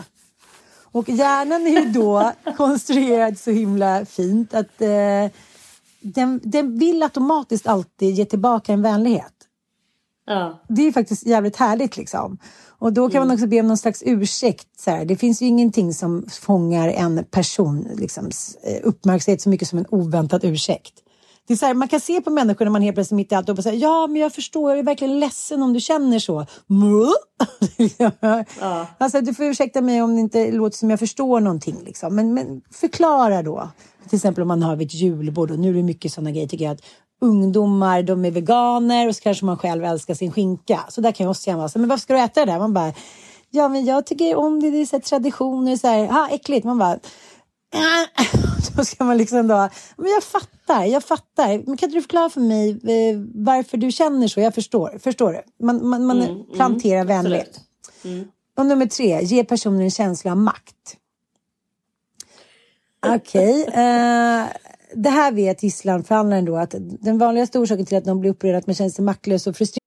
Och 0.91 1.09
hjärnan 1.09 1.67
är 1.67 1.81
ju 1.81 1.89
då 1.89 2.31
konstruerad 2.57 3.39
så 3.39 3.51
himla 3.51 4.05
fint 4.05 4.53
att 4.53 4.81
eh, 4.81 5.31
den, 5.99 6.39
den 6.43 6.79
vill 6.79 7.03
automatiskt 7.03 7.67
alltid 7.67 8.15
ge 8.15 8.25
tillbaka 8.25 8.73
en 8.73 8.81
vänlighet. 8.81 9.33
Ja. 10.25 10.59
Det 10.67 10.87
är 10.87 10.91
faktiskt 10.91 11.25
jävligt 11.25 11.55
härligt 11.55 11.97
liksom. 11.97 12.37
Och 12.79 12.93
då 12.93 13.09
kan 13.09 13.27
man 13.27 13.31
också 13.31 13.47
be 13.47 13.59
om 13.59 13.67
någon 13.67 13.77
slags 13.77 14.03
ursäkt. 14.05 14.67
Så 14.79 14.91
här. 14.91 15.05
Det 15.05 15.15
finns 15.15 15.41
ju 15.41 15.45
ingenting 15.45 15.93
som 15.93 16.25
fångar 16.41 16.89
en 16.89 17.25
person 17.31 17.87
liksom, 17.97 18.29
eh, 18.63 18.79
uppmärksamhet 18.83 19.41
så 19.41 19.49
mycket 19.49 19.67
som 19.67 19.79
en 19.79 19.85
oväntad 19.89 20.43
ursäkt. 20.43 20.93
Det 21.47 21.53
är 21.53 21.57
så 21.57 21.65
här, 21.65 21.73
man 21.73 21.87
kan 21.87 21.99
se 21.99 22.21
på 22.21 22.29
människor 22.29 22.65
när 22.65 22.71
man 22.71 22.81
helt 22.81 22.95
plötsligt 22.95 23.15
mitt 23.15 23.31
i 23.31 23.35
allt 23.35 23.49
och 23.49 23.63
säger 23.63 23.81
ja 23.81 24.07
men 24.07 24.21
jag 24.21 24.33
förstår, 24.33 24.71
jag 24.71 24.79
är 24.79 24.83
verkligen 24.83 25.19
ledsen 25.19 25.63
om 25.63 25.73
du 25.73 25.79
känner 25.79 26.19
så. 26.19 26.45
ja. 28.59 28.85
Alltså 28.97 29.21
du 29.21 29.33
får 29.33 29.45
ursäkta 29.45 29.81
mig 29.81 30.01
om 30.01 30.15
det 30.15 30.21
inte 30.21 30.51
låter 30.51 30.77
som 30.77 30.89
jag 30.89 30.99
förstår 30.99 31.39
någonting 31.39 31.77
liksom. 31.85 32.15
Men, 32.15 32.33
men 32.33 32.61
förklara 32.71 33.43
då. 33.43 33.69
Till 34.09 34.15
exempel 34.15 34.41
om 34.41 34.47
man 34.47 34.63
har 34.63 34.81
ett 34.81 34.93
julbord 34.93 35.51
och 35.51 35.59
nu 35.59 35.69
är 35.69 35.73
det 35.73 35.83
mycket 35.83 36.13
sådana 36.13 36.31
grejer 36.31 36.47
tycker 36.47 36.65
jag 36.65 36.73
att 36.73 36.83
ungdomar, 37.21 38.03
de 38.03 38.25
är 38.25 38.31
veganer 38.31 39.07
och 39.07 39.15
så 39.15 39.21
kanske 39.21 39.45
man 39.45 39.57
själv 39.57 39.85
älskar 39.85 40.13
sin 40.13 40.31
skinka. 40.31 40.79
Så 40.89 41.01
där 41.01 41.11
kan 41.11 41.23
jag 41.23 41.31
också 41.31 41.43
känna, 41.43 41.63
alltså, 41.63 41.79
men 41.79 41.89
varför 41.89 42.01
ska 42.01 42.13
du 42.13 42.19
äta 42.19 42.45
det 42.45 42.51
där? 42.51 42.59
Man 42.59 42.73
bara, 42.73 42.93
ja 43.49 43.67
men 43.67 43.85
jag 43.85 44.05
tycker 44.05 44.35
om 44.35 44.59
det, 44.59 44.69
det 44.69 44.81
är 44.81 44.85
så 44.85 44.99
traditioner, 44.99 45.75
så 45.75 45.87
här, 45.87 46.07
ha 46.07 46.29
äckligt. 46.29 46.65
Man 46.65 46.77
bara, 46.77 46.99
då 48.75 48.85
ska 48.85 49.03
man 49.03 49.17
liksom 49.17 49.47
då, 49.47 49.69
men 49.97 50.11
jag 50.11 50.23
fattar, 50.23 50.83
jag 50.83 51.03
fattar. 51.03 51.63
Men 51.67 51.77
kan 51.77 51.89
du 51.89 52.01
förklara 52.01 52.29
för 52.29 52.41
mig 52.41 52.69
eh, 52.69 53.19
varför 53.35 53.77
du 53.77 53.91
känner 53.91 54.27
så? 54.27 54.39
Jag 54.39 54.55
förstår, 54.55 54.99
förstår 55.03 55.33
du? 55.33 55.65
Man, 55.65 55.87
man, 55.87 56.05
man 56.05 56.21
Mm, 56.21 56.45
planterar 56.53 57.01
mm, 57.01 57.07
vänlighet. 57.07 57.59
Och 58.57 58.65
nummer 58.65 58.85
tre, 58.85 59.21
ge 59.23 59.43
personen 59.43 59.81
en 59.81 59.91
känsla 59.91 60.31
av 60.31 60.37
makt. 60.37 60.97
Okej. 63.07 63.63
eh, 63.67 64.45
det 64.93 65.09
här 65.09 65.31
vet 65.31 65.63
gisslanförhandlaren 65.63 66.45
då 66.45 66.57
att 66.57 66.75
den 66.79 67.17
vanligaste 67.17 67.59
orsaken 67.59 67.85
till 67.85 67.97
att 67.97 68.05
de 68.05 68.19
blir 68.19 68.31
upprörda 68.31 68.57
att 68.57 68.67
man 68.67 68.75
känner 68.75 68.89
sig 68.89 69.05
maktlös 69.05 69.47
och 69.47 69.57
frustrerad 69.57 69.86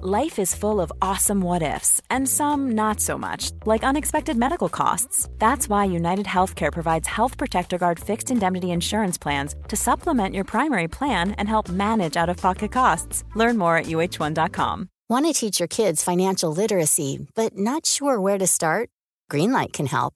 Life 0.00 0.38
is 0.38 0.54
full 0.54 0.80
of 0.80 0.92
awesome 1.02 1.40
what 1.40 1.60
ifs, 1.60 2.00
and 2.08 2.28
some 2.28 2.70
not 2.76 3.00
so 3.00 3.18
much, 3.18 3.50
like 3.66 3.82
unexpected 3.82 4.36
medical 4.36 4.68
costs. 4.68 5.28
That's 5.38 5.68
why 5.68 5.86
United 5.86 6.24
Healthcare 6.26 6.72
provides 6.72 7.08
Health 7.08 7.36
Protector 7.36 7.78
Guard 7.78 7.98
fixed 7.98 8.30
indemnity 8.30 8.70
insurance 8.70 9.18
plans 9.18 9.56
to 9.66 9.74
supplement 9.74 10.36
your 10.36 10.44
primary 10.44 10.86
plan 10.86 11.32
and 11.32 11.48
help 11.48 11.68
manage 11.68 12.16
out 12.16 12.28
of 12.28 12.36
pocket 12.36 12.70
costs. 12.70 13.24
Learn 13.34 13.58
more 13.58 13.76
at 13.76 13.86
uh1.com. 13.86 14.88
Want 15.08 15.26
to 15.26 15.32
teach 15.32 15.58
your 15.58 15.66
kids 15.66 16.04
financial 16.04 16.52
literacy, 16.52 17.26
but 17.34 17.58
not 17.58 17.84
sure 17.84 18.20
where 18.20 18.38
to 18.38 18.46
start? 18.46 18.90
Greenlight 19.32 19.72
can 19.72 19.86
help. 19.86 20.14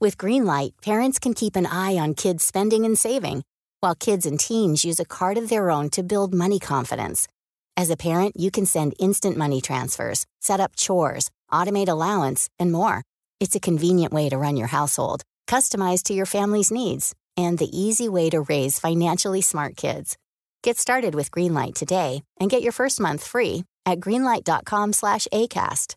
With 0.00 0.16
Greenlight, 0.16 0.80
parents 0.80 1.18
can 1.18 1.34
keep 1.34 1.56
an 1.56 1.66
eye 1.66 1.98
on 1.98 2.14
kids' 2.14 2.44
spending 2.44 2.84
and 2.84 2.96
saving, 2.96 3.42
while 3.80 3.96
kids 3.96 4.26
and 4.26 4.38
teens 4.38 4.84
use 4.84 5.00
a 5.00 5.04
card 5.04 5.38
of 5.38 5.48
their 5.48 5.72
own 5.72 5.90
to 5.90 6.04
build 6.04 6.32
money 6.32 6.60
confidence. 6.60 7.26
As 7.76 7.90
a 7.90 7.96
parent, 7.96 8.38
you 8.38 8.52
can 8.52 8.66
send 8.66 8.94
instant 9.00 9.36
money 9.36 9.60
transfers, 9.60 10.26
set 10.40 10.60
up 10.60 10.76
chores, 10.76 11.30
automate 11.50 11.88
allowance, 11.88 12.48
and 12.58 12.70
more. 12.70 13.02
It's 13.40 13.56
a 13.56 13.60
convenient 13.60 14.12
way 14.12 14.28
to 14.28 14.38
run 14.38 14.56
your 14.56 14.68
household, 14.68 15.22
customized 15.48 16.04
to 16.04 16.14
your 16.14 16.26
family's 16.26 16.70
needs, 16.70 17.14
and 17.36 17.58
the 17.58 17.76
easy 17.76 18.08
way 18.08 18.30
to 18.30 18.42
raise 18.42 18.78
financially 18.78 19.40
smart 19.40 19.76
kids. 19.76 20.16
Get 20.62 20.78
started 20.78 21.14
with 21.16 21.32
Greenlight 21.32 21.74
today 21.74 22.22
and 22.38 22.48
get 22.48 22.62
your 22.62 22.72
first 22.72 23.00
month 23.00 23.26
free 23.26 23.64
at 23.84 24.00
greenlight.com 24.00 24.92
slash 24.92 25.26
ACAST. 25.32 25.96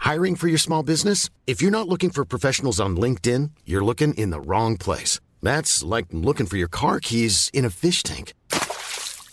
Hiring 0.00 0.36
for 0.36 0.48
your 0.48 0.58
small 0.58 0.82
business? 0.82 1.30
If 1.46 1.62
you're 1.62 1.70
not 1.70 1.88
looking 1.88 2.10
for 2.10 2.24
professionals 2.24 2.80
on 2.80 2.96
LinkedIn, 2.96 3.50
you're 3.64 3.84
looking 3.84 4.12
in 4.14 4.30
the 4.30 4.40
wrong 4.40 4.76
place. 4.76 5.20
That's 5.42 5.82
like 5.82 6.06
looking 6.10 6.46
for 6.46 6.58
your 6.58 6.68
car 6.68 7.00
keys 7.00 7.50
in 7.52 7.64
a 7.64 7.70
fish 7.70 8.02
tank. 8.02 8.34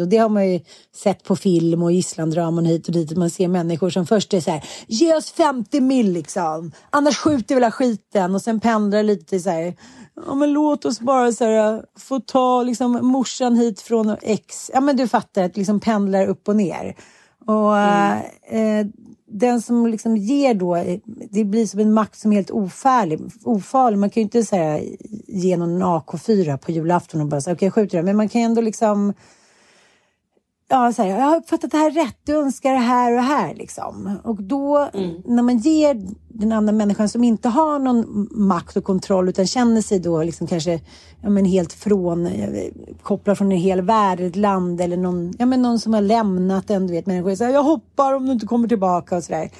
Och 0.00 0.08
det 0.08 0.16
har 0.16 0.28
man 0.28 0.52
ju 0.52 0.60
sett 0.94 1.24
på 1.24 1.36
film 1.36 1.82
och 1.82 1.92
gisslandraman 1.92 2.64
hit 2.64 2.86
och 2.86 2.94
dit. 2.94 3.16
Man 3.16 3.30
ser 3.30 3.48
människor 3.48 3.90
som 3.90 4.06
först 4.06 4.34
är 4.34 4.40
så 4.40 4.50
här, 4.50 4.64
ge 4.86 5.14
oss 5.14 5.30
50 5.30 5.80
mil 5.80 6.12
liksom. 6.12 6.72
Annars 6.90 7.16
skjuter 7.16 7.54
vi 7.54 7.60
hela 7.60 7.70
skiten. 7.70 8.34
Och 8.34 8.42
sen 8.42 8.60
pendlar 8.60 9.02
lite 9.02 9.24
till 9.24 9.42
så 9.42 9.50
här, 9.50 9.76
ja 10.26 10.34
men 10.34 10.52
låt 10.52 10.84
oss 10.84 11.00
bara 11.00 11.32
så 11.32 11.44
här, 11.44 11.84
få 11.98 12.20
ta 12.20 12.62
liksom 12.62 12.92
morsan 13.02 13.56
hit 13.56 13.80
från 13.80 14.16
X. 14.22 14.70
Ja 14.74 14.80
men 14.80 14.96
du 14.96 15.08
fattar, 15.08 15.42
att 15.42 15.56
liksom 15.56 15.80
pendlar 15.80 16.26
upp 16.26 16.48
och 16.48 16.56
ner. 16.56 16.96
Och 17.46 17.78
eh, 18.56 18.86
den 19.28 19.62
som 19.62 19.86
liksom 19.86 20.16
ger 20.16 20.54
då, 20.54 20.84
det 21.30 21.44
blir 21.44 21.66
som 21.66 21.80
en 21.80 21.92
makt 21.92 22.18
som 22.18 22.32
är 22.32 22.36
helt 22.36 22.50
ofärlig, 22.50 23.20
ofarlig. 23.44 23.98
Man 23.98 24.10
kan 24.10 24.20
ju 24.20 24.24
inte 24.24 24.44
säga 24.44 24.80
ge 25.26 25.56
någon 25.56 25.74
en 25.74 25.82
AK4 25.82 26.56
på 26.56 26.72
julafton 26.72 27.20
och 27.20 27.26
bara 27.26 27.40
säga 27.40 27.54
okej 27.54 27.56
okay, 27.56 27.66
jag 27.66 27.74
skjuter 27.74 27.96
den. 27.98 28.04
Men 28.04 28.16
man 28.16 28.28
kan 28.28 28.42
ändå 28.42 28.60
liksom 28.60 29.12
ja, 30.68 30.92
så 30.92 31.02
här, 31.02 31.08
jag 31.08 31.16
har 31.16 31.36
uppfattat 31.36 31.70
det 31.70 31.78
här 31.78 31.90
rätt, 31.90 32.16
du 32.24 32.34
önskar 32.34 32.72
det 32.72 32.78
här 32.78 33.16
och 33.16 33.22
här. 33.22 33.54
Liksom. 33.54 34.18
Och 34.24 34.42
då, 34.42 34.88
när 35.24 35.42
man 35.42 35.58
ger 35.58 36.02
den 36.28 36.52
andra 36.52 36.72
människan 36.72 37.08
som 37.08 37.24
inte 37.24 37.48
har 37.48 37.78
någon 37.78 38.28
makt 38.30 38.76
och 38.76 38.84
kontroll 38.84 39.28
utan 39.28 39.46
känner 39.46 39.82
sig 39.82 39.98
då 39.98 40.22
liksom 40.22 40.46
kanske 40.46 40.80
ja, 41.22 41.30
men 41.30 41.44
helt 41.44 41.72
från, 41.72 42.26
eh, 42.26 42.64
kopplad 43.02 43.38
från 43.38 43.52
en 43.52 43.58
hel 43.58 43.80
värld, 43.80 44.20
ett 44.20 44.36
land 44.36 44.80
eller 44.80 44.96
någon, 44.96 45.32
ja, 45.38 45.46
men 45.46 45.62
någon 45.62 45.78
som 45.78 45.94
har 45.94 46.00
lämnat 46.00 46.70
en, 46.70 46.86
du 46.86 46.92
vet, 46.92 47.06
människor 47.06 47.34
säger 47.34 47.52
jag 47.52 47.62
hoppar 47.62 48.14
om 48.14 48.26
du 48.26 48.32
inte 48.32 48.46
kommer 48.46 48.68
tillbaka 48.68 49.16
och 49.16 49.24
sådär. 49.24 49.50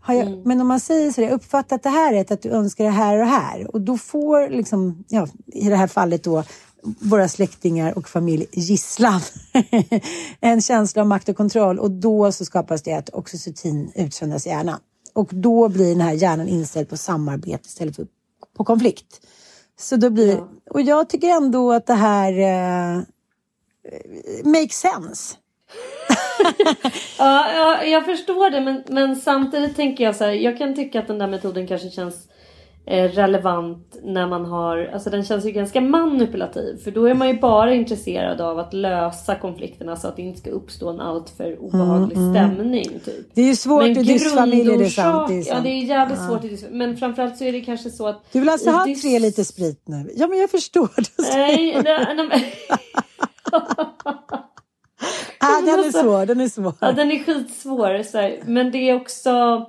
Har 0.00 0.14
jag, 0.14 0.46
Men 0.46 0.60
om 0.60 0.66
man 0.66 0.80
säger 0.80 1.10
sådär, 1.12 1.30
uppfattat 1.30 1.82
det 1.82 1.88
här 1.88 2.12
rätt, 2.12 2.30
att 2.30 2.42
du 2.42 2.48
önskar 2.48 2.84
det 2.84 2.90
här 2.90 3.12
och 3.12 3.18
det 3.18 3.30
här. 3.30 3.74
Och 3.74 3.80
då 3.80 3.96
får 3.96 4.50
liksom, 4.50 5.04
ja, 5.08 5.26
i 5.46 5.68
det 5.68 5.76
här 5.76 5.86
fallet 5.86 6.24
då, 6.24 6.42
våra 7.00 7.28
släktingar 7.28 7.98
och 7.98 8.08
familj 8.08 8.46
gisslan. 8.52 9.20
en 10.40 10.60
känsla 10.60 11.02
av 11.02 11.08
makt 11.08 11.28
och 11.28 11.36
kontroll 11.36 11.78
och 11.78 11.90
då 11.90 12.32
så 12.32 12.44
skapas 12.44 12.82
det 12.82 12.92
att 12.92 13.10
oxytocin 13.12 13.92
utsöndras 13.94 14.46
i 14.46 14.48
hjärnan. 14.48 14.80
Och 15.12 15.28
då 15.32 15.68
blir 15.68 15.88
den 15.88 16.00
här 16.00 16.12
hjärnan 16.12 16.48
inställd 16.48 16.88
på 16.88 16.96
samarbete 16.96 17.66
istället 17.66 17.96
för 17.96 18.06
på 18.56 18.64
konflikt. 18.64 19.20
Så 19.78 19.96
då 19.96 20.10
blir, 20.10 20.40
och 20.70 20.80
jag 20.80 21.08
tycker 21.08 21.28
ändå 21.28 21.72
att 21.72 21.86
det 21.86 21.94
här 21.94 22.32
eh, 22.32 23.02
makes 24.44 24.76
sense. 24.76 25.36
ja, 27.18 27.52
ja, 27.52 27.84
jag 27.84 28.04
förstår 28.04 28.50
det 28.50 28.60
men, 28.60 28.82
men 28.88 29.16
samtidigt 29.16 29.76
tänker 29.76 30.04
jag 30.04 30.16
så 30.16 30.24
här, 30.24 30.32
jag 30.32 30.58
kan 30.58 30.74
tycka 30.74 31.00
att 31.00 31.06
den 31.06 31.18
där 31.18 31.26
metoden 31.26 31.66
kanske 31.66 31.90
känns 31.90 32.28
relevant 32.86 33.96
när 34.02 34.26
man 34.26 34.44
har, 34.44 34.90
alltså 34.94 35.10
den 35.10 35.24
känns 35.24 35.44
ju 35.44 35.50
ganska 35.50 35.80
manipulativ 35.80 36.78
för 36.84 36.90
då 36.90 37.04
är 37.04 37.14
man 37.14 37.28
ju 37.28 37.38
bara 37.38 37.74
intresserad 37.74 38.40
av 38.40 38.58
att 38.58 38.72
lösa 38.74 39.34
konflikterna 39.34 39.96
så 39.96 40.08
att 40.08 40.16
det 40.16 40.22
inte 40.22 40.40
ska 40.40 40.50
uppstå 40.50 40.90
en 40.90 41.00
alltför 41.00 41.58
obehaglig 41.60 42.18
stämning. 42.18 42.88
Typ. 43.04 43.34
Det 43.34 43.42
är 43.42 43.46
ju 43.46 43.56
svårt 43.56 43.82
Men 43.82 43.90
i 43.90 44.02
dysfamiljer, 44.02 44.78
det 44.78 44.84
är 44.84 44.88
sant. 44.88 45.28
Det 45.28 45.34
är 45.38 45.42
sant. 45.42 45.56
Ja 45.56 45.62
det 45.62 45.68
är 45.68 45.84
jävligt 45.84 46.18
svårt 46.18 46.44
i 46.44 46.48
dysfamiljer. 46.48 46.86
Men 46.86 46.96
framförallt 46.96 47.36
så 47.36 47.44
är 47.44 47.52
det 47.52 47.60
kanske 47.60 47.90
så 47.90 48.06
att 48.06 48.24
Du 48.32 48.40
vill 48.40 48.48
alltså 48.48 48.70
ha 48.70 48.84
dys- 48.86 49.02
tre 49.02 49.18
liter 49.18 49.44
sprit 49.44 49.82
nu? 49.84 50.10
Ja, 50.16 50.26
men 50.26 50.38
jag 50.38 50.50
förstår. 50.50 50.90
Nej, 51.34 51.82
nej, 51.84 52.26
nej, 52.30 52.54
ah, 55.40 55.60
den 55.60 55.78
är 55.84 56.02
svår, 56.02 56.26
den 56.26 56.40
är 56.40 56.48
svår. 56.48 56.74
Ja, 56.80 56.92
den 56.92 57.10
är 57.10 57.24
skitsvår. 57.24 58.02
Så 58.02 58.18
här. 58.18 58.38
Men 58.46 58.70
det 58.70 58.90
är 58.90 58.96
också... 58.96 59.66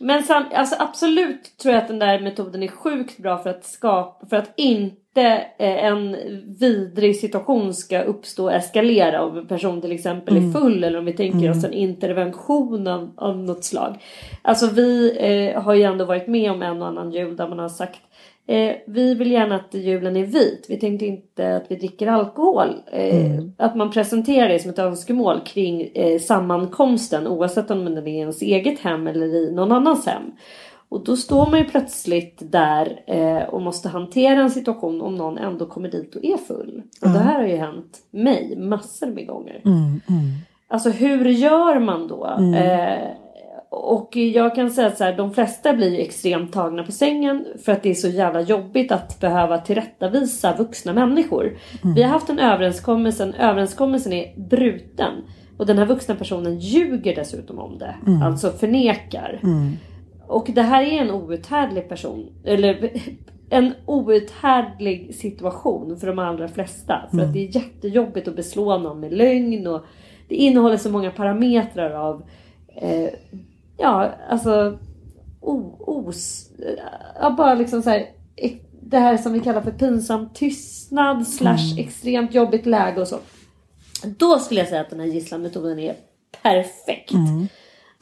Men 0.00 0.22
sam, 0.22 0.44
alltså 0.54 0.76
absolut 0.78 1.58
tror 1.58 1.74
jag 1.74 1.82
att 1.82 1.88
den 1.88 1.98
där 1.98 2.20
metoden 2.20 2.62
är 2.62 2.68
sjukt 2.68 3.18
bra 3.18 3.38
för 3.38 3.50
att 3.50 3.64
skapa, 3.64 4.26
för 4.26 4.36
att 4.36 4.52
inte 4.56 5.46
eh, 5.58 5.84
en 5.84 6.16
vidrig 6.58 7.16
situation 7.16 7.74
ska 7.74 8.02
uppstå 8.02 8.44
och 8.44 8.52
eskalera 8.52 9.22
om 9.22 9.38
en 9.38 9.46
person 9.46 9.80
till 9.80 9.92
exempel 9.92 10.36
är 10.36 10.52
full 10.52 10.84
eller 10.84 10.98
om 10.98 11.04
vi 11.04 11.12
tänker 11.12 11.50
oss 11.50 11.64
en 11.64 11.72
intervention 11.72 12.86
av, 12.86 13.12
av 13.16 13.38
något 13.38 13.64
slag. 13.64 14.02
Alltså 14.42 14.66
vi 14.66 15.16
eh, 15.20 15.62
har 15.62 15.74
ju 15.74 15.82
ändå 15.82 16.04
varit 16.04 16.28
med 16.28 16.50
om 16.50 16.62
en 16.62 16.82
och 16.82 16.88
annan 16.88 17.12
jul 17.12 17.36
där 17.36 17.48
man 17.48 17.58
har 17.58 17.68
sagt 17.68 18.00
Eh, 18.46 18.72
vi 18.86 19.14
vill 19.14 19.30
gärna 19.30 19.54
att 19.56 19.74
julen 19.74 20.16
är 20.16 20.24
vit. 20.26 20.66
Vi 20.68 20.76
tänkte 20.80 21.06
inte 21.06 21.56
att 21.56 21.64
vi 21.68 21.76
dricker 21.76 22.06
alkohol. 22.06 22.68
Eh, 22.92 23.30
Att 23.56 23.76
man 23.76 23.90
presenterar 23.90 24.48
det 24.48 24.58
som 24.58 24.70
ett 24.70 24.78
önskemål 24.78 25.40
kring 25.40 25.82
eh, 25.94 26.18
sammankomsten 26.20 27.26
oavsett 27.26 27.70
om 27.70 27.84
den 27.84 27.98
är 27.98 28.08
i 28.08 28.16
ens 28.18 28.42
eget 28.42 28.78
hem 28.80 29.06
eller 29.06 29.26
i 29.26 29.52
någon 29.52 29.72
annans 29.72 30.06
hem. 30.06 30.22
Och 30.88 31.04
då 31.04 31.16
står 31.16 31.46
man 31.50 31.58
ju 31.58 31.64
plötsligt 31.64 32.42
där 32.52 33.00
eh, 33.06 33.42
och 33.48 33.62
måste 33.62 33.88
hantera 33.88 34.40
en 34.40 34.50
situation 34.50 35.00
om 35.02 35.14
någon 35.14 35.38
ändå 35.38 35.66
kommer 35.66 35.88
dit 35.90 36.14
och 36.16 36.24
är 36.24 36.36
full. 36.36 36.82
Och 37.02 37.08
det 37.08 37.18
här 37.18 37.40
har 37.40 37.46
ju 37.48 37.56
hänt 37.56 37.98
mig 38.10 38.56
massor 38.58 39.06
med 39.06 39.26
gånger. 39.26 39.60
Alltså 40.68 40.90
hur 40.90 41.24
gör 41.28 41.78
man 41.78 42.08
då? 42.08 42.26
Eh, 42.54 43.08
och 43.74 44.16
jag 44.16 44.54
kan 44.54 44.70
säga 44.70 44.90
så 44.90 45.04
här, 45.04 45.16
de 45.16 45.34
flesta 45.34 45.72
blir 45.72 46.00
extremt 46.00 46.52
tagna 46.52 46.84
på 46.84 46.92
sängen 46.92 47.46
för 47.64 47.72
att 47.72 47.82
det 47.82 47.90
är 47.90 47.94
så 47.94 48.08
jävla 48.08 48.40
jobbigt 48.40 48.92
att 48.92 49.20
behöva 49.20 49.58
tillrättavisa 49.58 50.56
vuxna 50.56 50.92
människor. 50.92 51.56
Vi 51.94 52.02
har 52.02 52.10
haft 52.10 52.30
en 52.30 52.38
överenskommelse, 52.38 53.32
överenskommelsen 53.38 54.12
är 54.12 54.34
bruten. 54.36 55.12
Och 55.56 55.66
den 55.66 55.78
här 55.78 55.86
vuxna 55.86 56.14
personen 56.14 56.58
ljuger 56.58 57.14
dessutom 57.14 57.58
om 57.58 57.78
det. 57.78 57.94
Alltså 58.24 58.50
förnekar. 58.50 59.40
Och 60.26 60.50
det 60.54 60.62
här 60.62 60.82
är 60.82 61.02
en 61.02 61.10
outhärdlig 61.10 61.88
person. 61.88 62.26
Eller 62.44 62.90
en 63.50 63.74
outhärdlig 63.86 65.14
situation 65.14 65.96
för 65.96 66.06
de 66.06 66.18
allra 66.18 66.48
flesta. 66.48 67.08
För 67.10 67.18
att 67.20 67.32
det 67.32 67.38
är 67.38 67.56
jättejobbigt 67.56 68.28
att 68.28 68.36
beslå 68.36 68.78
någon 68.78 69.00
med 69.00 69.12
lögn. 69.12 69.66
Och 69.66 69.84
det 70.28 70.34
innehåller 70.34 70.76
så 70.76 70.90
många 70.90 71.10
parametrar 71.10 71.90
av 71.90 72.22
eh, 72.76 73.08
Ja, 73.76 74.12
alltså 74.28 74.78
o, 75.40 75.76
os, 75.78 76.50
ja, 77.20 77.30
bara 77.30 77.54
liksom 77.54 77.82
så 77.82 77.90
här, 77.90 77.98
e- 78.36 78.58
det 78.82 78.98
här 78.98 79.16
som 79.16 79.32
vi 79.32 79.40
kallar 79.40 79.60
för 79.60 79.70
pinsam 79.70 80.28
tystnad 80.34 81.26
slash 81.28 81.78
extremt 81.78 82.34
jobbigt 82.34 82.66
läge 82.66 83.00
och 83.00 83.08
så. 83.08 83.16
Då 84.18 84.38
skulle 84.38 84.60
jag 84.60 84.68
säga 84.68 84.80
att 84.80 84.90
den 84.90 85.00
här 85.00 85.06
gisslanmetoden 85.06 85.78
är 85.78 85.94
perfekt. 86.42 87.12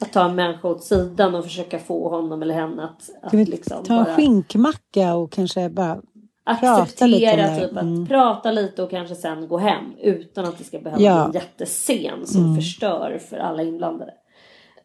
Att 0.01 0.13
ta 0.13 0.25
en 0.29 0.35
människa 0.35 0.67
åt 0.67 0.83
sidan 0.83 1.35
och 1.35 1.43
försöka 1.43 1.79
få 1.79 2.09
honom 2.09 2.41
eller 2.41 2.53
henne 2.55 2.83
att, 2.83 3.09
att 3.23 3.33
liksom 3.49 3.83
ta 3.83 3.97
en 3.97 4.03
bara 4.03 4.15
skinkmacka 4.15 5.15
och 5.15 5.31
kanske 5.31 5.69
bara 5.69 5.95
lite 5.95 6.71
acceptera 6.71 7.41
här? 7.41 7.59
typ 7.59 7.77
att 7.77 7.83
Mm. 7.83 8.07
prata 8.07 8.51
lite 8.51 8.83
och 8.83 8.89
kanske 8.89 9.15
sen 9.15 9.47
gå 9.47 9.57
hem 9.57 9.83
utan 10.01 10.45
att 10.45 10.57
det 10.57 10.63
ska 10.63 10.79
behöva 10.79 11.01
Ja. 11.03 11.19
Mm. 11.19 11.31
bli 11.31 11.39
en 11.39 11.43
jättescen 11.45 12.27
som 12.27 12.55
förstör 12.55 13.17
för 13.29 13.37
alla 13.37 13.63
inblandade. 13.63 14.11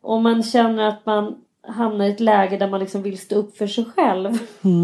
Om 0.01 0.23
man 0.23 0.43
känner 0.43 0.89
att 0.89 1.07
man 1.07 1.37
hamnar 1.69 2.05
i 2.05 2.11
ett 2.11 2.21
läge 2.21 2.57
där 2.57 2.69
man 2.69 2.81
liksom 2.81 3.03
vill 3.03 3.19
stå 3.19 3.37
upp 3.37 3.57
för 3.57 3.67
sig 3.67 3.85
själv. 3.85 4.39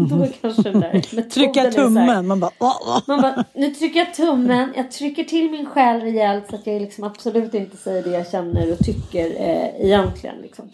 Då 0.09 0.27
kanske 0.41 0.61
den 0.61 0.79
där 0.79 0.93
metoden 0.93 1.15
Mm. 1.15 1.29
Trycka 1.29 1.71
tummen. 1.71 2.27
Man 2.27 2.39
bara... 2.39 2.51
åh, 2.59 2.77
åh. 2.81 3.01
man 3.07 3.21
bara, 3.21 3.45
nu 3.53 3.69
trycker 3.69 3.99
jag 3.99 4.13
tummen, 4.13 4.73
jag 4.75 4.91
trycker 4.91 5.23
till 5.23 5.51
min 5.51 5.65
själ 5.65 6.01
rejält 6.01 6.49
så 6.49 6.55
att 6.55 6.67
jag 6.67 6.81
liksom 6.81 7.03
absolut 7.03 7.53
inte 7.53 7.77
säger 7.77 8.03
det 8.03 8.09
jag 8.09 8.29
känner 8.29 8.71
och 8.71 8.79
tycker 8.79 9.25
eh, 9.25 9.85
egentligen. 9.85 10.35
Liksom. 10.41 10.69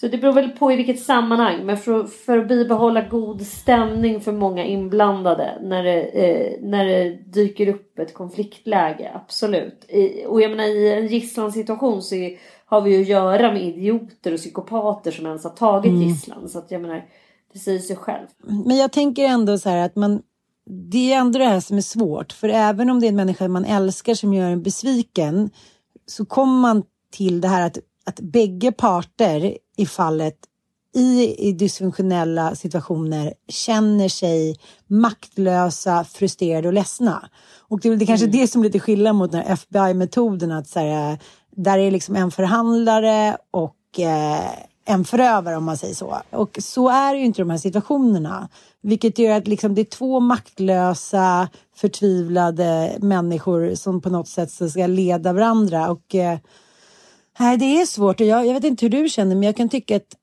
Så 0.00 0.08
det 0.08 0.18
beror 0.18 0.32
väl 0.32 0.48
på 0.48 0.72
i 0.72 0.76
vilket 0.76 1.00
sammanhang. 1.00 1.66
Men 1.66 1.76
för, 1.76 2.04
för 2.04 2.38
att 2.38 2.48
bibehålla 2.48 3.00
god 3.00 3.42
stämning 3.42 4.20
för 4.20 4.32
många 4.32 4.64
inblandade 4.64 5.58
när 5.62 5.82
det, 5.82 6.02
eh, 6.02 6.52
när 6.60 6.84
det 6.84 7.10
dyker 7.10 7.68
upp 7.68 7.98
ett 7.98 8.14
konfliktläge. 8.14 9.10
Absolut. 9.14 9.84
I, 9.88 10.24
och 10.26 10.42
jag 10.42 10.50
menar 10.50 10.64
i 10.64 10.92
en 10.92 11.06
gisslansituation 11.06 12.02
så 12.02 12.14
är, 12.14 12.38
har 12.70 12.80
vi 12.80 12.96
ju 12.96 13.02
att 13.02 13.08
göra 13.08 13.52
med 13.52 13.62
idioter 13.62 14.32
och 14.32 14.38
psykopater 14.38 15.10
som 15.10 15.26
ens 15.26 15.44
har 15.44 15.50
tagit 15.50 15.92
gisslan. 15.92 16.48
Så 16.48 16.58
att 16.58 16.70
jag 16.70 16.82
menar, 16.82 17.04
det 17.52 17.58
säger 17.58 17.78
sig 17.78 17.96
själv. 17.96 18.26
Men 18.64 18.76
jag 18.76 18.92
tänker 18.92 19.24
ändå 19.24 19.58
så 19.58 19.68
här 19.68 19.86
att 19.86 19.96
man 19.96 20.22
det 20.70 21.12
är 21.12 21.18
ändå 21.18 21.38
det 21.38 21.44
här 21.44 21.60
som 21.60 21.76
är 21.76 21.82
svårt. 21.82 22.32
För 22.32 22.48
även 22.48 22.90
om 22.90 23.00
det 23.00 23.06
är 23.06 23.08
en 23.08 23.16
människa 23.16 23.48
man 23.48 23.64
älskar 23.64 24.14
som 24.14 24.34
gör 24.34 24.50
en 24.50 24.62
besviken 24.62 25.50
så 26.06 26.24
kommer 26.24 26.60
man 26.60 26.82
till 27.12 27.40
det 27.40 27.48
här 27.48 27.66
att, 27.66 27.78
att 28.04 28.20
bägge 28.20 28.72
parter 28.72 29.58
i 29.76 29.86
fallet 29.86 30.36
i, 30.94 31.36
i 31.48 31.52
dysfunktionella 31.52 32.54
situationer 32.54 33.34
känner 33.48 34.08
sig 34.08 34.56
maktlösa, 34.86 36.04
frustrerade 36.04 36.68
och 36.68 36.74
ledsna. 36.74 37.28
Och 37.58 37.80
det 37.80 37.88
är 37.88 37.90
väl 37.90 37.98
det 37.98 38.06
kanske 38.06 38.26
det 38.26 38.48
som 38.48 38.60
är 38.60 38.64
lite 38.64 38.80
skillnad 38.80 39.16
mot 39.16 39.32
den 39.32 39.42
här 39.42 39.52
FBI-metoden 39.52 40.52
att 40.52 40.68
så 40.68 40.80
här, 40.80 41.18
där 41.50 41.78
det 41.78 41.84
är 41.84 41.90
liksom 41.90 42.16
en 42.16 42.30
förhandlare 42.30 43.36
och 43.50 44.00
eh, 44.00 44.50
en 44.84 45.04
förövare 45.04 45.56
om 45.56 45.64
man 45.64 45.76
säger 45.76 45.94
så. 45.94 46.22
Och 46.30 46.58
så 46.60 46.88
är 46.88 47.14
det 47.14 47.18
ju 47.18 47.26
inte 47.26 47.40
i 47.40 47.44
de 47.44 47.50
här 47.50 47.58
situationerna. 47.58 48.48
Vilket 48.82 49.18
gör 49.18 49.36
att 49.36 49.48
liksom 49.48 49.74
det 49.74 49.80
är 49.80 49.84
två 49.84 50.20
maktlösa, 50.20 51.48
förtvivlade 51.76 52.96
människor 53.00 53.74
som 53.74 54.00
på 54.00 54.10
något 54.10 54.28
sätt 54.28 54.70
ska 54.70 54.86
leda 54.86 55.32
varandra. 55.32 55.90
Och 55.90 56.14
eh, 56.14 56.38
det 57.38 57.80
är 57.80 57.86
svårt. 57.86 58.20
Och 58.20 58.26
jag, 58.26 58.46
jag 58.46 58.54
vet 58.54 58.64
inte 58.64 58.84
hur 58.84 58.90
du 58.90 59.08
känner, 59.08 59.34
men 59.34 59.42
jag 59.42 59.56
kan 59.56 59.68
tycka 59.68 59.96
att 59.96 60.16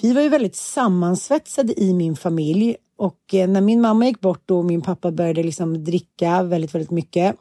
vi 0.00 0.12
var 0.12 0.22
ju 0.22 0.28
väldigt 0.28 0.56
sammansvetsade 0.56 1.80
i 1.80 1.94
min 1.94 2.16
familj. 2.16 2.76
Och 2.96 3.34
eh, 3.34 3.48
när 3.48 3.60
min 3.60 3.80
mamma 3.80 4.06
gick 4.06 4.20
bort 4.20 4.50
och 4.50 4.64
min 4.64 4.82
pappa 4.82 5.10
började 5.10 5.42
liksom 5.42 5.84
dricka 5.84 6.42
väldigt, 6.42 6.74
väldigt 6.74 6.90
mycket 6.90 7.36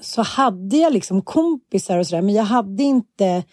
så 0.00 0.22
hade 0.22 0.76
jag 0.76 0.92
liksom 0.92 1.22
kompisar 1.22 1.98
och 1.98 2.06
sådär, 2.06 2.22
men 2.22 2.34
jag 2.34 2.44
hade 2.44 2.82
inte 2.82 3.44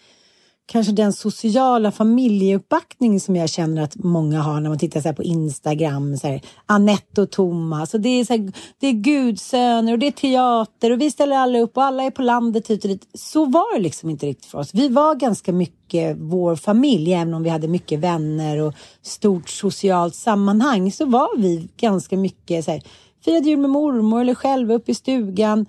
kanske 0.70 0.92
den 0.92 1.12
sociala 1.12 1.90
familjeuppbackning 1.92 3.20
som 3.20 3.36
jag 3.36 3.50
känner 3.50 3.82
att 3.82 3.96
många 3.96 4.40
har 4.40 4.60
när 4.60 4.68
man 4.68 4.78
tittar 4.78 5.00
så 5.00 5.08
här 5.08 5.14
på 5.14 5.22
Instagram. 5.22 6.16
Så 6.16 6.26
här, 6.26 6.40
Anette 6.66 7.22
och 7.22 7.30
Thomas. 7.30 7.94
Och 7.94 8.00
det, 8.00 8.08
är 8.08 8.24
så 8.24 8.32
här, 8.32 8.52
det 8.80 8.86
är 8.86 8.92
gudsöner 8.92 9.92
och 9.92 9.98
det 9.98 10.06
är 10.06 10.10
teater 10.10 10.90
och 10.90 11.00
vi 11.00 11.10
ställer 11.10 11.36
alla 11.36 11.58
upp 11.58 11.76
och 11.76 11.84
alla 11.84 12.02
är 12.02 12.10
på 12.10 12.22
landet 12.22 12.70
hit 12.70 12.84
och 12.84 12.90
dit. 12.90 13.08
Så 13.14 13.44
var 13.44 13.74
det 13.74 13.82
liksom 13.82 14.10
inte 14.10 14.26
riktigt 14.26 14.50
för 14.50 14.58
oss. 14.58 14.74
Vi 14.74 14.88
var 14.88 15.14
ganska 15.14 15.52
mycket 15.52 16.16
vår 16.18 16.56
familj, 16.56 17.14
även 17.14 17.34
om 17.34 17.42
vi 17.42 17.50
hade 17.50 17.68
mycket 17.68 17.98
vänner 17.98 18.58
och 18.58 18.74
stort 19.02 19.48
socialt 19.48 20.14
sammanhang 20.14 20.92
så 20.92 21.04
var 21.04 21.38
vi 21.38 21.68
ganska 21.76 22.16
mycket 22.16 22.64
så 22.64 22.70
här, 22.70 22.82
firade 23.24 23.48
jul 23.48 23.58
med 23.58 23.70
mormor 23.70 24.20
eller 24.20 24.34
själva 24.34 24.74
uppe 24.74 24.90
i 24.90 24.94
stugan. 24.94 25.66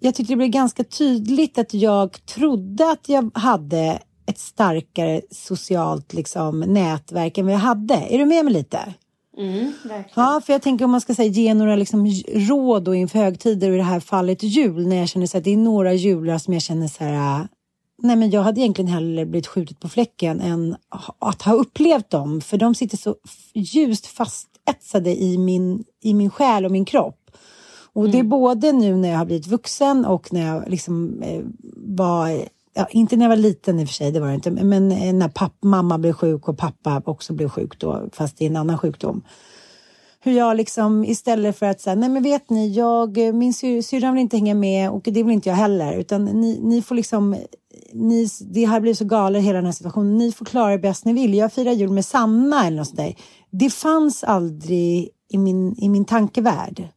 Jag 0.00 0.14
tyckte 0.14 0.32
det 0.32 0.36
blev 0.36 0.48
ganska 0.48 0.84
tydligt 0.84 1.58
att 1.58 1.74
jag 1.74 2.26
trodde 2.26 2.90
att 2.90 3.08
jag 3.08 3.30
hade 3.34 3.98
ett 4.26 4.38
starkare 4.38 5.20
socialt 5.30 6.12
liksom, 6.12 6.60
nätverk 6.60 7.38
än 7.38 7.46
vad 7.46 7.54
jag 7.54 7.58
hade. 7.58 7.94
Är 7.94 8.18
du 8.18 8.26
med 8.26 8.44
mig 8.44 8.54
lite? 8.54 8.94
Mm. 9.38 9.72
Ja, 10.14 10.40
för 10.46 10.52
jag 10.52 10.62
tänker 10.62 10.84
om 10.84 10.90
man 10.90 11.00
ska 11.00 11.14
säga, 11.14 11.28
ge 11.28 11.54
några 11.54 11.76
liksom, 11.76 12.06
råd 12.34 12.84
då 12.84 12.94
inför 12.94 13.18
högtider 13.18 13.68
och 13.68 13.74
i 13.74 13.78
det 13.78 13.84
här 13.84 14.00
fallet 14.00 14.42
jul. 14.42 14.86
När 14.86 14.96
jag 14.96 15.08
känner 15.08 15.26
så 15.26 15.38
att 15.38 15.44
det 15.44 15.52
är 15.52 15.56
några 15.56 15.94
jular 15.94 16.38
som 16.38 16.54
jag 16.54 16.62
känner 16.62 16.88
så 16.88 17.04
här. 17.04 17.48
Nej, 18.02 18.16
men 18.16 18.30
jag 18.30 18.42
hade 18.42 18.60
egentligen 18.60 18.90
hellre 18.90 19.26
blivit 19.26 19.46
skjutit 19.46 19.80
på 19.80 19.88
fläcken 19.88 20.40
än 20.40 20.76
att 21.18 21.42
ha 21.42 21.52
upplevt 21.52 22.10
dem. 22.10 22.40
För 22.40 22.56
de 22.56 22.74
sitter 22.74 22.96
så 22.96 23.16
ljust 23.54 24.06
fastetsade 24.06 25.22
i 25.22 25.38
min, 25.38 25.84
i 26.02 26.14
min 26.14 26.30
själ 26.30 26.64
och 26.64 26.72
min 26.72 26.84
kropp. 26.84 27.19
Och 27.92 28.10
det 28.10 28.18
är 28.18 28.22
både 28.22 28.72
nu 28.72 28.96
när 28.96 29.08
jag 29.10 29.18
har 29.18 29.24
blivit 29.24 29.46
vuxen 29.46 30.04
och 30.04 30.32
när 30.32 30.46
jag 30.46 30.68
liksom 30.68 31.22
eh, 31.22 31.42
var 31.76 32.42
Ja, 32.74 32.86
inte 32.90 33.16
när 33.16 33.24
jag 33.24 33.28
var 33.28 33.36
liten 33.36 33.80
i 33.80 33.84
och 33.84 33.88
för 33.88 33.94
sig, 33.94 34.12
det 34.12 34.20
var 34.20 34.28
det 34.28 34.34
inte. 34.34 34.50
Men 34.50 34.92
eh, 34.92 35.12
när 35.12 35.28
papp, 35.28 35.54
mamma 35.62 35.98
blev 35.98 36.12
sjuk 36.12 36.48
och 36.48 36.58
pappa 36.58 37.02
också 37.04 37.32
blev 37.32 37.48
sjuk 37.48 37.78
då, 37.78 38.08
fast 38.12 38.40
är 38.42 38.46
en 38.46 38.56
annan 38.56 38.78
sjukdom. 38.78 39.22
Hur 40.20 40.32
jag 40.32 40.56
liksom 40.56 41.04
istället 41.04 41.58
för 41.58 41.66
att 41.66 41.80
säga, 41.80 41.94
nej 41.94 42.08
men 42.08 42.22
vet 42.22 42.50
ni, 42.50 42.68
jag, 42.72 43.34
min 43.34 43.54
sy- 43.54 43.82
syrra 43.82 44.12
vill 44.12 44.20
inte 44.20 44.36
hänga 44.36 44.54
med 44.54 44.90
och 44.90 45.02
det 45.04 45.22
vill 45.22 45.30
inte 45.30 45.48
jag 45.48 45.56
heller. 45.56 45.92
Utan 45.96 46.24
ni, 46.24 46.60
ni 46.62 46.82
får 46.82 46.94
liksom, 46.94 47.36
ni, 47.92 48.28
det 48.40 48.64
har 48.64 48.80
blivit 48.80 48.98
så 48.98 49.04
galet 49.04 49.42
hela 49.42 49.56
den 49.56 49.64
här 49.64 49.72
situationen. 49.72 50.18
Ni 50.18 50.32
får 50.32 50.44
klara 50.44 50.72
er 50.72 50.78
bäst 50.78 51.04
ni 51.04 51.12
vill. 51.12 51.34
Jag 51.34 51.52
firar 51.52 51.72
jul 51.72 51.90
med 51.90 52.04
Sanna 52.04 52.66
eller 52.66 52.76
något 52.76 52.86
sånt 52.86 52.98
där. 52.98 53.14
Det 53.50 53.70
fanns 53.70 54.24
aldrig 54.24 55.08
i 55.28 55.38
min, 55.38 55.74
i 55.78 55.88
min 55.88 56.04
tankevärld. 56.04 56.88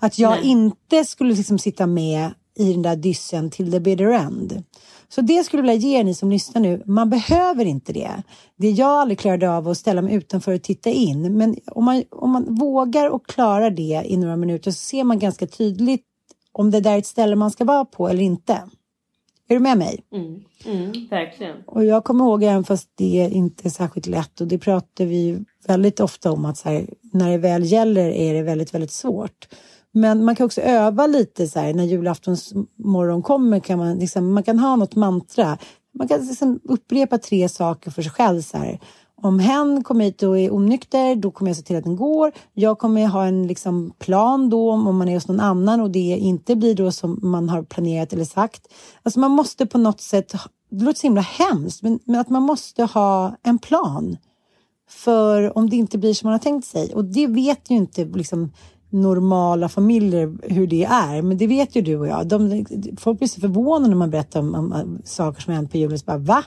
Att 0.00 0.18
jag 0.18 0.30
Nej. 0.30 0.46
inte 0.48 1.04
skulle 1.04 1.34
liksom 1.34 1.58
sitta 1.58 1.86
med 1.86 2.30
i 2.58 2.72
den 2.72 2.82
där 2.82 2.96
dyssen 2.96 3.50
till 3.50 3.72
the 3.72 3.80
bitter 3.80 4.10
end. 4.10 4.62
Så 5.08 5.20
det 5.20 5.44
skulle 5.44 5.62
jag 5.62 5.72
vilja 5.72 5.88
ge 5.88 5.98
er 5.98 6.04
ni 6.04 6.14
som 6.14 6.30
lyssnar 6.30 6.62
nu. 6.62 6.82
Man 6.86 7.10
behöver 7.10 7.64
inte 7.64 7.92
det. 7.92 8.22
Det 8.56 8.70
jag 8.70 8.88
aldrig 8.88 9.18
klarade 9.18 9.50
av 9.50 9.68
att 9.68 9.78
ställa 9.78 10.02
mig 10.02 10.14
utanför 10.14 10.54
och 10.54 10.62
titta 10.62 10.90
in. 10.90 11.36
Men 11.36 11.56
om 11.66 11.84
man, 11.84 12.04
om 12.10 12.30
man 12.30 12.54
vågar 12.54 13.08
och 13.08 13.26
klarar 13.26 13.70
det 13.70 14.02
i 14.06 14.16
några 14.16 14.36
minuter 14.36 14.70
så 14.70 14.78
ser 14.78 15.04
man 15.04 15.18
ganska 15.18 15.46
tydligt 15.46 16.04
om 16.52 16.70
det 16.70 16.80
där 16.80 16.94
är 16.94 16.98
ett 16.98 17.06
ställe 17.06 17.36
man 17.36 17.50
ska 17.50 17.64
vara 17.64 17.84
på 17.84 18.08
eller 18.08 18.22
inte. 18.22 18.52
Är 19.48 19.54
du 19.54 19.60
med 19.60 19.78
mig? 19.78 20.00
Mm. 20.12 20.40
Mm, 20.64 21.08
verkligen. 21.10 21.56
Och 21.66 21.84
jag 21.84 22.04
kommer 22.04 22.24
ihåg, 22.24 22.42
även 22.42 22.64
fast 22.64 22.88
det 22.94 23.30
inte 23.32 23.68
är 23.68 23.70
särskilt 23.70 24.06
lätt 24.06 24.40
och 24.40 24.46
det 24.46 24.58
pratar 24.58 25.04
vi 25.04 25.44
väldigt 25.66 26.00
ofta 26.00 26.32
om 26.32 26.44
att 26.44 26.60
här, 26.60 26.86
när 27.12 27.30
det 27.30 27.38
väl 27.38 27.64
gäller 27.64 28.08
är 28.08 28.34
det 28.34 28.42
väldigt, 28.42 28.74
väldigt 28.74 28.90
svårt. 28.90 29.48
Men 29.92 30.24
man 30.24 30.36
kan 30.36 30.46
också 30.46 30.60
öva 30.60 31.06
lite 31.06 31.46
så 31.46 31.60
här, 31.60 31.74
när 31.74 31.84
julaftons 31.84 32.54
morgon 32.76 33.22
kommer 33.22 33.60
kan 33.60 33.78
man, 33.78 33.98
liksom, 33.98 34.32
man 34.32 34.42
kan 34.42 34.58
ha 34.58 34.76
något 34.76 34.94
mantra. 34.94 35.58
Man 35.94 36.08
kan 36.08 36.26
liksom 36.26 36.60
upprepa 36.64 37.18
tre 37.18 37.48
saker 37.48 37.90
för 37.90 38.02
sig 38.02 38.12
själv. 38.12 38.42
Så 38.42 38.58
här. 38.58 38.80
Om 39.22 39.38
hen 39.38 39.84
kommer 39.84 40.04
hit 40.04 40.22
och 40.22 40.38
är 40.38 40.54
onykter, 40.54 41.16
då 41.16 41.30
kommer 41.30 41.50
jag 41.50 41.56
se 41.56 41.62
till 41.62 41.76
att 41.76 41.84
den 41.84 41.96
går. 41.96 42.32
Jag 42.52 42.78
kommer 42.78 43.06
ha 43.06 43.26
en 43.26 43.46
liksom, 43.46 43.92
plan 43.98 44.50
då 44.50 44.72
om 44.72 44.96
man 44.96 45.08
är 45.08 45.14
hos 45.14 45.28
någon 45.28 45.40
annan 45.40 45.80
och 45.80 45.90
det 45.90 45.98
inte 45.98 46.56
blir 46.56 46.74
då 46.74 46.92
som 46.92 47.18
man 47.22 47.48
har 47.48 47.62
planerat 47.62 48.12
eller 48.12 48.24
sagt. 48.24 48.68
Alltså 49.02 49.20
man 49.20 49.30
måste 49.30 49.66
på 49.66 49.78
något 49.78 50.00
sätt, 50.00 50.34
det 50.70 50.84
låter 50.84 51.00
så 51.00 51.06
himla 51.06 51.20
hemskt, 51.20 51.82
men, 51.82 51.98
men 52.04 52.20
att 52.20 52.28
man 52.28 52.42
måste 52.42 52.84
ha 52.84 53.36
en 53.42 53.58
plan 53.58 54.16
för 54.90 55.58
om 55.58 55.70
det 55.70 55.76
inte 55.76 55.98
blir 55.98 56.14
som 56.14 56.26
man 56.26 56.32
har 56.32 56.38
tänkt 56.38 56.66
sig. 56.66 56.94
Och 56.94 57.04
det 57.04 57.26
vet 57.26 57.70
ju 57.70 57.76
inte 57.76 58.04
liksom, 58.04 58.52
normala 58.90 59.68
familjer 59.68 60.38
hur 60.42 60.66
det 60.66 60.84
är. 60.84 61.22
Men 61.22 61.38
det 61.38 61.46
vet 61.46 61.76
ju 61.76 61.82
du 61.82 61.96
och 61.96 62.06
jag. 62.06 62.26
De, 62.26 62.66
folk 62.98 63.18
blir 63.18 63.28
så 63.28 63.40
förvånade 63.40 63.88
när 63.88 63.96
man 63.96 64.10
berättar 64.10 64.40
om, 64.40 64.54
om, 64.54 64.72
om 64.72 64.98
saker 65.04 65.42
som 65.42 65.54
hänt 65.54 65.70
på 65.70 65.76
julen. 65.76 65.98
Så 65.98 66.04
bara, 66.04 66.18
va? 66.18 66.44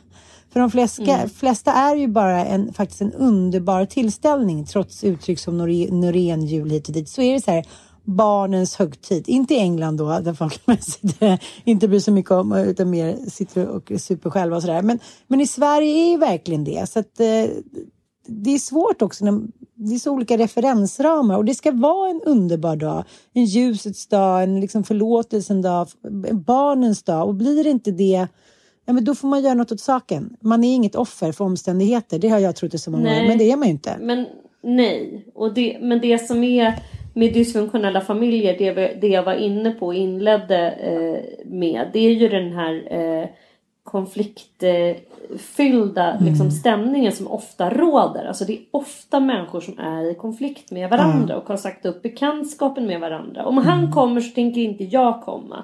För 0.54 0.60
de 0.60 0.72
flesta, 0.72 1.04
mm. 1.04 1.30
flesta 1.30 1.74
är 1.74 1.96
ju 1.96 2.08
bara 2.08 2.46
en, 2.46 2.74
faktiskt 2.74 3.02
en 3.02 3.14
underbar 3.14 3.86
tillställning 3.86 4.66
trots 4.66 5.04
uttryck 5.04 5.39
som 5.39 5.58
Norén-jul 5.58 6.70
hit 6.70 6.88
och 6.88 6.94
dit. 6.94 7.10
Så 7.10 7.22
är 7.22 7.34
det 7.34 7.41
så 7.41 7.52
här, 7.52 7.66
barnens 8.04 8.76
högtid. 8.76 9.24
Inte 9.28 9.54
i 9.54 9.58
England 9.58 9.98
då, 9.98 10.20
där 10.20 10.34
folk 10.34 10.62
inte 11.64 11.88
bryr 11.88 12.00
sig 12.00 12.14
mycket 12.14 12.32
om 12.32 12.54
utan 12.54 12.89
mer 12.89 13.30
sitter 13.30 13.68
och 13.68 13.91
super 13.98 14.30
själva 14.30 14.56
och 14.56 14.62
sådär. 14.62 14.82
Men, 14.82 15.00
men 15.28 15.41
i 15.41 15.48
Sverige 15.48 16.06
är 16.06 16.12
ju 16.12 16.18
verkligen 16.18 16.64
det. 16.64 16.89
Så 16.89 17.00
att, 17.00 17.20
eh, 17.20 17.46
det 18.28 18.54
är 18.54 18.60
svårt 18.60 19.02
också. 19.02 19.26
När, 19.26 19.41
det 19.76 19.95
är 19.95 19.99
så 19.99 20.11
olika 20.11 20.38
referensramar 20.38 21.38
och 21.38 21.45
det 21.45 21.55
ska 21.55 21.71
vara 21.71 22.09
en 22.09 22.21
underbar 22.26 22.76
dag. 22.76 23.03
En 23.34 23.45
ljusets 23.45 24.07
dag, 24.07 24.43
en 24.43 24.59
liksom 24.59 24.84
förlåtelsens 24.84 25.63
dag, 25.63 25.88
barnens 26.32 27.03
dag. 27.03 27.28
Och 27.28 27.36
blir 27.36 27.67
inte 27.67 27.91
det, 27.91 28.28
ja, 28.86 28.93
men 28.93 29.05
då 29.05 29.15
får 29.15 29.28
man 29.28 29.41
göra 29.41 29.53
något 29.53 29.71
åt 29.71 29.80
saken. 29.80 30.38
Man 30.41 30.63
är 30.63 30.76
inget 30.76 30.95
offer 30.95 31.32
för 31.32 31.45
omständigheter. 31.45 32.19
Det 32.19 32.30
har 32.30 32.39
jag 32.39 32.55
trott 32.55 32.74
i 32.74 32.78
så 32.78 32.91
många 32.91 33.09
år, 33.09 33.28
men 33.28 33.38
det 33.38 33.51
är 33.51 33.57
man 33.57 33.67
ju 33.67 33.71
inte. 33.71 33.97
Men 34.01 34.26
nej, 34.61 35.26
och 35.36 35.53
det, 35.53 35.78
men 35.82 36.01
det 36.01 36.28
som 36.28 36.43
är 36.43 36.74
med 37.13 37.34
dysfunktionella 37.34 38.01
familjer, 38.01 38.57
det, 38.57 38.97
det 39.01 39.07
jag 39.07 39.24
var 39.24 39.34
inne 39.34 39.71
på 39.71 39.86
och 39.86 39.95
inledde 39.95 40.71
eh, 40.71 41.45
med, 41.45 41.89
det 41.93 41.99
är 41.99 42.11
ju 42.11 42.30
den 42.30 42.51
här 42.51 42.74
eh, 42.89 43.28
konfliktfyllda 43.84 46.12
mm. 46.12 46.26
liksom, 46.26 46.52
stämningen 46.52 47.12
som 47.12 47.28
ofta 47.28 47.70
råder. 47.70 48.26
Alltså 48.26 48.46
det 48.46 48.54
är 48.54 48.60
ofta 48.72 49.20
människor 49.20 49.62
som 49.62 49.80
är 49.80 50.12
i 50.12 50.16
konflikt 50.16 50.72
med 50.72 50.90
varandra 50.90 51.34
mm. 51.34 51.38
och 51.38 51.48
har 51.48 51.58
sagt 51.58 51.86
upp 51.86 52.02
bekantskapen 52.02 52.88
med 52.88 53.00
varandra. 53.00 53.46
Om 53.46 53.58
han 53.58 53.80
mm. 53.80 53.92
kommer 53.92 54.22
så 54.22 54.36
tänker 54.36 54.62
inte 54.62 54.84
jag 54.84 55.22
komma. 55.22 55.64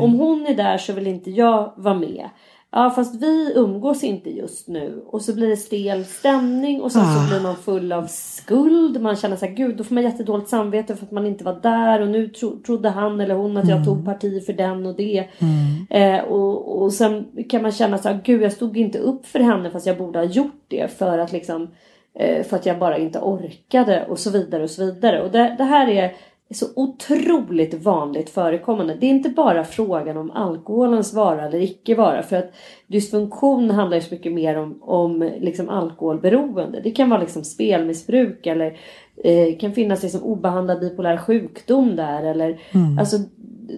Om 0.00 0.18
hon 0.18 0.46
är 0.46 0.54
där 0.54 0.78
så 0.78 0.92
vill 0.92 1.06
inte 1.06 1.30
jag 1.30 1.72
vara 1.76 1.94
med. 1.94 2.28
Ja 2.76 2.90
fast 2.90 3.22
vi 3.22 3.52
umgås 3.54 4.04
inte 4.04 4.30
just 4.30 4.68
nu. 4.68 5.02
Och 5.06 5.22
så 5.22 5.34
blir 5.34 5.48
det 5.48 5.56
stel 5.56 6.04
stämning 6.04 6.82
och 6.82 6.92
sen 6.92 7.02
ah. 7.02 7.14
så 7.14 7.28
blir 7.28 7.40
man 7.40 7.56
full 7.56 7.92
av 7.92 8.06
skuld. 8.06 9.02
Man 9.02 9.16
känner 9.16 9.36
såhär 9.36 9.52
gud 9.52 9.76
då 9.76 9.84
får 9.84 9.94
man 9.94 10.04
jättedåligt 10.04 10.48
samvete 10.48 10.96
för 10.96 11.06
att 11.06 11.10
man 11.10 11.26
inte 11.26 11.44
var 11.44 11.60
där. 11.62 12.00
Och 12.00 12.08
nu 12.08 12.28
tro, 12.28 12.62
trodde 12.62 12.88
han 12.88 13.20
eller 13.20 13.34
hon 13.34 13.56
att 13.56 13.68
jag 13.68 13.76
mm. 13.76 13.84
tog 13.84 14.04
parti 14.04 14.46
för 14.46 14.52
den 14.52 14.86
och 14.86 14.96
det. 14.96 15.28
Mm. 15.38 15.86
Eh, 15.90 16.24
och, 16.24 16.82
och 16.82 16.92
sen 16.92 17.26
kan 17.48 17.62
man 17.62 17.72
känna 17.72 17.98
såhär 17.98 18.20
gud 18.24 18.42
jag 18.42 18.52
stod 18.52 18.76
inte 18.76 18.98
upp 18.98 19.26
för 19.26 19.40
henne 19.40 19.70
fast 19.70 19.86
jag 19.86 19.98
borde 19.98 20.18
ha 20.18 20.26
gjort 20.26 20.64
det. 20.68 20.98
För 20.98 21.18
att 21.18 21.32
liksom 21.32 21.68
eh, 22.14 22.42
för 22.42 22.56
att 22.56 22.66
jag 22.66 22.78
bara 22.78 22.98
inte 22.98 23.18
orkade 23.18 24.06
och 24.08 24.18
så 24.18 24.30
vidare 24.30 24.62
och 24.62 24.70
så 24.70 24.84
vidare. 24.84 25.22
Och 25.22 25.30
det, 25.30 25.54
det 25.58 25.64
här 25.64 25.88
är 25.88 26.12
är 26.54 26.66
så 26.66 26.66
otroligt 26.76 27.74
vanligt 27.74 28.30
förekommande. 28.30 28.96
Det 29.00 29.06
är 29.06 29.10
inte 29.10 29.28
bara 29.28 29.64
frågan 29.64 30.16
om 30.16 30.30
alkoholens 30.30 31.14
vara 31.14 31.46
eller 31.46 31.62
icke 31.62 31.94
vara. 31.94 32.22
För 32.22 32.36
att 32.36 32.52
dysfunktion 32.86 33.70
handlar 33.70 33.96
ju 33.96 34.02
så 34.02 34.14
mycket 34.14 34.32
mer 34.32 34.56
om, 34.58 34.78
om 34.80 35.30
liksom 35.40 35.68
alkoholberoende. 35.68 36.80
Det 36.80 36.90
kan 36.90 37.10
vara 37.10 37.20
liksom 37.20 37.44
spelmissbruk 37.44 38.46
eller 38.46 38.78
eh, 39.24 39.58
kan 39.58 39.72
finnas 39.72 40.02
liksom 40.02 40.22
obehandlad 40.22 40.80
bipolär 40.80 41.16
sjukdom 41.16 41.96
där. 41.96 42.22
Eller, 42.22 42.60
mm. 42.72 42.98
alltså, 42.98 43.16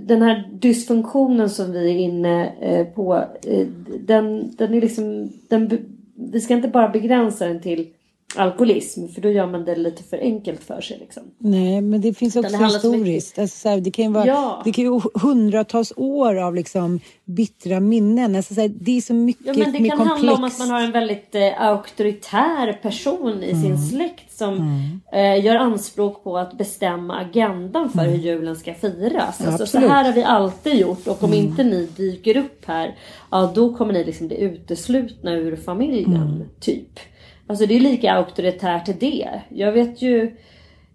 den 0.01 0.23
här 0.23 0.49
dysfunktionen 0.53 1.51
som 1.51 1.73
vi 1.73 1.91
är 1.91 1.99
inne 1.99 2.53
eh, 2.61 2.87
på. 2.87 3.25
Eh, 3.47 3.67
den, 4.01 4.57
den 4.57 4.75
är 4.75 4.81
liksom, 4.81 5.33
den, 5.49 5.79
vi 6.15 6.41
ska 6.41 6.55
inte 6.55 6.69
bara 6.69 6.89
begränsa 6.89 7.47
den 7.47 7.61
till 7.61 7.87
alkoholism 8.37 9.09
för 9.09 9.21
då 9.21 9.31
gör 9.31 9.47
man 9.47 9.65
det 9.65 9.77
lite 9.77 10.03
för 10.03 10.19
enkelt 10.19 10.65
för 10.65 10.81
sig. 10.81 10.99
Liksom. 10.99 11.23
Nej, 11.39 11.81
men 11.81 12.01
det 12.01 12.15
finns 12.15 12.37
också 12.37 12.59
det 12.59 12.65
historiskt. 12.65 13.39
Alltså, 13.39 13.77
det 13.77 13.91
kan 13.91 14.05
ju 14.05 14.11
vara 14.11 14.27
ja. 14.27 14.63
det 14.65 14.73
kan 14.73 14.85
ju 14.85 15.01
hundratals 15.15 15.93
år 15.97 16.37
av 16.37 16.55
liksom, 16.55 17.01
bittra 17.25 17.81
minnen. 17.81 18.37
Alltså, 18.37 18.55
så 18.55 18.61
här, 18.61 18.69
det 18.69 18.97
är 18.97 19.01
så 19.01 19.15
mycket 19.15 19.47
ja, 19.47 19.53
men 19.53 19.73
Det 19.73 19.79
kan 19.79 19.99
komplext. 19.99 20.11
handla 20.11 20.35
om 20.35 20.45
att 20.45 20.59
man 20.59 20.71
har 20.71 20.81
en 20.81 20.93
väldigt 20.93 21.35
eh, 21.35 21.63
auktoritär 21.63 22.73
person 22.83 23.43
i 23.43 23.51
mm. 23.51 23.63
sin 23.63 23.89
släkt 23.89 24.33
som 24.39 24.55
mm. 24.55 25.01
eh, 25.13 25.45
gör 25.45 25.57
anspråk 25.57 26.25
på 26.25 26.39
att 26.39 26.59
bestämma 26.59 27.17
agendan 27.17 27.91
för 27.91 28.01
mm. 28.01 28.13
hur 28.13 28.19
julen 28.19 28.57
ska 28.57 28.75
firas. 28.75 29.41
Ja, 29.45 29.47
alltså, 29.47 29.67
så 29.67 29.79
här 29.79 30.05
har 30.05 30.13
vi 30.13 30.23
alltid 30.23 30.75
gjort 30.75 31.07
och 31.07 31.23
om 31.23 31.33
mm. 31.33 31.45
inte 31.45 31.65
ni 31.65 31.89
dyker 31.97 32.37
upp 32.37 32.65
här, 32.67 32.95
ja 33.31 33.53
då 33.55 33.75
kommer 33.75 33.93
ni 33.93 34.05
liksom 34.05 34.29
bli 34.29 34.41
uteslutna 34.41 35.33
ur 35.33 35.57
familjen. 35.57 36.17
Mm. 36.17 36.49
Typ. 36.61 36.99
Alltså 37.47 37.67
det 37.67 37.77
är 37.77 37.81
lika 37.81 38.13
auktoritärt 38.13 39.01
det. 39.01 39.41
Jag 39.49 39.73
vet 39.73 40.03
ju, 40.03 40.37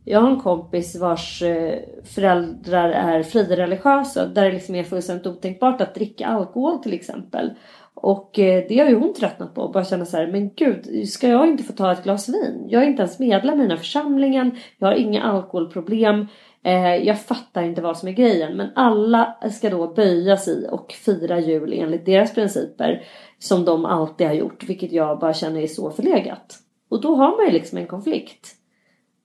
jag 0.05 0.21
har 0.21 0.29
en 0.29 0.39
kompis 0.39 0.95
vars 0.95 1.41
eh, 1.41 1.79
föräldrar 2.03 2.89
är 2.89 3.23
frireligiösa 3.23 4.25
där 4.25 4.45
det 4.45 4.51
liksom 4.51 4.75
är 4.75 4.83
fullständigt 4.83 5.27
otänkbart 5.27 5.81
att 5.81 5.95
dricka 5.95 6.27
alkohol 6.27 6.77
till 6.77 6.93
exempel. 6.93 7.53
Och 7.93 8.39
eh, 8.39 8.63
det 8.69 8.79
har 8.79 8.89
ju 8.89 8.95
hon 8.95 9.13
tröttnat 9.13 9.55
på 9.55 9.61
och 9.61 9.71
bara 9.71 9.85
känna 9.85 10.05
så 10.05 10.17
här, 10.17 10.27
men 10.27 10.53
gud, 10.55 11.09
ska 11.09 11.27
jag 11.27 11.47
inte 11.47 11.63
få 11.63 11.73
ta 11.73 11.91
ett 11.91 12.03
glas 12.03 12.29
vin? 12.29 12.65
Jag 12.69 12.83
är 12.83 12.87
inte 12.87 13.01
ens 13.01 13.19
medlem 13.19 13.59
i 13.59 13.61
den 13.61 13.71
här 13.71 13.77
församlingen, 13.77 14.51
jag 14.77 14.87
har 14.87 14.95
inga 14.95 15.23
alkoholproblem. 15.23 16.27
Eh, 16.63 16.95
jag 16.95 17.21
fattar 17.21 17.63
inte 17.63 17.81
vad 17.81 17.97
som 17.97 18.07
är 18.09 18.13
grejen 18.13 18.57
men 18.57 18.69
alla 18.75 19.37
ska 19.51 19.69
då 19.69 19.87
böja 19.87 20.37
sig 20.37 20.67
och 20.67 20.91
fira 20.91 21.39
jul 21.39 21.73
enligt 21.73 22.05
deras 22.05 22.33
principer 22.33 23.03
som 23.43 23.65
de 23.65 23.85
alltid 23.85 24.27
har 24.27 24.33
gjort 24.33 24.63
vilket 24.63 24.91
jag 24.91 25.19
bara 25.19 25.33
känner 25.33 25.61
är 25.61 25.67
så 25.67 25.91
förlegat. 25.91 26.59
Och 26.89 27.01
då 27.01 27.15
har 27.15 27.37
man 27.37 27.45
ju 27.45 27.51
liksom 27.51 27.77
en 27.77 27.87
konflikt. 27.87 28.55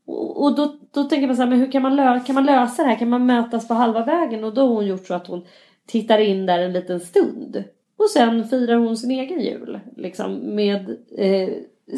Och, 0.07 0.45
och 0.45 0.57
då, 0.57 0.79
då 0.91 1.05
tänker 1.05 1.27
man 1.27 1.37
så 1.37 1.43
här, 1.43 1.49
men 1.49 1.59
hur 1.59 1.73
kan 1.73 1.83
man, 1.83 1.97
lö 1.97 2.21
kan 2.21 2.35
man 2.35 2.47
lösa 2.47 2.83
det 2.83 2.89
här? 2.89 2.99
Kan 2.99 3.09
man 3.09 3.27
mötas 3.27 3.69
på 3.69 3.75
halva 3.75 4.05
vägen? 4.05 4.45
Och 4.45 4.55
då 4.55 4.61
har 4.61 4.75
hon 4.75 4.87
gjort 4.87 5.07
så 5.07 5.15
att 5.15 5.27
hon 5.27 5.47
tittar 5.87 6.19
in 6.19 6.47
där 6.47 6.59
en 6.59 6.73
liten 6.73 7.01
stund. 7.01 7.65
Och 7.97 8.11
sen 8.11 8.49
firar 8.49 8.77
hon 8.77 8.97
sin 8.97 9.11
egen 9.11 9.41
jul. 9.41 9.81
Liksom 9.97 10.55
med 10.55 10.97
eh, 11.19 11.49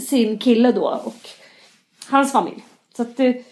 sin 0.00 0.38
kille 0.38 0.72
då 0.72 1.00
och 1.04 1.28
hans 2.10 2.32
familj. 2.32 2.64
Så 2.96 3.02
att 3.02 3.16
det, 3.16 3.44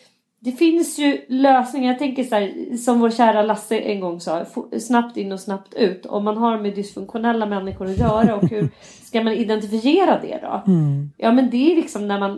det 0.47 0.53
finns 0.53 0.99
ju 0.99 1.21
lösningar. 1.29 1.93
Jag 1.93 1.99
tänker 1.99 2.25
så 2.25 2.35
här, 2.35 2.77
som 2.77 3.01
vår 3.01 3.11
kära 3.11 3.43
Lasse 3.43 3.79
en 3.79 4.01
gång 4.01 4.21
sa, 4.21 4.45
snabbt 4.81 5.17
in 5.17 5.33
och 5.33 5.41
snabbt 5.41 5.75
ut. 5.75 6.07
Om 6.07 6.25
man 6.25 6.37
har 6.37 6.59
med 6.59 6.75
dysfunktionella 6.75 7.47
människor 7.47 7.87
att 7.87 7.99
göra 7.99 8.37
och 8.37 8.51
hur 8.51 8.69
ska 9.05 9.23
man 9.23 9.33
identifiera 9.33 10.21
det 10.21 10.39
då? 10.43 10.73
Mm. 10.73 11.11
Ja 11.17 11.33
men 11.33 11.51
det 11.51 11.73
är 11.73 11.77
liksom 11.77 12.09
när 12.09 12.21
man 12.21 12.31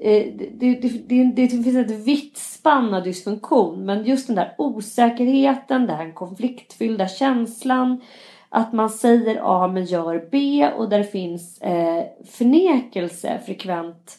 eh, 0.00 0.26
det, 0.34 0.50
det, 0.54 0.74
det, 1.08 1.24
det, 1.24 1.48
finns 1.48 1.76
ett 1.76 2.06
vitt 2.06 2.36
spann 2.36 2.94
av 2.94 3.02
dysfunktion 3.02 3.84
men 3.84 4.04
just 4.04 4.26
den 4.26 4.36
där 4.36 4.54
osäkerheten, 4.58 5.86
den 5.86 5.96
här 5.96 6.12
konfliktfyllda 6.12 7.08
känslan 7.08 8.00
att 8.48 8.72
man 8.72 8.90
säger 8.90 9.40
A 9.42 9.68
men 9.68 9.84
gör 9.84 10.28
B 10.30 10.68
och 10.76 10.88
där 10.88 11.02
finns 11.02 11.60
eh, 11.60 12.04
förnekelse 12.24 13.40
frekvent 13.46 14.18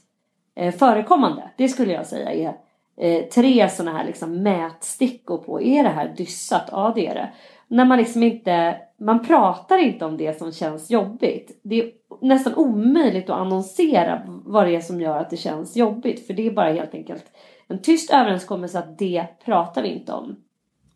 eh, 0.55 0.74
förekommande. 0.74 1.49
Det 1.57 1.68
skulle 1.70 1.93
jag 1.93 2.05
säga 2.05 2.32
är 2.32 2.70
eh, 2.98 3.24
tre 3.26 3.70
sådana 3.70 3.98
här 3.98 4.06
liksom 4.06 4.44
mätstickor 4.44 5.38
på. 5.38 5.62
Är 5.62 5.84
det 5.84 5.89
här 5.89 6.14
dyssat? 6.18 6.70
Ja 6.72 6.92
det 6.96 7.08
är 7.08 7.14
det. 7.14 7.30
När 7.68 7.86
man 7.86 7.98
liksom 7.98 8.24
inte, 8.24 8.78
man 9.00 9.26
pratar 9.26 9.78
inte 9.78 10.06
om 10.06 10.18
det 10.18 10.38
som 10.38 10.52
känns 10.52 10.89
jobbigt. 10.92 11.60
Det 11.64 11.82
är 11.82 11.92
nästan 12.22 12.56
omöjligt 12.56 13.30
att 13.30 13.39
annonsera 13.39 14.22
vad 14.28 14.68
det 14.68 14.76
är 14.76 14.82
som 14.82 15.02
gör 15.02 15.18
att 15.18 15.30
det 15.30 15.38
känns 15.38 15.78
jobbigt. 15.78 16.28
För 16.28 16.34
det 16.34 16.48
är 16.48 16.52
bara 16.52 16.72
helt 16.72 16.94
enkelt 16.94 17.26
en 17.72 17.82
tyst 17.82 18.12
överenskommelse 18.12 18.80
att 18.80 18.98
det 18.98 19.26
pratar 19.46 19.82
vi 19.82 19.89
inte 19.89 20.14
om. 20.14 20.36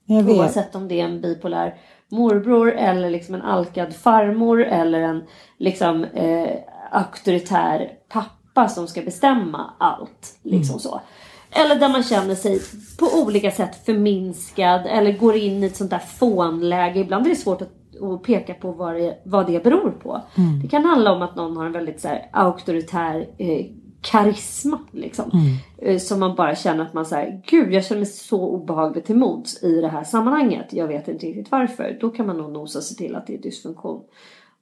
Oavsett 0.07 0.75
om 0.75 0.87
det 0.87 1.01
är 1.01 1.05
en 1.05 1.21
bipolär 1.21 1.77
morbror 2.07 2.71
eller 2.71 3.09
liksom 3.09 3.35
en 3.35 3.41
alkad 3.41 3.95
farmor 3.95 4.63
eller 4.63 5.01
en 5.01 5.23
liksom 5.57 6.03
eh, 6.03 6.57
auktoritär 6.91 7.91
pappa 8.09 8.67
som 8.67 8.87
ska 8.87 9.01
bestämma 9.01 9.73
allt. 9.79 10.39
Liksom 10.43 10.73
mm. 10.73 10.79
så. 10.79 11.01
Eller 11.55 11.75
där 11.75 11.89
man 11.89 12.03
känner 12.03 12.35
sig 12.35 12.61
på 12.99 13.05
olika 13.23 13.51
sätt 13.51 13.85
förminskad 13.85 14.81
eller 14.85 15.17
går 15.17 15.35
in 15.35 15.63
i 15.63 15.65
ett 15.65 15.75
sånt 15.75 15.89
där 15.89 15.99
fånläge. 15.99 16.99
Ibland 16.99 17.25
är 17.25 17.29
det 17.29 17.35
svårt 17.35 17.61
att 17.61 17.71
och 17.99 18.23
peka 18.23 18.53
på 18.53 18.71
vad 18.71 18.95
det, 18.95 19.17
vad 19.23 19.47
det 19.47 19.63
beror 19.63 19.91
på. 19.91 20.21
Mm. 20.37 20.61
Det 20.61 20.67
kan 20.67 20.85
handla 20.85 21.11
om 21.11 21.21
att 21.21 21.35
någon 21.35 21.57
har 21.57 21.65
en 21.65 21.71
väldigt 21.71 22.01
så 22.01 22.07
här, 22.07 22.29
auktoritär 22.31 23.27
eh, 23.37 23.65
karisma. 24.01 24.79
Liksom. 24.91 25.31
Mm. 25.33 25.55
Eh, 25.77 25.99
som 25.99 26.19
man 26.19 26.35
bara 26.35 26.55
känner 26.55 26.83
att 26.83 26.93
man 26.93 27.05
säger 27.05 27.41
Gud 27.45 27.73
jag 27.73 27.85
känner 27.85 28.01
mig 28.01 28.09
så 28.09 28.47
obehagligt 28.47 29.05
till 29.05 29.15
mods 29.15 29.63
i 29.63 29.81
det 29.81 29.87
här 29.87 30.03
sammanhanget. 30.03 30.73
Jag 30.73 30.87
vet 30.87 31.07
inte 31.07 31.25
riktigt 31.25 31.51
varför. 31.51 31.97
Då 32.01 32.09
kan 32.09 32.27
man 32.27 32.37
nog 32.37 32.51
nosa 32.51 32.81
sig 32.81 32.97
till 32.97 33.15
att 33.15 33.27
det 33.27 33.33
är 33.33 33.41
dysfunktion. 33.41 34.01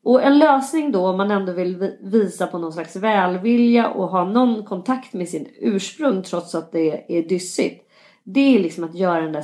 Och 0.04 0.24
en 0.24 0.40
lösning 0.40 0.92
då 0.92 1.08
om 1.08 1.18
man 1.18 1.32
ändå 1.32 1.52
vill 1.54 1.76
vi- 1.78 1.98
visa 2.02 2.48
på 2.48 2.58
någon 2.58 2.74
slags 2.74 2.96
välvilja 2.96 3.90
och 3.90 4.08
ha 4.08 4.26
någon 4.26 4.64
kontakt 4.66 5.14
med 5.14 5.30
sin 5.30 5.48
ursprung 5.60 6.24
trots 6.24 6.56
att 6.56 6.72
det 6.72 7.18
är 7.18 7.22
dyssigt. 7.30 7.90
Det 8.24 8.56
är 8.56 8.60
liksom 8.60 8.84
att 8.84 8.96
göra 8.96 9.22
den 9.22 9.32
där 9.32 9.42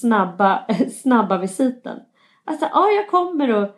snabba, 0.00 0.64
snabba 1.02 1.38
visiten. 1.38 1.98
Alltså, 2.44 2.66
ja 2.72 2.88
jag 2.90 3.08
kommer 3.10 3.54
och 3.62 3.68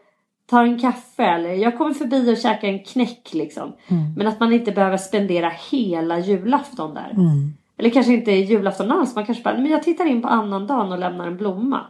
tar 0.47 0.65
en 0.65 0.79
kaffe 0.79 1.25
eller 1.25 1.51
jag 1.55 1.79
kommer 1.79 1.95
förbi 1.95 2.33
och 2.33 2.37
käkar 2.39 2.69
en 2.69 2.85
knäck 2.85 3.35
liksom. 3.35 3.73
Men 4.17 4.27
att 4.27 4.41
man 4.41 4.53
inte 4.53 4.73
behöver 4.73 4.97
spendera 4.97 5.53
hela 5.71 6.19
julafton 6.19 6.95
där. 6.95 7.15
Eller 7.79 7.91
kanske 7.91 8.13
inte 8.13 8.33
julafton 8.33 8.91
alls. 8.93 9.15
Man 9.15 9.27
kanske 9.27 9.45
bara, 9.45 9.55
men 9.57 9.67
jag 9.71 9.83
tittar 9.83 10.07
in 10.07 10.23
på 10.23 10.29
annandagen 10.29 10.93
och 10.93 10.99
lämnar 10.99 11.27
en 11.27 11.37
blomma. 11.37 11.81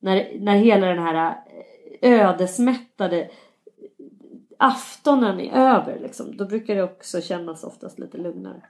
När, 0.00 0.28
när 0.40 0.56
hela 0.56 0.86
den 0.86 0.98
här 0.98 1.36
eh, 2.02 2.28
ödesmättade 2.28 3.28
aftonen 4.62 5.40
är 5.40 5.50
över 5.52 5.98
liksom. 6.02 6.36
Då 6.36 6.44
brukar 6.44 6.74
det 6.74 6.82
också 6.82 7.20
kännas 7.20 7.64
oftast 7.64 7.98
lite 7.98 8.18
lugnare. 8.18 8.62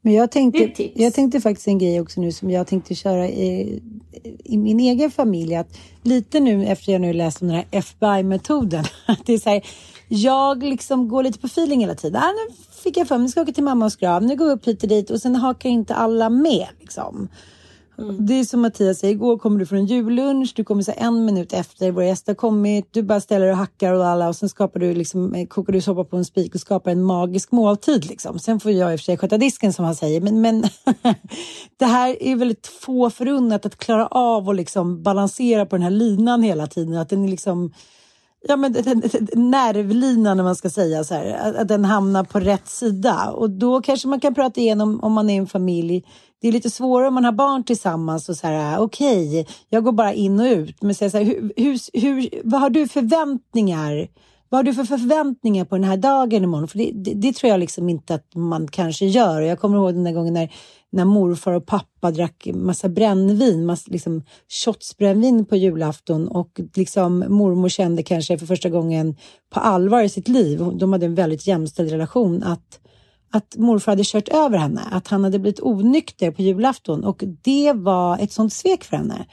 Men 0.00 0.12
jag 0.12 0.30
tänkte, 0.30 1.02
jag 1.02 1.14
tänkte 1.14 1.40
faktiskt 1.40 1.68
en 1.68 1.78
grej 1.78 2.00
också 2.00 2.20
nu 2.20 2.32
som 2.32 2.50
jag 2.50 2.66
tänkte 2.66 2.94
köra 2.94 3.28
i, 3.28 3.82
i 4.44 4.58
min 4.58 4.80
egen 4.80 5.10
familj. 5.10 5.54
Att 5.56 5.78
lite 6.02 6.40
nu 6.40 6.66
efter 6.66 6.92
jag 6.92 7.00
nu 7.00 7.12
läst 7.12 7.42
om 7.42 7.48
den 7.48 7.56
här 7.56 7.66
FBI-metoden. 7.70 8.84
Att 9.06 9.26
det 9.26 9.32
är 9.32 9.38
så 9.38 9.50
här, 9.50 9.66
jag 10.08 10.62
liksom 10.62 11.08
går 11.08 11.22
lite 11.22 11.38
på 11.38 11.46
feeling 11.46 11.80
hela 11.80 11.94
tiden. 11.94 12.22
Ah, 12.22 12.32
nu 12.32 12.54
fick 12.82 12.96
jag 12.96 13.08
för 13.08 13.14
mig, 13.14 13.22
nu 13.22 13.28
ska 13.28 13.40
jag 13.40 13.44
åka 13.44 13.54
till 13.54 13.64
mammas 13.64 13.96
grav, 13.96 14.22
nu 14.22 14.36
går 14.36 14.46
vi 14.46 14.52
upp 14.52 14.66
hit 14.66 14.82
och 14.82 14.88
dit 14.88 15.10
och 15.10 15.20
sen 15.20 15.36
hakar 15.36 15.68
inte 15.68 15.94
alla 15.94 16.30
med. 16.30 16.66
Liksom. 16.80 17.28
Mm. 17.98 18.26
Det 18.26 18.34
är 18.34 18.44
som 18.44 18.60
Mattias 18.60 18.98
säger, 18.98 19.14
igår 19.14 19.38
kommer 19.38 19.58
du 19.58 19.66
från 19.66 19.78
en 19.78 19.86
jullunch, 19.86 20.52
du 20.56 20.64
kommer 20.64 20.82
så 20.82 20.92
en 20.96 21.24
minut 21.24 21.52
efter 21.52 21.90
våra 21.92 22.04
gäster 22.04 22.32
har 22.32 22.36
kommit, 22.36 22.88
du 22.90 23.02
bara 23.02 23.20
ställer 23.20 23.50
och 23.50 23.56
hackar 23.56 23.92
och 23.92 24.06
alla 24.06 24.28
och 24.28 24.36
sen 24.36 24.48
skapar 24.48 24.80
du 24.80 24.94
liksom, 24.94 25.34
eh, 25.34 25.46
kokar 25.46 25.72
du 25.72 25.80
soppa 25.80 26.04
på 26.04 26.16
en 26.16 26.24
spik 26.24 26.54
och 26.54 26.60
skapar 26.60 26.90
en 26.90 27.02
magisk 27.02 27.52
måltid. 27.52 28.04
Liksom. 28.06 28.38
Sen 28.38 28.60
får 28.60 28.70
jag 28.72 28.92
i 28.92 28.96
och 28.96 29.00
för 29.00 29.04
sig 29.04 29.16
sköta 29.16 29.38
disken 29.38 29.72
som 29.72 29.84
han 29.84 29.94
säger, 29.94 30.20
men, 30.20 30.40
men 30.40 30.64
det 31.78 31.84
här 31.86 32.22
är 32.22 32.36
väldigt 32.36 32.66
få 32.66 33.10
förunnat 33.10 33.66
att 33.66 33.76
klara 33.78 34.06
av 34.06 34.48
och 34.48 34.54
liksom 34.54 35.02
balansera 35.02 35.66
på 35.66 35.76
den 35.76 35.82
här 35.82 35.90
linan 35.90 36.42
hela 36.42 36.66
tiden. 36.66 36.96
Att 36.96 37.08
den 37.08 37.24
är 37.24 37.28
liksom 37.28 37.72
Ja, 38.48 38.56
men 38.56 38.72
den- 38.72 39.02
nervlinan, 39.34 40.40
om 40.40 40.44
man 40.46 40.56
ska 40.56 40.70
säga 40.70 41.04
så 41.04 41.14
här, 41.14 41.26
att- 41.34 41.56
att 41.56 41.68
den 41.68 41.84
hamnar 41.84 42.24
på 42.24 42.40
rätt 42.40 42.68
sida. 42.68 43.30
Och 43.30 43.50
då 43.50 43.80
kanske 43.82 44.08
man 44.08 44.20
kan 44.20 44.34
prata 44.34 44.60
igenom 44.60 45.00
om 45.00 45.12
man 45.12 45.30
är 45.30 45.38
en 45.38 45.46
familj. 45.46 46.04
Det 46.40 46.48
är 46.48 46.52
lite 46.52 46.70
svårare 46.70 47.08
om 47.08 47.14
man 47.14 47.24
har 47.24 47.32
barn 47.32 47.64
tillsammans 47.64 48.28
och 48.28 48.36
så 48.36 48.46
här, 48.46 48.78
okej, 48.78 49.46
jag 49.68 49.84
går 49.84 49.92
bara 49.92 50.12
in 50.12 50.40
och 50.40 50.46
ut. 50.46 50.82
Men 50.82 50.94
så 50.94 51.04
här, 51.04 51.24
hur, 51.24 51.52
hur, 51.56 52.00
hur, 52.00 52.30
vad 52.44 52.60
har 52.60 52.70
du 52.70 52.88
förväntningar? 52.88 54.08
Vad 54.48 54.58
har 54.58 54.62
du 54.62 54.74
för 54.74 54.84
förväntningar 54.84 55.64
på 55.64 55.74
den 55.74 55.84
här 55.84 55.96
dagen 55.96 56.44
imorgon? 56.44 56.68
För 56.68 56.78
det, 56.78 56.90
det, 56.94 57.14
det 57.14 57.32
tror 57.32 57.50
jag 57.50 57.60
liksom 57.60 57.88
inte 57.88 58.14
att 58.14 58.34
man 58.34 58.68
kanske 58.68 59.06
gör. 59.06 59.42
Och 59.42 59.48
jag 59.48 59.60
kommer 59.60 59.76
ihåg 59.76 59.94
den 59.94 60.04
där 60.04 60.12
gången 60.12 60.34
när, 60.34 60.52
när 60.90 61.04
morfar 61.04 61.52
och 61.52 61.66
pappa 61.66 62.10
drack 62.10 62.48
massa 62.54 62.88
brännvin, 62.88 63.66
massa, 63.66 63.90
liksom 63.90 64.22
shotsbrännvin 64.64 65.44
på 65.44 65.56
julafton 65.56 66.28
och 66.28 66.60
liksom 66.74 67.24
mormor 67.28 67.68
kände 67.68 68.02
kanske 68.02 68.38
för 68.38 68.46
första 68.46 68.68
gången 68.68 69.16
på 69.50 69.60
allvar 69.60 70.02
i 70.02 70.08
sitt 70.08 70.28
liv, 70.28 70.58
de 70.74 70.92
hade 70.92 71.06
en 71.06 71.14
väldigt 71.14 71.46
jämställd 71.46 71.90
relation, 71.90 72.42
att 72.42 72.80
att 73.30 73.56
morfar 73.56 73.92
hade 73.92 74.04
kört 74.04 74.28
över 74.28 74.58
henne, 74.58 74.80
att 74.90 75.08
han 75.08 75.24
hade 75.24 75.38
blivit 75.38 75.60
onykter 75.60 76.30
på 76.30 76.42
julafton 76.42 77.04
och 77.04 77.24
det 77.42 77.72
var 77.72 78.18
ett 78.18 78.32
sånt 78.32 78.52
svek 78.52 78.84
för 78.84 78.96
henne. 78.96 79.26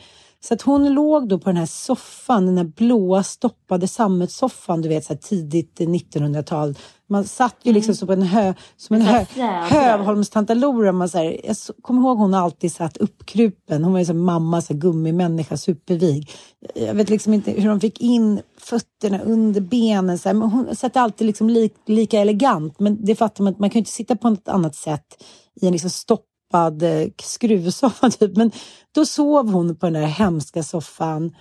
Så 0.48 0.54
att 0.54 0.62
hon 0.62 0.94
låg 0.94 1.28
då 1.28 1.40
på 1.40 1.50
den 1.50 1.58
här 1.58 1.66
soffan, 1.66 2.46
den 2.46 2.58
här 2.58 2.64
blåa 2.64 3.24
stoppade 3.24 3.88
sammetssoffan, 3.88 4.82
du 4.82 4.90
vet 4.90 5.06
så 5.06 5.14
här 5.14 5.20
tidigt 5.20 5.80
1900-tal. 5.80 6.76
Man 7.10 7.24
satt 7.24 7.56
ju 7.64 7.74
liksom 7.74 7.96
så 7.96 8.06
på 8.06 8.14
en 8.14 8.22
hö, 8.22 8.54
som 8.78 8.96
en 8.96 9.02
hö. 9.02 9.26
Hövholmstantalora. 9.70 10.92
Man 10.92 11.10
så 11.10 11.18
här, 11.18 11.42
jag 11.44 11.56
kommer 11.82 12.02
ihåg 12.02 12.18
hon 12.18 12.34
alltid 12.34 12.74
satt 12.74 12.98
uppkrupen. 12.98 13.84
Hon 13.84 13.94
var 13.94 14.00
ju 14.00 14.06
som 14.06 14.26
mamma, 14.26 14.62
så 14.62 14.74
här, 14.74 14.80
gummimänniska, 14.80 15.58
supervig. 15.58 16.32
Jag 16.76 16.94
vet 16.94 17.10
liksom 17.10 17.34
inte 17.34 17.52
hur 17.52 17.70
de 17.70 17.80
fick 17.80 18.02
in 18.02 18.42
fötterna 18.58 19.22
under 19.22 19.62
benen. 19.62 20.18
Så 20.18 20.30
här, 20.30 20.34
men 20.34 20.50
hon 20.50 20.76
satt 20.76 20.98
alltid 20.98 21.28
liksom 21.28 21.50
li, 21.50 21.70
lika 21.86 22.20
elegant. 22.20 22.80
Men 22.80 23.06
det 23.06 23.16
fattar 23.16 23.44
man 23.44 23.54
att 23.54 23.60
man 23.60 23.70
kan 23.70 23.80
ju 23.80 23.82
inte 23.82 23.92
sitta 23.92 24.16
på 24.16 24.30
något 24.30 24.48
annat 24.48 24.76
sätt 24.76 25.24
i 25.62 25.66
en 25.66 25.72
liksom 25.72 25.90
stoppad 25.90 26.33
eh, 26.58 27.08
skruvsoffa. 27.24 28.10
Typ. 28.20 28.36
Men 28.36 28.52
då 28.92 29.06
sov 29.06 29.52
hon 29.52 29.76
på 29.76 29.86
den 29.86 29.94
där 29.94 30.08
hemska 30.08 30.64
soffan. 30.64 31.36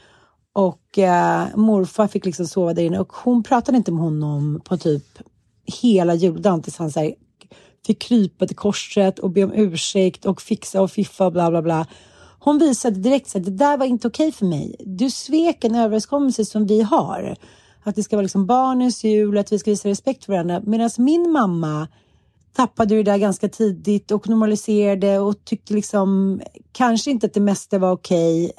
Och 0.55 0.99
eh, 0.99 1.47
morfar 1.57 2.09
fick 2.09 2.25
liksom 2.25 2.47
sova 2.47 2.75
där 2.75 2.83
inne 2.83 2.99
och 2.99 3.13
hon 3.13 3.43
pratade 3.43 3.79
inte 3.79 3.93
med 3.93 4.03
honom 4.03 4.61
på 4.65 4.77
typ 4.77 5.05
hela 5.83 6.15
juldagen 6.15 6.63
tills 6.63 6.77
han 6.77 6.91
så 6.91 7.01
här, 7.01 7.15
fick 7.87 8.03
krypa 8.03 8.47
till 8.47 8.57
korset 8.57 9.19
och 9.19 9.31
be 9.31 9.45
om 9.45 9.53
ursäkt 9.53 10.25
och 10.25 10.43
fixa 10.43 10.83
och 10.83 10.91
fiffa 10.91 11.27
och 11.27 11.33
bla 11.33 11.51
bla 11.51 11.63
bla. 11.63 11.87
Hon 12.39 12.59
visade 12.59 12.97
direkt 12.97 13.37
att 13.37 13.45
det 13.45 13.51
där 13.51 13.77
var 13.77 13.87
inte 13.87 14.09
okej 14.09 14.33
för 14.33 14.47
mig. 14.47 14.77
Du 14.81 15.11
svek 15.11 15.65
en 15.65 15.75
överenskommelse 15.75 16.45
som 16.45 16.67
vi 16.67 16.83
har. 16.83 17.37
Att 17.83 17.95
det 17.95 18.03
ska 18.03 18.17
vara 18.17 18.23
liksom 18.23 18.47
barnens 18.47 19.05
jul, 19.05 19.39
att 19.39 19.53
vi 19.53 19.59
ska 19.59 19.71
visa 19.71 19.89
respekt 19.89 20.25
för 20.25 20.33
varandra. 20.33 20.61
Medan 20.65 20.91
min 20.99 21.31
mamma 21.31 21.89
tappade 22.53 22.95
det 22.95 23.03
där 23.03 23.19
ganska 23.19 23.49
tidigt 23.49 24.11
och 24.11 24.29
normaliserade 24.29 25.19
och 25.19 25.45
tyckte 25.45 25.75
liksom 25.75 26.41
kanske 26.73 27.11
inte 27.11 27.27
att 27.27 27.35
det 27.35 27.41
mesta 27.41 27.79
var 27.79 27.93
okej. 27.93 28.53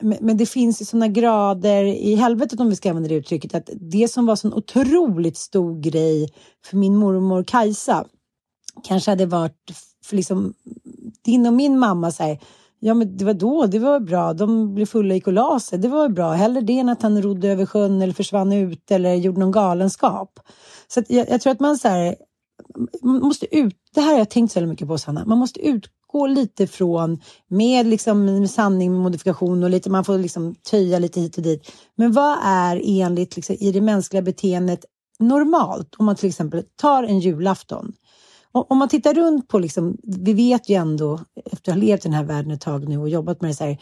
Men, 0.00 0.18
men 0.20 0.36
det 0.36 0.46
finns 0.46 0.80
ju 0.80 0.84
sådana 0.84 1.08
grader 1.08 1.84
i 1.84 2.14
helvetet 2.14 2.60
om 2.60 2.68
vi 2.68 2.76
ska 2.76 2.88
använda 2.90 3.08
det 3.08 3.14
uttrycket 3.14 3.54
att 3.54 3.70
det 3.72 4.08
som 4.08 4.26
var 4.26 4.36
sån 4.36 4.54
otroligt 4.54 5.36
stor 5.36 5.80
grej 5.80 6.28
för 6.64 6.76
min 6.76 6.96
mormor 6.96 7.44
Kajsa 7.44 8.04
kanske 8.82 9.10
hade 9.10 9.26
varit 9.26 9.70
för 10.04 10.16
liksom 10.16 10.54
din 11.24 11.46
och 11.46 11.52
min 11.52 11.78
mamma 11.78 12.10
så 12.10 12.22
här, 12.22 12.38
Ja 12.86 12.94
men 12.94 13.16
det 13.16 13.24
var 13.24 13.34
då, 13.34 13.66
det 13.66 13.78
var 13.78 14.00
bra. 14.00 14.32
De 14.32 14.74
blev 14.74 14.86
fulla 14.86 15.14
i 15.14 15.16
gick 15.16 15.26
och 15.26 15.32
la 15.32 15.60
sig. 15.60 15.78
Det 15.78 15.88
var 15.88 16.08
bra. 16.08 16.32
Hellre 16.32 16.60
det 16.60 16.78
än 16.78 16.88
att 16.88 17.02
han 17.02 17.22
rodde 17.22 17.48
över 17.48 17.66
sjön 17.66 18.02
eller 18.02 18.12
försvann 18.12 18.52
ut 18.52 18.90
eller 18.90 19.14
gjorde 19.14 19.40
någon 19.40 19.50
galenskap. 19.50 20.40
Så 20.88 21.00
att 21.00 21.10
jag, 21.10 21.30
jag 21.30 21.40
tror 21.40 21.52
att 21.52 21.60
man 21.60 21.78
så 21.78 21.88
här, 21.88 22.16
man 23.02 23.20
måste 23.20 23.56
ut, 23.56 23.76
det 23.94 24.00
här 24.00 24.12
har 24.12 24.18
jag 24.18 24.30
tänkt 24.30 24.52
så 24.52 24.66
mycket 24.66 24.88
på 24.88 24.98
Sanna, 24.98 25.24
man 25.24 25.38
måste 25.38 25.66
utgå 25.66 26.26
lite 26.26 26.66
från 26.66 27.20
med 27.48 27.86
liksom 27.86 28.48
sanning 28.48 28.92
med 28.92 29.00
modifikation 29.00 29.64
och 29.64 29.70
lite, 29.70 29.90
man 29.90 30.04
får 30.04 30.18
liksom 30.18 30.54
töja 30.54 30.98
lite 30.98 31.20
hit 31.20 31.36
och 31.36 31.42
dit. 31.42 31.72
Men 31.96 32.12
vad 32.12 32.38
är 32.42 32.82
enligt 32.84 33.36
liksom, 33.36 33.56
i 33.60 33.72
det 33.72 33.80
mänskliga 33.80 34.22
beteendet 34.22 34.84
normalt 35.18 35.94
om 35.98 36.06
man 36.06 36.16
till 36.16 36.28
exempel 36.28 36.64
tar 36.76 37.02
en 37.02 37.20
julafton? 37.20 37.92
Om 38.56 38.78
man 38.78 38.88
tittar 38.88 39.14
runt 39.14 39.48
på, 39.48 39.58
liksom, 39.58 39.96
vi 40.02 40.32
vet 40.32 40.68
ju 40.68 40.74
ändå 40.74 41.20
efter 41.52 41.72
att 41.72 41.76
ha 41.76 41.82
levt 41.82 42.00
i 42.00 42.08
den 42.08 42.12
här 42.12 42.24
världen 42.24 42.50
ett 42.50 42.60
tag 42.60 42.88
nu 42.88 42.98
och 42.98 43.08
jobbat 43.08 43.40
med 43.40 43.50
det 43.50 43.54
så 43.54 43.64
här, 43.64 43.78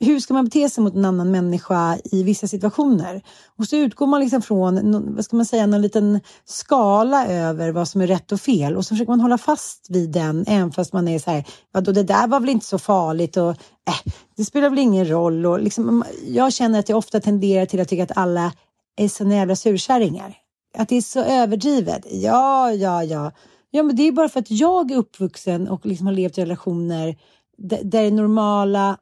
hur 0.00 0.20
ska 0.20 0.34
man 0.34 0.44
bete 0.44 0.70
sig 0.70 0.84
mot 0.84 0.94
en 0.94 1.04
annan 1.04 1.30
människa 1.30 1.98
i 2.04 2.22
vissa 2.22 2.46
situationer? 2.46 3.22
Och 3.58 3.66
så 3.66 3.76
utgår 3.76 4.06
man 4.06 4.20
liksom 4.20 4.42
från, 4.42 5.14
vad 5.14 5.24
ska 5.24 5.36
man 5.36 5.46
säga, 5.46 5.66
någon 5.66 5.82
liten 5.82 6.20
skala 6.44 7.26
över 7.26 7.72
vad 7.72 7.88
som 7.88 8.00
är 8.00 8.06
rätt 8.06 8.32
och 8.32 8.40
fel 8.40 8.76
och 8.76 8.84
så 8.84 8.94
försöker 8.94 9.12
man 9.12 9.20
hålla 9.20 9.38
fast 9.38 9.86
vid 9.90 10.10
den 10.10 10.44
även 10.48 10.72
fast 10.72 10.92
man 10.92 11.08
är 11.08 11.18
så 11.18 11.30
här, 11.30 11.44
vadå 11.72 11.92
det 11.92 12.02
där 12.02 12.26
var 12.26 12.40
väl 12.40 12.48
inte 12.48 12.66
så 12.66 12.78
farligt 12.78 13.36
och 13.36 13.50
äh, 13.50 14.12
det 14.36 14.44
spelar 14.44 14.70
väl 14.70 14.78
ingen 14.78 15.08
roll 15.08 15.46
och 15.46 15.60
liksom, 15.60 16.04
jag 16.26 16.52
känner 16.52 16.78
att 16.78 16.88
jag 16.88 16.98
ofta 16.98 17.20
tenderar 17.20 17.66
till 17.66 17.80
att 17.80 17.88
tycka 17.88 18.02
att 18.02 18.16
alla 18.16 18.52
är 18.96 19.08
såna 19.08 19.34
jävla 19.34 19.56
surkärringar. 19.56 20.36
Att 20.78 20.88
det 20.88 20.96
är 20.96 21.02
så 21.02 21.20
överdrivet. 21.20 22.06
Ja, 22.10 22.72
ja, 22.72 23.04
ja. 23.04 23.32
Ja, 23.76 23.82
men 23.82 23.96
det 23.96 24.02
är 24.02 24.12
bara 24.12 24.28
för 24.28 24.40
att 24.40 24.50
jag 24.50 24.90
är 24.90 24.96
uppvuxen 24.96 25.68
och 25.68 25.86
liksom 25.86 26.06
har 26.06 26.14
levt 26.14 26.38
i 26.38 26.42
relationer 26.42 27.16
där, 27.58 27.80
där 27.84 28.02
det 28.02 28.10
normala, 28.10 28.98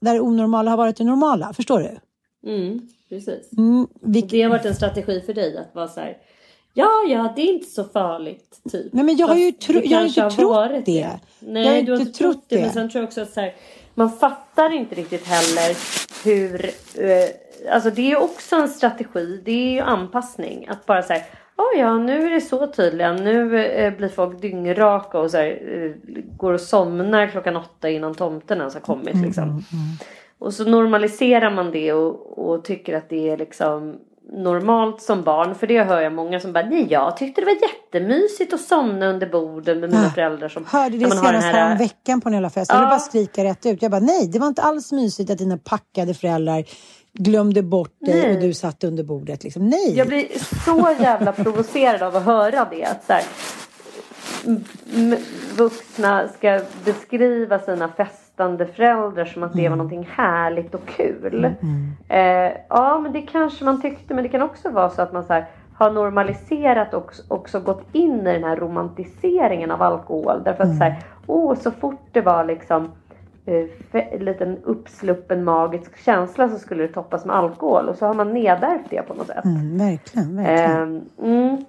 där 0.00 0.14
det 0.14 0.20
onormala 0.20 0.70
har 0.70 0.76
varit 0.78 0.96
det 0.96 1.04
normala. 1.04 1.52
Förstår 1.52 1.80
du? 1.80 1.98
Mm, 2.50 2.88
precis. 3.08 3.52
Mm, 3.58 3.86
vi, 4.00 4.22
Och 4.22 4.26
det 4.28 4.42
har 4.42 4.50
varit 4.50 4.64
en 4.64 4.74
strategi 4.74 5.20
för 5.20 5.34
dig 5.34 5.58
att 5.58 5.74
vara 5.74 5.88
så 5.88 6.00
här. 6.00 6.16
Ja, 6.74 6.88
ja, 7.08 7.32
det 7.36 7.42
är 7.42 7.54
inte 7.54 7.70
så 7.70 7.84
farligt. 7.84 8.60
Typ. 8.72 8.92
Nej, 8.92 9.04
men 9.04 9.16
jag 9.16 9.26
har 9.26 9.36
ju 9.36 9.52
tro- 9.52 9.80
det 9.80 9.86
jag 9.86 9.98
har 9.98 10.06
inte 10.06 10.30
trott 10.30 10.48
varit 10.48 10.86
det. 10.86 11.10
Nej, 11.40 11.74
har 11.80 11.82
du 11.82 11.92
har 11.92 12.00
inte 12.00 12.18
trott 12.18 12.44
det. 12.48 12.56
det. 12.56 12.62
Men 12.62 12.72
sen 12.72 12.90
tror 12.90 13.02
jag 13.02 13.08
också 13.08 13.20
att 13.20 13.32
så 13.32 13.40
här, 13.40 13.54
man 13.94 14.12
fattar 14.12 14.72
inte 14.74 14.94
riktigt 14.94 15.26
heller 15.26 15.76
hur... 16.24 16.64
Eh, 16.94 17.74
alltså 17.74 17.90
det 17.90 18.12
är 18.12 18.16
också 18.22 18.56
en 18.56 18.68
strategi. 18.68 19.42
Det 19.44 19.50
är 19.52 19.70
ju 19.72 19.80
anpassning. 19.80 20.66
Att 20.68 20.86
bara 20.86 21.02
säga 21.02 21.22
Oh 21.58 21.78
ja, 21.80 21.98
nu 21.98 22.26
är 22.26 22.30
det 22.30 22.40
så 22.40 22.66
tydligen. 22.66 23.16
Nu 23.16 23.64
eh, 23.66 23.92
blir 23.96 24.08
folk 24.08 24.42
dyngraka 24.42 25.18
och 25.18 25.30
så 25.30 25.36
här, 25.36 25.60
eh, 25.74 26.22
går 26.36 26.52
och 26.52 26.60
somnar 26.60 27.26
klockan 27.26 27.56
åtta 27.56 27.90
innan 27.90 28.14
tomten 28.14 28.58
ens 28.58 28.74
har 28.74 28.80
kommit. 28.80 29.14
Mm, 29.14 29.24
Liksom. 29.26 29.62
Och 30.38 30.54
så 30.54 30.64
normaliserar 30.64 31.50
man 31.50 31.70
det 31.70 31.92
och, 31.92 32.38
och 32.48 32.64
tycker 32.64 32.96
att 32.96 33.08
det 33.08 33.28
är 33.30 33.36
liksom 33.36 33.96
normalt 34.32 35.02
som 35.02 35.22
barn. 35.22 35.54
För 35.54 35.66
det 35.66 35.82
hör 35.82 36.00
jag 36.00 36.12
många 36.12 36.40
som 36.40 36.52
bara, 36.52 36.66
nej 36.66 36.86
jag 36.90 37.16
tyckte 37.16 37.40
det 37.40 37.44
var 37.44 37.52
jättemysigt 37.52 38.52
att 38.52 38.60
somna 38.60 39.06
under 39.06 39.26
borden 39.26 39.80
med 39.80 39.90
mina 39.90 40.02
Ja. 40.04 40.10
föräldrar. 40.10 40.48
Som, 40.48 40.64
Hörde 40.68 40.98
det 40.98 41.10
senast 41.10 41.24
här- 41.24 41.52
här... 41.52 41.78
veckan 41.78 42.20
på 42.20 42.28
en 42.28 42.32
jävla 42.32 42.50
fest. 42.50 42.70
Jag 42.74 42.82
Ja. 42.82 42.86
bara 42.86 42.98
skrika 42.98 43.44
rätt 43.44 43.66
ut. 43.66 43.82
Jag 43.82 43.90
bara, 43.90 44.00
nej, 44.00 44.28
det 44.32 44.38
var 44.38 44.46
inte 44.46 44.62
alls 44.62 44.92
mysigt 44.92 45.30
att 45.30 45.38
dina 45.38 45.58
packade 45.58 46.14
föräldrar 46.14 46.64
glömde 47.18 47.62
bort 47.62 47.96
dig 48.00 48.22
Nej. 48.22 48.34
och 48.34 48.42
du 48.42 48.54
satt 48.54 48.84
under 48.84 49.04
bordet. 49.04 49.44
Liksom. 49.44 49.68
Nej! 49.68 49.94
Jag 49.96 50.08
blir 50.08 50.26
så 50.64 51.02
jävla 51.02 51.32
provocerad 51.32 52.02
av 52.02 52.16
att 52.16 52.24
höra 52.24 52.68
det. 52.70 52.84
Att 52.84 53.04
så 53.04 53.12
här, 53.12 53.22
vuxna 55.56 56.28
ska 56.28 56.60
beskriva 56.84 57.58
sina 57.58 57.88
festande 57.88 58.66
föräldrar 58.66 59.24
som 59.24 59.42
att 59.42 59.52
det 59.52 59.68
var 59.68 59.76
någonting 59.76 60.08
härligt 60.12 60.74
och 60.74 60.86
kul. 60.96 61.44
Eh, 62.08 62.52
ja, 62.68 63.00
men 63.02 63.12
det 63.12 63.22
kanske 63.22 63.64
man 63.64 63.82
tyckte. 63.82 64.14
Men 64.14 64.24
det 64.24 64.28
kan 64.30 64.42
också 64.42 64.70
vara 64.70 64.90
så 64.90 65.02
att 65.02 65.12
man 65.12 65.24
så 65.24 65.32
här, 65.32 65.46
har 65.74 65.90
normaliserat 65.90 66.94
och 66.94 67.12
också 67.28 67.60
gått 67.60 67.84
in 67.92 68.20
i 68.20 68.32
den 68.32 68.44
här 68.44 68.56
romantiseringen 68.56 69.70
av 69.70 69.82
alkohol. 69.82 70.42
Därför 70.44 70.64
att 70.64 70.76
så 70.78 70.84
här, 70.84 71.02
oh, 71.26 71.54
så 71.54 71.70
fort 71.70 72.08
det 72.12 72.20
var 72.20 72.44
liksom 72.44 72.92
eh, 73.46 74.02
en 74.12 74.24
liten 74.24 74.58
uppsluppen 74.64 75.44
magisk 75.44 76.04
känsla 76.04 76.48
så 76.48 76.58
skulle 76.58 76.82
det 76.86 76.92
toppas 76.92 77.24
med 77.24 77.36
alkohol. 77.36 77.88
Och 77.88 77.96
så 77.96 78.06
har 78.06 78.14
man 78.14 78.32
nedärvt 78.32 78.90
det 78.90 79.02
på 79.02 79.14
något 79.14 79.26
sätt. 79.26 79.44
Mm, 79.44 79.78
verkligen, 79.78 80.36
verkligen. 80.36 80.70
Ehm, 80.70 81.02
mm. 81.22 81.64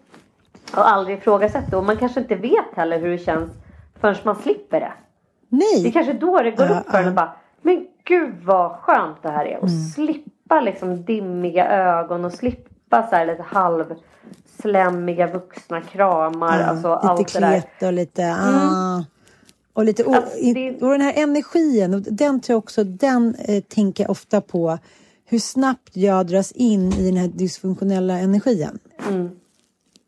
Och 0.73 0.89
aldrig 0.89 1.17
ifrågasätta. 1.17 1.77
Och 1.77 1.83
man 1.83 1.97
kanske 1.97 2.19
inte 2.19 2.35
vet 2.35 2.75
heller 2.75 2.99
hur 2.99 3.09
det 3.09 3.17
känns 3.17 3.51
förrän 3.99 4.15
man 4.23 4.35
slipper 4.35 4.79
det. 4.79 4.91
nej! 5.49 5.83
Det 5.83 5.87
är 5.89 5.91
kanske 5.91 6.13
då 6.13 6.41
det 6.41 6.51
går 6.51 6.65
Ja, 6.65 6.79
upp 6.79 6.89
för 6.91 6.97
en 6.97 7.03
ja. 7.03 7.09
och 7.09 7.15
bara 7.15 7.33
Men 7.61 7.87
gud 8.03 8.33
vad 8.43 8.71
skönt 8.71 9.23
det 9.23 9.29
här 9.29 9.45
är. 9.45 9.57
Och 9.63 9.71
slippa 9.71 10.61
liksom 10.61 11.03
dimmiga 11.03 11.67
ögon 11.71 12.25
och 12.25 12.31
slippa 12.31 13.03
så 13.09 13.15
här 13.15 13.25
lite 13.25 13.43
halvslämmiga 13.43 15.27
vuxna 15.27 15.81
kramar. 15.81 16.59
Ja, 16.59 16.65
alltså 16.65 16.95
lite 16.95 17.07
allt 17.09 17.33
det 17.33 17.39
där. 17.39 17.47
Mm. 17.47 17.87
och 17.87 17.93
lite... 17.93 18.35
Ah, 18.39 19.03
och, 19.77 19.85
lite 19.85 20.03
o- 20.03 20.13
Alltså, 20.13 20.37
det- 20.53 20.81
och 20.81 20.89
den 20.91 21.01
här 21.01 21.13
energin, 21.13 22.05
den 22.11 22.39
tror 22.41 22.53
jag 22.53 22.57
också, 22.57 22.83
den 22.83 23.35
eh, 23.35 23.63
tänker 23.63 24.03
jag 24.03 24.11
ofta 24.11 24.41
på. 24.41 24.77
Hur 25.25 25.39
snabbt 25.39 25.97
jag 25.97 26.27
dras 26.27 26.51
in 26.51 26.93
i 26.93 27.05
den 27.05 27.17
här 27.17 27.27
dysfunktionella 27.27 28.19
energin. 28.19 28.79
Mm. 29.09 29.29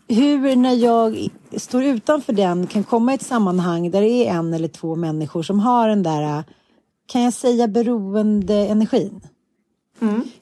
Hur 0.08 0.56
när 0.56 0.74
jag 0.74 1.28
står 1.58 1.84
utanför 1.84 2.34
den 2.34 2.68
kan 2.68 2.84
komma 2.84 3.12
i 3.12 3.16
ett 3.16 3.22
sammanhang 3.26 3.92
där 3.92 4.02
det 4.02 4.10
är 4.28 4.34
en 4.34 4.54
eller 4.54 4.68
två 4.68 4.96
människor 4.96 5.44
som 5.44 5.60
har 5.60 5.88
den 5.90 6.04
där, 6.04 6.22
eh, 6.24 6.44
kan 7.06 7.22
jag 7.22 7.34
säga 7.34 7.68
beroende 7.68 8.56
energin. 8.56 9.22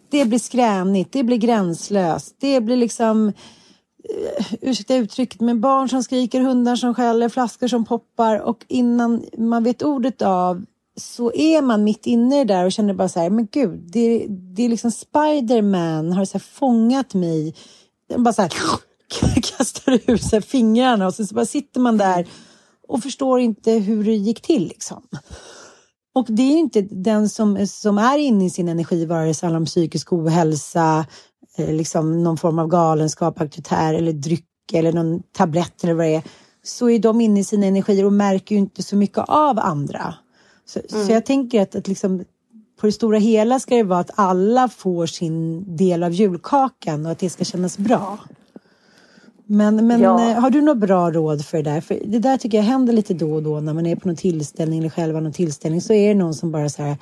Det 0.09 0.25
blir 0.25 0.39
skränigt, 0.39 1.11
det 1.11 1.23
blir 1.23 1.37
gränslöst, 1.37 2.35
det 2.39 2.61
blir 2.61 2.77
liksom 2.77 3.33
Eh, 4.03 4.45
ursäkta 4.61 4.95
uttrycket, 4.95 5.41
men 5.41 5.61
barn 5.61 5.89
som 5.89 6.03
skriker, 6.03 6.41
hundar 6.41 6.75
som 6.75 6.95
skäller, 6.95 7.29
flaskor 7.29 7.67
som 7.67 7.85
poppar 7.85 8.39
och 8.39 8.65
innan 8.67 9.25
man 9.37 9.63
vet 9.63 9.83
ordet 9.83 10.21
av 10.21 10.65
så 10.97 11.33
är 11.33 11.61
man 11.61 11.83
mitt 11.83 12.05
inne 12.05 12.41
i 12.41 12.43
det 12.43 12.53
där 12.53 12.65
och 12.65 12.71
känner 12.71 12.93
bara 12.93 13.09
så 13.09 13.19
här, 13.19 13.29
men 13.29 13.47
gud, 13.51 13.79
det, 13.91 14.25
det 14.29 14.65
är 14.65 14.69
liksom 14.69 14.91
Spiderman 14.91 16.11
har 16.11 16.25
så 16.25 16.33
här 16.33 16.39
fångat 16.39 17.13
mig. 17.13 17.55
Den 18.09 18.23
bara 18.23 18.33
så 18.33 18.41
här 18.41 18.51
kastar 19.57 20.11
ut 20.11 20.23
så 20.23 20.41
fingrarna 20.41 21.07
och 21.07 21.13
så, 21.13 21.25
så 21.25 21.35
bara 21.35 21.45
sitter 21.45 21.79
man 21.79 21.97
där 21.97 22.27
och 22.87 23.03
förstår 23.03 23.39
inte 23.39 23.71
hur 23.71 24.03
det 24.03 24.15
gick 24.15 24.41
till 24.41 24.67
liksom. 24.67 25.03
Och 26.13 26.25
det 26.29 26.43
är 26.43 26.51
ju 26.51 26.59
inte 26.59 26.81
den 26.81 27.29
som, 27.29 27.67
som 27.67 27.97
är 27.97 28.17
inne 28.17 28.45
i 28.45 28.49
sin 28.49 28.67
energi, 28.67 29.05
vare 29.05 29.33
sig 29.33 29.41
det 29.41 29.47
handlar 29.47 29.59
om 29.59 29.65
psykisk 29.65 30.13
ohälsa, 30.13 30.97
eh, 30.99 31.05
liksom 31.57 32.23
någon 32.23 32.37
form 32.37 32.59
av 32.59 32.67
galenskap, 32.67 33.41
auktoritär 33.41 33.93
eller 33.93 34.13
dryck 34.13 34.45
eller 34.73 34.91
någon 34.93 35.23
tablett 35.31 35.83
eller 35.83 35.93
vad 35.93 36.05
det 36.05 36.15
är. 36.15 36.23
Så 36.63 36.89
är 36.89 36.99
de 36.99 37.21
inne 37.21 37.39
i 37.39 37.43
sina 37.43 37.65
energier 37.65 38.05
och 38.05 38.13
märker 38.13 38.55
ju 38.55 38.59
inte 38.59 38.83
så 38.83 38.95
mycket 38.95 39.23
av 39.27 39.59
andra. 39.59 40.13
Så, 40.65 40.79
så 40.89 41.11
jag 41.11 41.25
tänker 41.25 41.61
att, 41.61 41.75
att 41.75 41.87
liksom, 41.87 42.25
på 42.79 42.85
det 42.85 42.91
stora 42.91 43.17
hela 43.17 43.59
ska 43.59 43.75
det 43.75 43.83
vara 43.83 43.99
att 43.99 44.11
alla 44.15 44.69
får 44.69 45.05
sin 45.05 45.65
del 45.77 46.03
av 46.03 46.11
julkakan 46.11 47.05
och 47.05 47.11
att 47.11 47.19
det 47.19 47.29
ska 47.29 47.43
kännas 47.43 47.77
bra. 47.77 48.17
Men, 49.45 49.87
men 49.87 50.01
Ja. 50.01 50.29
eh, 50.31 50.39
har 50.39 50.49
du 50.49 50.61
något 50.61 50.77
bra 50.77 51.11
råd 51.11 51.45
för 51.45 51.57
det 51.57 51.71
där? 51.71 51.81
För 51.81 52.01
det 52.05 52.19
där 52.19 52.37
tycker 52.37 52.57
jag 52.57 52.65
händer 52.65 52.93
lite 52.93 53.13
då 53.13 53.33
och 53.33 53.43
då 53.43 53.59
när 53.59 53.73
man 53.73 53.85
är 53.85 53.95
på 53.95 54.07
någon 54.07 54.15
tillställning 54.15 54.79
eller 54.79 54.89
själva 54.89 55.19
någon 55.19 55.33
tillställning 55.33 55.81
så 55.81 55.93
är 55.93 56.07
det 56.07 56.13
någon 56.19 56.33
som 56.33 56.51
bara 56.51 56.69
så 56.69 56.83
här 56.83 56.97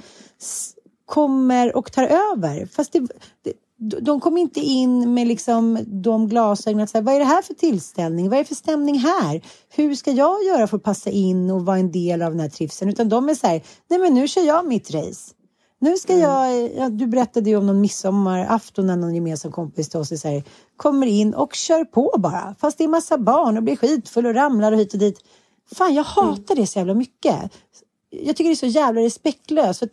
kommer 1.06 1.76
och 1.78 1.92
tar 1.92 2.04
över. 2.04 2.66
Fast 2.66 2.94
det, 2.94 3.00
det, 3.44 3.54
de 3.78 4.20
kommer 4.20 4.42
inte 4.42 4.60
in 4.60 5.14
med 5.14 5.28
liksom 5.28 5.80
de 5.88 6.28
glasögonen 6.28 6.84
att 6.84 6.90
säga, 6.90 7.02
vad 7.02 7.16
är 7.16 7.20
det 7.20 7.26
här 7.26 7.42
för 7.42 7.54
tillställning? 7.54 8.30
Vad 8.30 8.40
är 8.40 8.44
det 8.44 8.48
för 8.48 8.56
stämning 8.56 9.00
här? 9.00 9.42
Hur 9.70 9.96
ska 9.96 10.12
jag 10.12 10.44
göra 10.44 10.68
för 10.68 10.78
att 10.78 10.84
passa 10.84 11.10
in 11.10 11.52
och 11.52 11.66
vara 11.66 11.78
en 11.78 11.92
del 11.92 12.22
av 12.22 12.32
den 12.32 12.40
här 12.40 12.50
trivseln? 12.50 12.92
Utan 12.92 13.10
de 13.10 13.30
är 13.30 13.36
så 13.36 13.48
här, 13.48 13.62
nej 13.88 14.00
men 14.00 14.14
nu 14.14 14.28
kör 14.28 14.42
jag 14.42 14.68
mitt 14.68 14.92
race. 14.92 15.34
Nu 15.80 15.98
ska 15.98 16.18
jag, 16.18 16.74
ja, 16.76 16.90
du 16.90 17.08
berättade 17.08 17.50
ju 17.50 17.56
om 17.56 17.68
någon 17.68 17.82
midsommarafton 17.82 18.88
när 18.88 18.96
någon 18.96 19.16
gemensam 19.16 19.52
kompis 19.52 19.90
till 19.90 20.00
oss 20.00 20.12
är 20.12 20.18
så 20.18 20.28
här, 20.28 20.44
kommer 20.78 21.08
in 21.08 21.34
och 21.34 21.54
kör 21.54 21.86
på 21.86 22.16
bara. 22.18 22.56
Fast 22.60 22.78
det 22.78 22.84
är 22.84 22.88
massa 22.88 23.18
barn 23.18 23.58
och 23.58 23.64
blir 23.64 23.76
skitfull 23.76 24.26
och 24.26 24.36
ramlar 24.36 24.72
och 24.72 24.78
hit 24.78 24.94
och 24.94 25.00
dit. 25.00 25.20
Fan, 25.76 25.94
jag 25.94 26.04
hatar 26.04 26.56
det 26.56 26.68
så 26.68 26.80
jävla 26.80 26.94
mycket. 26.94 27.36
Jag 28.10 28.36
tycker 28.36 28.50
det 28.50 28.54
är 28.54 28.56
så 28.56 28.66
jävla 28.66 29.02
respektlöst. 29.02 29.80
För 29.80 29.90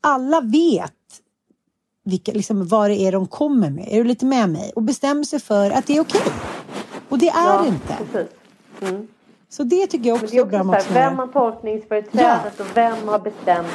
alla 0.00 0.40
vet 0.40 0.92
vilka, 2.06 2.32
liksom, 2.32 2.66
vad 2.66 2.90
det 2.90 2.96
är 2.96 3.12
de 3.12 3.26
kommer 3.26 3.70
med. 3.70 3.88
Är 3.88 3.96
du 3.96 4.04
lite 4.04 4.26
med 4.26 4.48
mig? 4.48 4.72
Och 4.76 4.82
bestämmer 4.82 5.22
sig 5.22 5.40
för 5.40 5.70
att 5.70 5.86
det 5.86 5.96
är 5.96 6.00
okej. 6.00 6.32
Och 7.08 7.18
det 7.18 7.28
är 7.28 7.62
det 7.62 7.68
inte. 7.68 7.96
Precis. 8.12 9.08
Så 9.48 9.62
det 9.62 9.86
tycker 9.86 10.08
jag 10.08 10.14
också 10.14 10.26
det 10.26 10.38
är 10.38 10.42
är 10.42 10.46
bra 10.46 10.58
också 10.58 10.70
med 10.70 10.82
så 10.82 10.92
här, 10.92 11.10
vem 11.10 11.18
har 11.18 11.26
tolkningsföreträdet 11.26 12.60
och 12.60 12.66
vem 12.74 13.08
har 13.08 13.18
bestämt 13.18 13.66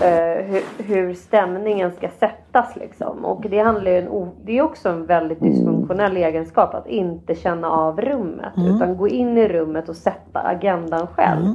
eh, 0.00 0.44
hur, 0.46 0.62
hur 0.84 1.14
stämningen 1.14 1.92
ska 1.92 2.08
sättas 2.20 2.76
liksom. 2.76 3.24
Och 3.24 3.46
det 3.50 3.58
handlar 3.58 3.90
ju 3.90 3.98
en, 3.98 4.30
det 4.44 4.58
är 4.58 4.62
också 4.62 4.88
en 4.88 5.06
väldigt 5.06 5.40
dysfunktionell 5.40 6.16
egenskap 6.16 6.74
att 6.74 6.86
inte 6.86 7.34
känna 7.34 7.70
av 7.70 8.00
rummet. 8.00 8.52
Utan 8.56 8.96
gå 8.96 9.08
in 9.08 9.38
i 9.38 9.48
rummet 9.48 9.88
och 9.88 9.96
sätta 9.96 10.40
agendan 10.40 11.06
själv. 11.06 11.54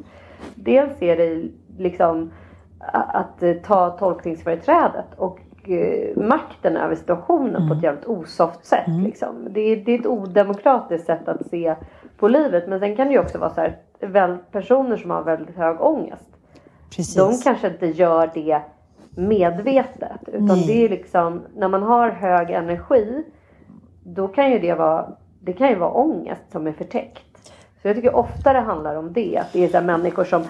Dels 0.56 1.02
är 1.02 1.18
det 1.18 1.50
liksom 1.78 2.32
att 2.94 3.44
eh, 3.44 3.54
ta 3.54 3.90
tolkningsföreträdet 3.90 5.06
och 5.18 5.40
makten 6.16 6.78
över 6.78 6.96
situationen 6.96 7.68
på 7.68 7.74
ett 7.74 7.84
jävligt 7.84 8.06
osoft 8.06 8.66
sätt. 8.66 9.04
Liksom. 9.04 9.48
Det, 9.50 9.60
är, 9.60 9.76
det 9.76 9.92
är 9.92 10.00
ett 10.00 10.06
odemokratiskt 10.06 11.08
sätt 11.08 11.28
att 11.28 11.48
se 11.48 11.76
på 12.18 12.28
livet. 12.28 12.68
Men 12.68 12.80
sen 12.80 12.96
kan 12.96 13.08
det 13.08 13.14
ju 13.14 13.20
också 13.20 13.38
vara 13.38 13.50
så 13.50 13.62
här, 13.62 13.78
väl, 14.00 14.38
personer 14.52 14.98
som 14.98 15.12
har 15.12 15.24
väldigt 15.24 15.56
hög 15.56 15.82
ångest. 15.82 16.30
Precis. 16.96 17.16
De 17.16 17.38
kanske 17.44 17.68
inte 17.68 17.88
gör 17.88 18.32
det 18.34 18.62
medvetet. 19.16 20.20
Utan 20.28 20.46
Nej. 20.46 20.68
det 20.68 20.86
är 20.86 20.90
liksom, 20.90 21.42
när 21.56 21.68
man 21.68 21.84
har 21.84 22.10
hög 22.10 22.50
energi. 22.50 23.24
Då 24.04 24.28
kan 24.28 24.52
ju 24.52 24.60
det 24.60 24.74
vara, 24.74 25.10
det 25.40 25.54
kan 25.54 25.70
ju 25.70 25.76
vara 25.76 25.92
ångest 25.92 26.52
som 26.52 26.68
är 26.68 26.72
förtäckt. 26.72 27.34
Så 27.82 27.88
jag 27.88 27.96
tycker 27.96 28.16
ofta 28.16 28.54
det 28.54 28.60
handlar 28.60 28.96
om 28.96 29.14
det. 29.14 29.38
Att 29.38 29.54
det 29.54 29.64
är 29.64 29.68
så 29.68 29.82
människor 29.82 30.24
som 30.24 30.44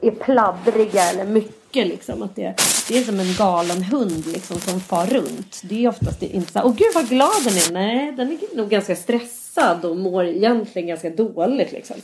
är 0.00 0.10
pladdriga 0.10 1.00
eller 1.12 1.32
mycket 1.32 1.67
liksom. 1.74 2.22
Att 2.22 2.36
det, 2.36 2.54
det 2.88 2.98
är 2.98 3.02
som 3.02 3.20
en 3.20 3.34
galen 3.38 3.82
hund 3.82 4.26
liksom 4.26 4.60
som 4.60 4.80
far 4.80 5.06
runt. 5.06 5.60
Det 5.64 5.84
är 5.84 5.88
oftast 5.88 6.22
inte 6.22 6.52
så 6.52 6.58
här, 6.58 6.66
åh 6.66 6.74
gud 6.76 6.88
vad 6.94 7.08
glad 7.08 7.44
den 7.44 7.56
är. 7.56 7.72
Nej, 7.72 8.12
den 8.12 8.32
är 8.32 8.56
nog 8.56 8.68
ganska 8.68 8.96
stressad 8.96 9.84
och 9.84 9.96
mår 9.96 10.26
egentligen 10.26 10.88
ganska 10.88 11.10
dåligt 11.10 11.72
liksom. 11.72 11.96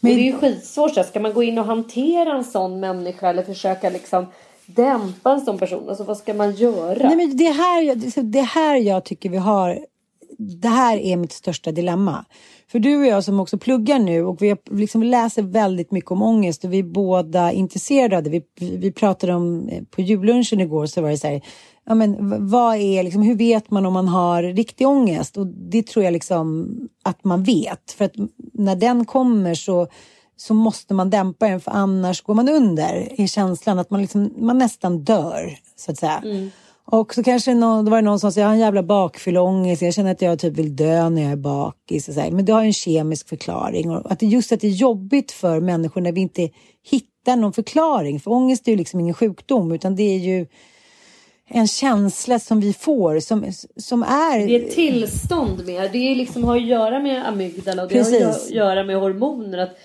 Men- 0.00 0.12
Och 0.12 0.16
det 0.18 0.22
är 0.22 0.32
ju 0.32 0.38
skitsvårt. 0.38 0.94
så 0.94 1.00
här, 1.00 1.06
Ska 1.08 1.20
man 1.20 1.32
gå 1.34 1.42
in 1.42 1.58
och 1.58 1.64
hantera 1.64 2.36
en 2.36 2.44
sån 2.44 2.80
människa 2.80 3.28
eller 3.28 3.42
försöka 3.42 3.90
liksom 3.90 4.26
dämpa 4.66 5.32
en 5.32 5.40
sån 5.40 5.58
person? 5.58 5.88
Alltså 5.88 6.04
vad 6.04 6.16
ska 6.16 6.34
man 6.34 6.54
göra? 6.54 7.08
Nej, 7.08 7.16
men 7.16 7.36
det, 7.36 7.44
här, 7.50 8.22
det 8.22 8.40
här 8.42 8.76
jag 8.76 9.04
tycker 9.04 9.28
vi 9.30 9.36
har, 9.36 9.78
det 10.38 10.68
här 10.68 10.96
är 10.96 11.16
mitt 11.16 11.32
största 11.32 11.72
dilemma. 11.72 12.24
För 12.68 12.78
du 12.78 12.96
och 12.96 13.06
jag 13.06 13.24
som 13.24 13.40
också 13.40 13.58
pluggar 13.58 13.98
nu 13.98 14.24
och 14.24 14.42
vi 14.42 14.56
liksom 14.70 15.02
läser 15.02 15.42
väldigt 15.42 15.90
mycket 15.90 16.10
om 16.10 16.22
ångest 16.22 16.64
och 16.64 16.72
vi 16.72 16.78
är 16.78 16.82
båda 16.82 17.52
intresserade 17.52 18.16
av 18.16 18.22
det. 18.22 18.30
Vi, 18.30 18.42
vi 18.76 18.92
pratade 18.92 19.34
om 19.34 19.68
eh, 19.68 19.82
på 19.84 20.02
jullunchen 20.02 20.60
igår 20.60 20.86
så 20.86 21.02
var 21.02 21.10
det 21.10 21.18
så 21.18 21.26
här, 21.26 21.42
ja 21.86 21.94
men 21.94 22.16
vad 22.50 22.76
är 22.76 23.02
liksom, 23.02 23.22
hur 23.22 23.36
vet 23.36 23.70
man 23.70 23.86
om 23.86 23.92
man 23.92 24.08
har 24.08 24.42
riktig 24.42 24.86
ångest? 24.86 25.36
Och 25.36 25.46
det 25.46 25.86
tror 25.86 26.04
jag 26.04 26.12
liksom 26.12 26.68
att 27.02 27.24
man 27.24 27.42
vet. 27.42 27.92
För 27.92 28.04
att 28.04 28.14
när 28.52 28.76
den 28.76 29.04
kommer 29.04 29.54
så 29.54 29.88
så 30.36 30.54
måste 30.54 30.94
man 30.94 31.10
dämpa 31.10 31.48
den 31.48 31.60
för 31.60 31.70
annars 31.70 32.22
går 32.22 32.34
man 32.34 32.48
under 32.48 33.20
i 33.20 33.28
känslan 33.28 33.78
att 33.78 33.90
man, 33.90 34.00
liksom, 34.00 34.34
man 34.38 34.58
nästan 34.58 35.04
dör 35.04 35.58
så 35.76 35.90
att 35.90 35.98
säga. 35.98 36.22
Mm. 36.24 36.50
Och 36.86 37.14
så 37.14 37.22
kanske 37.22 37.54
någon, 37.54 37.84
då 37.84 37.90
var 37.90 37.98
det 37.98 38.04
någon 38.04 38.20
som 38.20 38.32
sa 38.32 38.40
jag 38.40 38.46
har 38.46 38.54
en 38.54 38.60
jävla 38.60 38.82
bakfylleångest, 38.82 39.82
jag 39.82 39.94
känner 39.94 40.12
att 40.12 40.22
jag 40.22 40.38
typ 40.38 40.58
vill 40.58 40.76
dö 40.76 41.08
när 41.08 41.22
jag 41.22 41.32
är 41.32 41.36
bakis. 41.36 42.08
Och 42.08 42.14
så 42.14 42.20
här. 42.20 42.30
Men 42.30 42.44
det 42.44 42.52
har 42.52 42.62
en 42.62 42.72
kemisk 42.72 43.28
förklaring. 43.28 43.90
Och 43.90 44.12
att 44.12 44.18
det 44.18 44.26
just 44.26 44.52
att 44.52 44.60
det 44.60 44.66
är 44.66 44.70
jobbigt 44.70 45.32
för 45.32 45.60
människor 45.60 46.00
när 46.00 46.12
vi 46.12 46.20
inte 46.20 46.50
hittar 46.90 47.36
någon 47.36 47.52
förklaring. 47.52 48.20
För 48.20 48.30
ångest 48.30 48.68
är 48.68 48.72
ju 48.72 48.78
liksom 48.78 49.00
ingen 49.00 49.14
sjukdom 49.14 49.72
utan 49.72 49.96
det 49.96 50.02
är 50.02 50.18
ju 50.18 50.46
en 51.48 51.68
känsla 51.68 52.38
som 52.38 52.60
vi 52.60 52.72
får 52.72 53.20
som, 53.20 53.44
som 53.76 54.02
är... 54.02 54.46
Det 54.46 54.56
är 54.56 54.66
ett 54.66 54.74
tillstånd 54.74 55.66
mer. 55.66 55.88
Det 55.92 55.98
är 55.98 56.14
liksom, 56.14 56.44
har 56.44 56.56
att 56.56 56.66
göra 56.66 56.98
med 56.98 57.28
amygdala 57.28 57.82
och 57.82 57.88
det 57.88 57.94
Precis. 57.94 58.22
har 58.22 58.30
att 58.30 58.50
göra 58.50 58.84
med 58.84 58.96
hormoner. 58.96 59.58
Att 59.58 59.76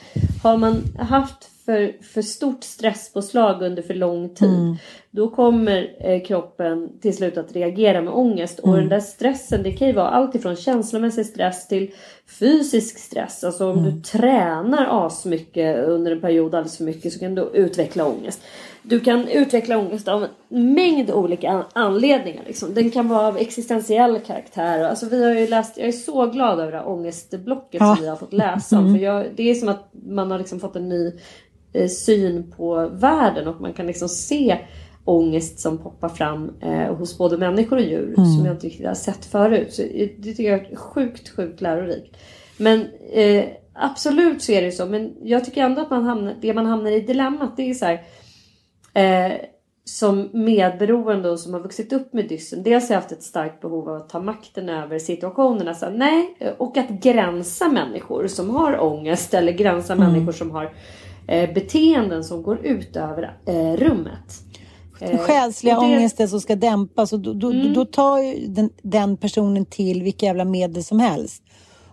har 0.43 0.57
man 0.57 0.83
haft 0.99 1.49
för, 1.69 2.03
för 2.03 2.21
stort 2.21 2.63
stresspåslag 2.63 3.61
under 3.61 3.81
för 3.81 3.93
lång 3.93 4.29
tid 4.29 4.49
Mm. 4.49 4.75
då 5.11 5.29
kommer 5.29 5.95
eh, 5.99 6.21
kroppen 6.25 6.89
till 7.01 7.15
slut 7.17 7.37
att 7.37 7.55
reagera 7.55 8.01
med 8.01 8.13
ångest. 8.13 8.59
Och 8.59 8.67
Mm. 8.67 8.79
den 8.79 8.89
där 8.89 8.99
stressen 8.99 9.63
det 9.63 9.71
kan 9.71 9.87
ju 9.87 9.93
vara 9.93 10.07
allt 10.09 10.35
ifrån 10.35 10.55
känslomässig 10.55 11.25
stress 11.25 11.67
till 11.67 11.91
fysisk 12.39 12.97
stress. 12.99 13.43
Alltså 13.43 13.65
om 13.71 13.79
Mm. 13.79 13.83
du 13.95 14.01
tränar 14.01 15.05
asmycket 15.07 15.85
under 15.87 16.11
en 16.11 16.21
period 16.21 16.55
alldeles 16.55 16.77
för 16.77 16.83
mycket 16.83 17.13
så 17.13 17.19
kan 17.19 17.35
du 17.35 17.49
utveckla 17.53 18.05
ångest. 18.07 18.41
Du 18.83 18.99
kan 18.99 19.27
utveckla 19.27 19.77
ångest 19.77 20.07
av 20.07 20.23
en 20.49 20.73
mängd 20.73 21.11
olika 21.11 21.49
an- 21.49 21.63
anledningar. 21.73 22.43
Liksom. 22.47 22.73
Den 22.73 22.91
kan 22.91 23.07
vara 23.09 23.27
av 23.27 23.37
existentiell 23.37 24.19
karaktär. 24.19 24.83
Alltså, 24.83 25.05
vi 25.05 25.23
har 25.23 25.33
ju 25.33 25.47
läst, 25.47 25.77
jag 25.77 25.87
är 25.87 25.91
så 25.91 26.25
glad 26.25 26.59
över 26.59 26.71
det 26.71 26.77
här 26.77 26.87
ångestblocket 26.89 27.81
Ja. 27.81 27.95
som 27.95 28.03
vi 28.03 28.09
har 28.09 28.15
fått 28.15 28.33
läsa 28.33 28.77
om. 28.79 28.95
För 28.95 29.03
jag, 29.03 29.25
det 29.35 29.49
är 29.49 29.55
som 29.55 29.69
att 29.69 29.89
man 30.07 30.31
har 30.31 30.37
liksom 30.37 30.59
fått 30.59 30.75
en 30.75 30.89
ny 30.89 31.11
syn 31.89 32.51
på 32.57 32.87
världen 32.87 33.47
och 33.47 33.61
man 33.61 33.73
kan 33.73 33.87
liksom 33.87 34.09
se 34.09 34.57
ångest 35.09 35.59
som 35.59 35.77
poppar 35.77 36.09
fram 36.09 36.51
eh, 36.61 36.95
hos 36.95 37.17
både 37.17 37.37
människor 37.37 37.77
och 37.77 37.83
djur 37.83 38.15
som 38.15 38.45
jag 38.45 38.55
inte 38.55 38.67
riktigt 38.67 38.87
har 38.87 38.93
sett 38.93 39.25
förut. 39.25 39.73
Så 39.73 39.81
eh, 39.81 40.09
det 40.17 40.33
tycker 40.33 40.51
jag 40.51 40.71
är 40.71 40.75
sjukt, 40.75 41.29
sjukt 41.29 41.61
lärorikt. 41.61 42.17
Men 42.57 42.87
eh, 43.11 43.45
absolut 43.73 44.41
så 44.41 44.51
är 44.51 44.61
det 44.61 44.71
så. 44.71 44.85
Men 44.85 45.13
jag 45.23 45.45
tycker 45.45 45.63
ändå 45.63 45.81
att 45.81 45.89
man 45.89 46.03
hamnar, 46.03 46.35
det 46.41 46.53
man 46.53 46.65
hamnar 46.65 46.91
i 46.91 46.99
dilemmat 46.99 47.57
det 47.57 47.69
är 47.69 47.73
så 47.73 47.85
här. 47.85 48.03
Eh, 48.93 49.37
som 49.83 50.29
medberoende 50.33 51.29
och 51.29 51.39
som 51.39 51.53
har 51.53 51.59
vuxit 51.59 51.93
upp 51.93 52.13
med 52.13 52.27
dyssen. 52.27 52.63
Dels 52.63 52.89
har 52.89 52.95
jag 52.95 53.01
haft 53.01 53.11
ett 53.11 53.23
starkt 53.23 53.61
behov 53.61 53.89
av 53.89 53.95
att 53.95 54.09
ta 54.09 54.19
makten 54.19 54.69
över 54.69 54.99
situationerna. 54.99 55.73
Så 55.73 55.89
nej, 55.89 56.37
eh, 56.39 56.53
och 56.57 56.77
att 56.77 56.89
gränsa 56.89 57.69
människor 57.69 58.27
som 58.27 58.49
har 58.49 58.79
ångest 58.83 59.33
eller 59.33 59.51
gränsa 59.51 59.95
människor 59.95 60.31
som 60.31 60.51
har 60.51 60.63
eh, 60.63 60.71
beteenden 61.27 62.23
som 62.23 62.43
går 62.43 62.65
ut 62.65 62.95
över 62.95 63.37
eh, 63.45 63.73
rummet. 63.77 64.43
Den 64.99 65.17
själsliga 65.17 65.77
och 65.77 65.83
det- 65.87 65.95
ångesten 65.97 66.29
som 66.29 66.41
ska 66.41 66.55
dämpas 66.55 67.13
och 67.13 67.19
då, 67.19 67.33
då, 67.33 67.51
Mm. 67.51 67.73
då 67.73 67.85
tar 67.85 68.19
ju 68.19 68.47
den, 68.47 68.69
den 68.81 69.17
personen 69.17 69.65
till 69.65 70.03
vilka 70.03 70.25
jävla 70.25 70.45
medel 70.45 70.83
som 70.83 70.99
helst. 70.99 71.43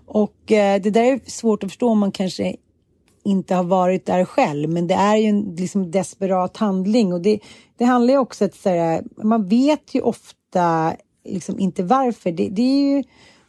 Och 0.06 0.52
eh, 0.52 0.80
det 0.82 0.90
där 0.90 1.02
är 1.04 1.20
svårt 1.30 1.64
att 1.64 1.70
förstå 1.70 1.88
om 1.88 1.98
man 1.98 2.12
kanske 2.12 2.56
inte 3.24 3.54
har 3.54 3.64
varit 3.64 4.06
där 4.06 4.24
själv. 4.24 4.68
Men 4.70 4.86
det 4.86 4.94
är 4.94 5.16
ju 5.16 5.28
en 5.28 5.54
liksom, 5.58 5.90
desperat 5.90 6.56
handling. 6.56 7.12
Och 7.12 7.20
det, 7.20 7.38
det 7.78 7.84
handlar 7.84 8.14
ju 8.14 8.18
också 8.18 8.44
om 8.44 8.50
att 8.50 8.64
här, 8.64 9.02
man 9.24 9.46
vet 9.48 9.94
ju 9.94 10.00
ofta 10.00 10.94
liksom, 11.24 11.58
inte 11.58 11.82
varför. 11.82 12.30
Det, 12.30 12.48
det 12.48 12.62
är 12.62 12.96
ju 12.96 13.02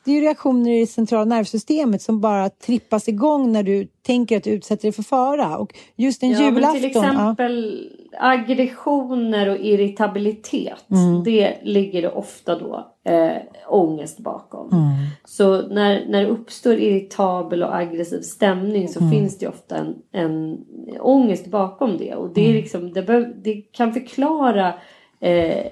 det 0.07 0.11
är 0.11 0.15
ju 0.15 0.21
reaktioner 0.21 0.71
i 0.71 0.79
det 0.79 0.87
centrala 0.87 1.25
nervsystemet 1.25 2.01
som 2.01 2.21
bara 2.21 2.49
trippas 2.49 3.07
igång 3.07 3.51
när 3.51 3.63
du 3.63 3.87
tänker 4.01 4.37
att 4.37 4.43
du 4.43 4.49
utsätter 4.49 4.81
dig 4.83 4.91
för 4.91 5.03
fara. 5.03 5.57
Och 5.57 5.73
just 5.95 6.23
en 6.23 6.31
Ja, 6.31 6.39
julafton. 6.41 6.81
till 6.81 6.91
ja. 6.93 7.09
exempel 7.09 7.89
aggressioner 8.19 9.49
och 9.49 9.57
irritabilitet. 9.57 10.85
Mm. 10.91 11.23
Det 11.23 11.57
ligger 11.63 12.01
det 12.01 12.09
ofta 12.09 12.59
då 12.59 12.87
eh, 13.05 13.37
ångest 13.67 14.19
bakom. 14.19 14.69
Mm. 14.71 14.83
Så 15.25 15.67
när, 15.67 16.05
när 16.09 16.23
det 16.23 16.29
uppstår 16.29 16.73
irritabel 16.73 17.63
och 17.63 17.75
aggressiv 17.75 18.21
stämning 18.21 18.87
så 18.87 18.99
Mm. 18.99 19.11
finns 19.11 19.37
det 19.37 19.47
ofta 19.47 19.75
en, 19.77 19.95
en 20.11 20.57
ångest 20.99 21.47
bakom 21.47 21.97
det. 21.97 22.15
Och 22.15 22.29
det, 22.33 22.41
är 22.41 22.49
Mm. 22.49 22.55
liksom, 22.61 22.93
det, 22.93 23.01
behöv, 23.03 23.41
det 23.43 23.53
kan 23.53 23.93
förklara 23.93 24.73
eh, 25.19 25.65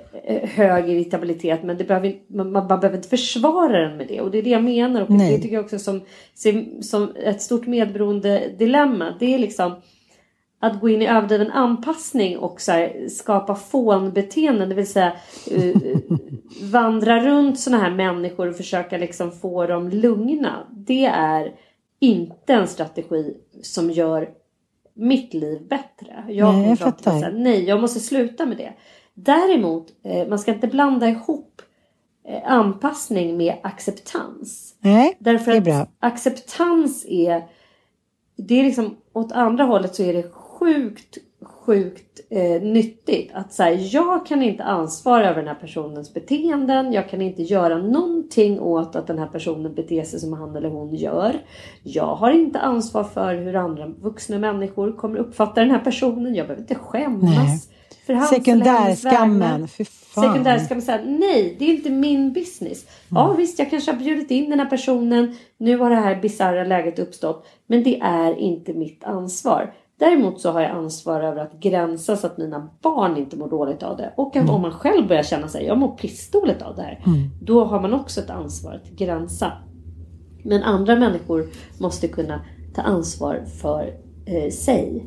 hög 0.43 0.89
irritabilitet 0.89 1.63
men 1.63 1.77
det 1.77 1.83
behöver, 1.83 2.15
man, 2.27 2.51
man 2.51 2.67
behöver 2.67 2.95
inte 2.95 3.09
försvara 3.09 3.79
den 3.79 3.97
med 3.97 4.07
det. 4.07 4.21
Och 4.21 4.31
det 4.31 4.37
är 4.37 4.43
det 4.43 4.49
jag 4.49 4.63
menar. 4.63 5.01
Och 5.01 5.09
Nej. 5.09 5.35
det 5.35 5.41
tycker 5.41 5.55
jag 5.55 5.63
också 5.63 5.79
som, 5.79 6.01
som, 6.81 7.15
ett 7.15 7.41
stort 7.41 7.67
medberoende 7.67 8.49
dilemma. 8.57 9.13
Det 9.19 9.33
är 9.33 9.39
liksom 9.39 9.75
att 10.59 10.81
gå 10.81 10.89
in 10.89 11.01
i 11.01 11.07
överdriven 11.07 11.51
anpassning 11.51 12.37
och 12.37 12.61
så 12.61 12.71
här, 12.71 13.07
skapa 13.09 13.55
fånbeteenden. 13.55 14.69
Det 14.69 14.75
vill 14.75 14.91
säga 14.91 15.13
eh, 15.51 15.75
vandra 16.61 17.19
runt 17.19 17.59
såna 17.59 17.77
här 17.77 17.91
människor 17.91 18.47
och 18.47 18.55
försöka 18.57 18.97
liksom 18.97 19.31
få 19.31 19.67
dem 19.67 19.89
lugna. 19.89 20.67
Det 20.71 21.05
är 21.05 21.53
inte 21.99 22.53
en 22.53 22.67
strategi 22.67 23.33
som 23.61 23.91
gör 23.91 24.29
mitt 24.93 25.33
liv 25.33 25.67
bättre. 25.67 26.23
Jag 26.27 26.53
Nej, 26.53 26.69
jag 26.69 26.79
fattar. 26.79 27.19
säga, 27.19 27.31
nej, 27.33 27.63
jag 27.63 27.81
måste 27.81 27.99
sluta 27.99 28.45
med 28.45 28.57
det. 28.57 28.73
Däremot, 29.17 29.87
eh, 30.03 30.27
man 30.27 30.39
ska 30.39 30.53
inte 30.53 30.67
blanda 30.67 31.09
ihop 31.09 31.61
eh, 32.27 32.51
anpassning 32.51 33.37
med 33.37 33.55
acceptans. 33.63 34.75
Nej, 34.79 35.17
Därför 35.19 35.51
det 35.51 35.57
är 35.57 35.57
att 35.57 35.63
bra. 35.63 35.87
acceptans 35.99 37.05
är 37.05 37.43
det 38.37 38.59
är 38.59 38.63
liksom 38.63 38.97
åt 39.13 39.31
andra 39.31 39.63
hållet 39.63 39.95
så 39.95 40.03
är 40.03 40.13
det 40.13 40.31
sjukt 40.31 41.17
sjukt 41.65 42.19
eh, 42.29 42.61
nyttigt 42.61 43.31
att 43.33 43.53
säga 43.53 43.79
jag 43.79 44.25
kan 44.25 44.43
inte 44.43 44.63
ansvara 44.63 45.29
över 45.29 45.39
den 45.39 45.47
här 45.47 45.55
personens 45.55 46.13
beteenden. 46.13 46.93
Jag 46.93 47.09
kan 47.09 47.21
inte 47.21 47.43
göra 47.43 47.77
någonting 47.77 48.59
åt 48.59 48.95
att 48.95 49.07
den 49.07 49.19
här 49.19 49.27
personen 49.27 49.75
beter 49.75 50.03
sig 50.03 50.19
som 50.19 50.33
han 50.33 50.55
eller 50.55 50.69
hon 50.69 50.95
gör. 50.95 51.35
Jag 51.83 52.15
har 52.15 52.31
inte 52.31 52.59
ansvar 52.59 53.03
för 53.03 53.35
hur 53.35 53.55
andra 53.55 53.87
vuxna 53.87 54.39
människor 54.39 54.91
kommer 54.91 55.17
uppfatta 55.17 55.61
den 55.61 55.71
här 55.71 55.79
personen. 55.79 56.35
Jag 56.35 56.47
behöver 56.47 56.61
inte 56.61 56.75
skämmas. 56.75 57.35
Nej. 57.35 57.59
Sekundärskammen. 58.29 59.67
Sekundärskammen 59.67 60.81
säga 60.81 61.01
nej, 61.05 61.55
det 61.59 61.65
är 61.65 61.73
inte 61.73 61.89
min 61.89 62.33
business. 62.33 62.85
Ja 63.09 63.33
visst, 63.33 63.59
jag 63.59 63.69
kanske 63.69 63.91
har 63.91 63.99
bjudit 63.99 64.31
in 64.31 64.49
den 64.49 64.59
här 64.59 64.69
personen. 64.69 65.35
Nu 65.57 65.77
har 65.77 65.89
det 65.89 65.95
här 65.95 66.21
bisarra 66.21 66.63
läget 66.63 66.99
uppstått. 66.99 67.47
Men 67.67 67.83
det 67.83 67.99
är 67.99 68.39
inte 68.39 68.73
mitt 68.73 69.03
ansvar. 69.03 69.73
Däremot 69.99 70.41
så 70.41 70.51
har 70.51 70.61
jag 70.61 70.71
ansvar 70.71 71.21
över 71.21 71.41
att 71.41 71.59
gränsa 71.59 72.17
så 72.17 72.27
att 72.27 72.37
mina 72.37 72.69
barn 72.81 73.17
inte 73.17 73.37
mår 73.37 73.49
dåligt 73.49 73.83
av 73.83 73.97
det. 73.97 74.13
Och 74.17 74.35
att 74.35 74.49
om 74.49 74.61
man 74.61 74.71
själv 74.71 75.07
börjar 75.07 75.23
känna 75.23 75.47
sig, 75.47 75.65
jag 75.65 75.77
mår 75.77 75.87
pissdåligt 75.97 76.61
av 76.61 76.75
det 76.75 76.81
här. 76.81 76.99
Då 77.41 77.65
har 77.65 77.81
man 77.81 77.93
också 77.93 78.21
ett 78.21 78.29
ansvar 78.29 78.73
att 78.73 78.89
gränsa. 78.89 79.51
Men 80.43 80.63
andra 80.63 80.95
människor 80.95 81.47
måste 81.79 82.07
kunna 82.07 82.41
ta 82.75 82.81
ansvar 82.81 83.43
för 83.61 83.93
eh, 84.25 84.51
sig. 84.51 85.05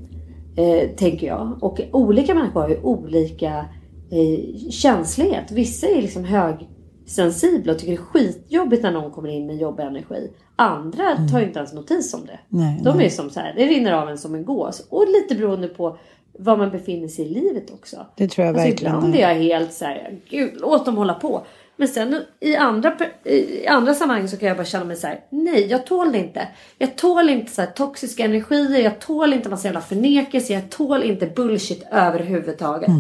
Eh, 0.59 0.89
tänker 0.97 1.27
jag. 1.27 1.59
Och 1.61 1.81
olika 1.93 2.35
människor 2.35 2.61
har 2.61 2.69
ju 2.69 2.81
olika 2.83 3.65
eh, 4.11 4.71
känslighet. 4.71 5.51
Vissa 5.51 5.87
är 5.87 6.03
liksom 6.03 6.25
högsensibla 6.25 7.73
och 7.73 7.79
tycker 7.79 7.93
det 7.93 7.99
är 7.99 8.03
skitjobbigt 8.03 8.83
när 8.83 8.91
någon 8.93 9.11
kommer 9.11 9.29
in 9.29 9.47
med 9.47 9.57
jobbig 9.57 9.83
energi. 9.83 10.31
Andra 10.57 11.05
tar 11.31 11.41
ju 11.41 11.47
inte 11.47 11.59
ens 11.59 11.73
notis 11.73 12.15
om 12.15 12.21
det. 12.27 12.39
Nej, 12.49 12.81
De 12.85 12.97
nej. 12.97 13.07
är 13.07 13.11
som 13.11 13.31
så 13.31 13.41
här, 13.41 13.55
det 13.57 13.67
rinner 13.67 13.93
av 13.93 14.09
en 14.09 14.19
som 14.19 14.35
en 14.35 14.45
gås. 14.45 14.87
Och 14.91 15.05
lite 15.09 15.35
beroende 15.35 15.69
på 15.69 15.99
var 16.39 16.57
man 16.57 16.71
befinner 16.71 17.09
sig 17.09 17.25
i 17.25 17.29
livet 17.29 17.71
också. 17.71 17.97
Det 18.17 18.29
tror 18.29 18.47
jag 18.47 18.55
Alltså 18.55 18.69
verkligen. 18.69 18.95
ibland 18.97 19.15
är 19.15 19.21
jag 19.21 19.35
helt 19.35 19.73
så 19.73 19.85
här, 19.85 20.19
gud 20.31 20.51
låt 20.61 20.87
dem 20.87 20.97
hålla 20.97 21.15
på. 21.15 21.43
Men 21.81 21.89
sen 21.89 22.25
i 22.41 22.57
andra, 22.57 22.97
i 23.25 23.67
andra 23.67 23.95
sammanhang 23.95 24.29
så 24.29 24.37
kan 24.37 24.49
jag 24.49 24.57
bara 24.57 24.67
känna 24.67 24.85
mig 24.85 24.97
så 24.97 25.07
här, 25.07 25.21
nej 25.31 25.67
jag 25.67 25.87
tål 25.87 26.13
det 26.13 26.19
inte. 26.19 26.49
Jag 26.79 26.97
tål 26.97 27.29
inte 27.31 27.53
så 27.53 27.67
toxiska 27.75 28.25
energier, 28.25 28.79
jag 28.79 29.01
tål 29.01 29.33
inte 29.33 29.49
massa 29.49 29.69
jävla 29.69 29.81
förnekelse, 29.81 30.53
jag 30.53 30.71
tål 30.71 31.03
inte 31.03 31.27
bullshit 31.27 31.87
överhuvudtaget. 31.91 32.91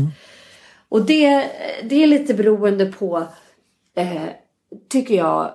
Och 0.89 1.03
det, 1.03 1.51
det 1.85 2.03
är 2.03 2.07
lite 2.07 2.35
beroende 2.35 2.87
på, 2.87 3.27
eh, 3.97 4.23
tycker 4.89 5.15
jag, 5.15 5.51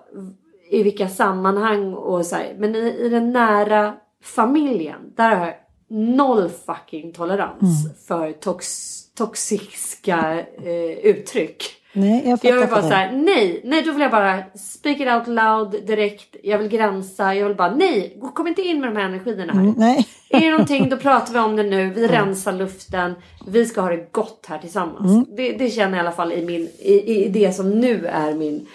i 0.69 0.84
vilka 0.84 1.09
sammanhang 1.09 1.93
och 1.93 2.26
så 2.26 2.36
här. 2.36 2.55
Men 2.57 2.76
i, 2.76 2.97
i 2.99 3.09
den 3.09 3.32
nära 3.34 3.93
familjen, 4.24 5.13
där 5.15 5.36
har 5.36 5.45
jag 5.45 5.55
noll 5.97 6.49
fucking 6.49 7.13
tolerans 7.13 7.88
för 8.07 8.32
tox, 8.32 8.67
toxiska 9.13 10.39
eh, 10.63 10.97
uttryck. 11.03 11.63
Nej, 11.94 12.22
jag 12.26 12.39
fattar. 12.39 12.50
Jag 12.50 12.60
vill 12.60 12.70
bara 12.70 12.76
fattar. 12.76 12.89
såhär, 12.89 13.12
nej, 13.12 13.62
nej 13.64 13.84
då 13.84 13.91
vill 13.91 14.02
jag 14.02 14.12
bara 14.12 14.44
speak 14.56 15.00
it 15.00 15.08
out 15.08 15.28
loud 15.28 15.86
direkt. 15.86 16.36
Jag 16.44 16.58
vill 16.58 16.68
gränsa, 16.68 17.36
jag 17.36 17.48
vill 17.48 17.58
bara 17.58 17.76
nej, 17.76 18.18
kom 18.34 18.48
inte 18.48 18.62
in 18.62 18.80
med 18.80 18.89
de 18.89 18.96
här 18.96 19.06
energierna 19.06 19.54
här. 19.54 19.62
Mm, 19.62 19.74
nej. 19.78 20.08
Är 20.30 20.39
det 20.39 20.52
någonting 20.52 20.89
då 20.89 20.98
pratar 20.98 21.34
vi 21.34 21.39
om 21.39 21.56
det 21.56 21.64
nu, 21.64 21.89
vi 21.89 22.08
rensar 22.08 22.54
luften, 22.54 23.16
vi 23.48 23.66
ska 23.66 23.82
ha 23.82 23.89
det 23.89 24.12
gott 24.12 24.46
här 24.50 24.58
tillsammans. 24.58 25.12
Mm. 25.12 25.26
Det, 25.36 25.52
det 25.52 25.70
känner 25.70 25.98
jag 25.98 26.04
i 26.04 26.08
alla 26.08 26.16
fall 26.16 26.32
i, 26.32 26.46
min, 26.46 26.70
i, 26.80 27.26
i 27.26 27.30
det 27.30 27.54
som 27.54 27.70
nu 27.70 28.06
är 28.06 28.34
min 28.34 28.68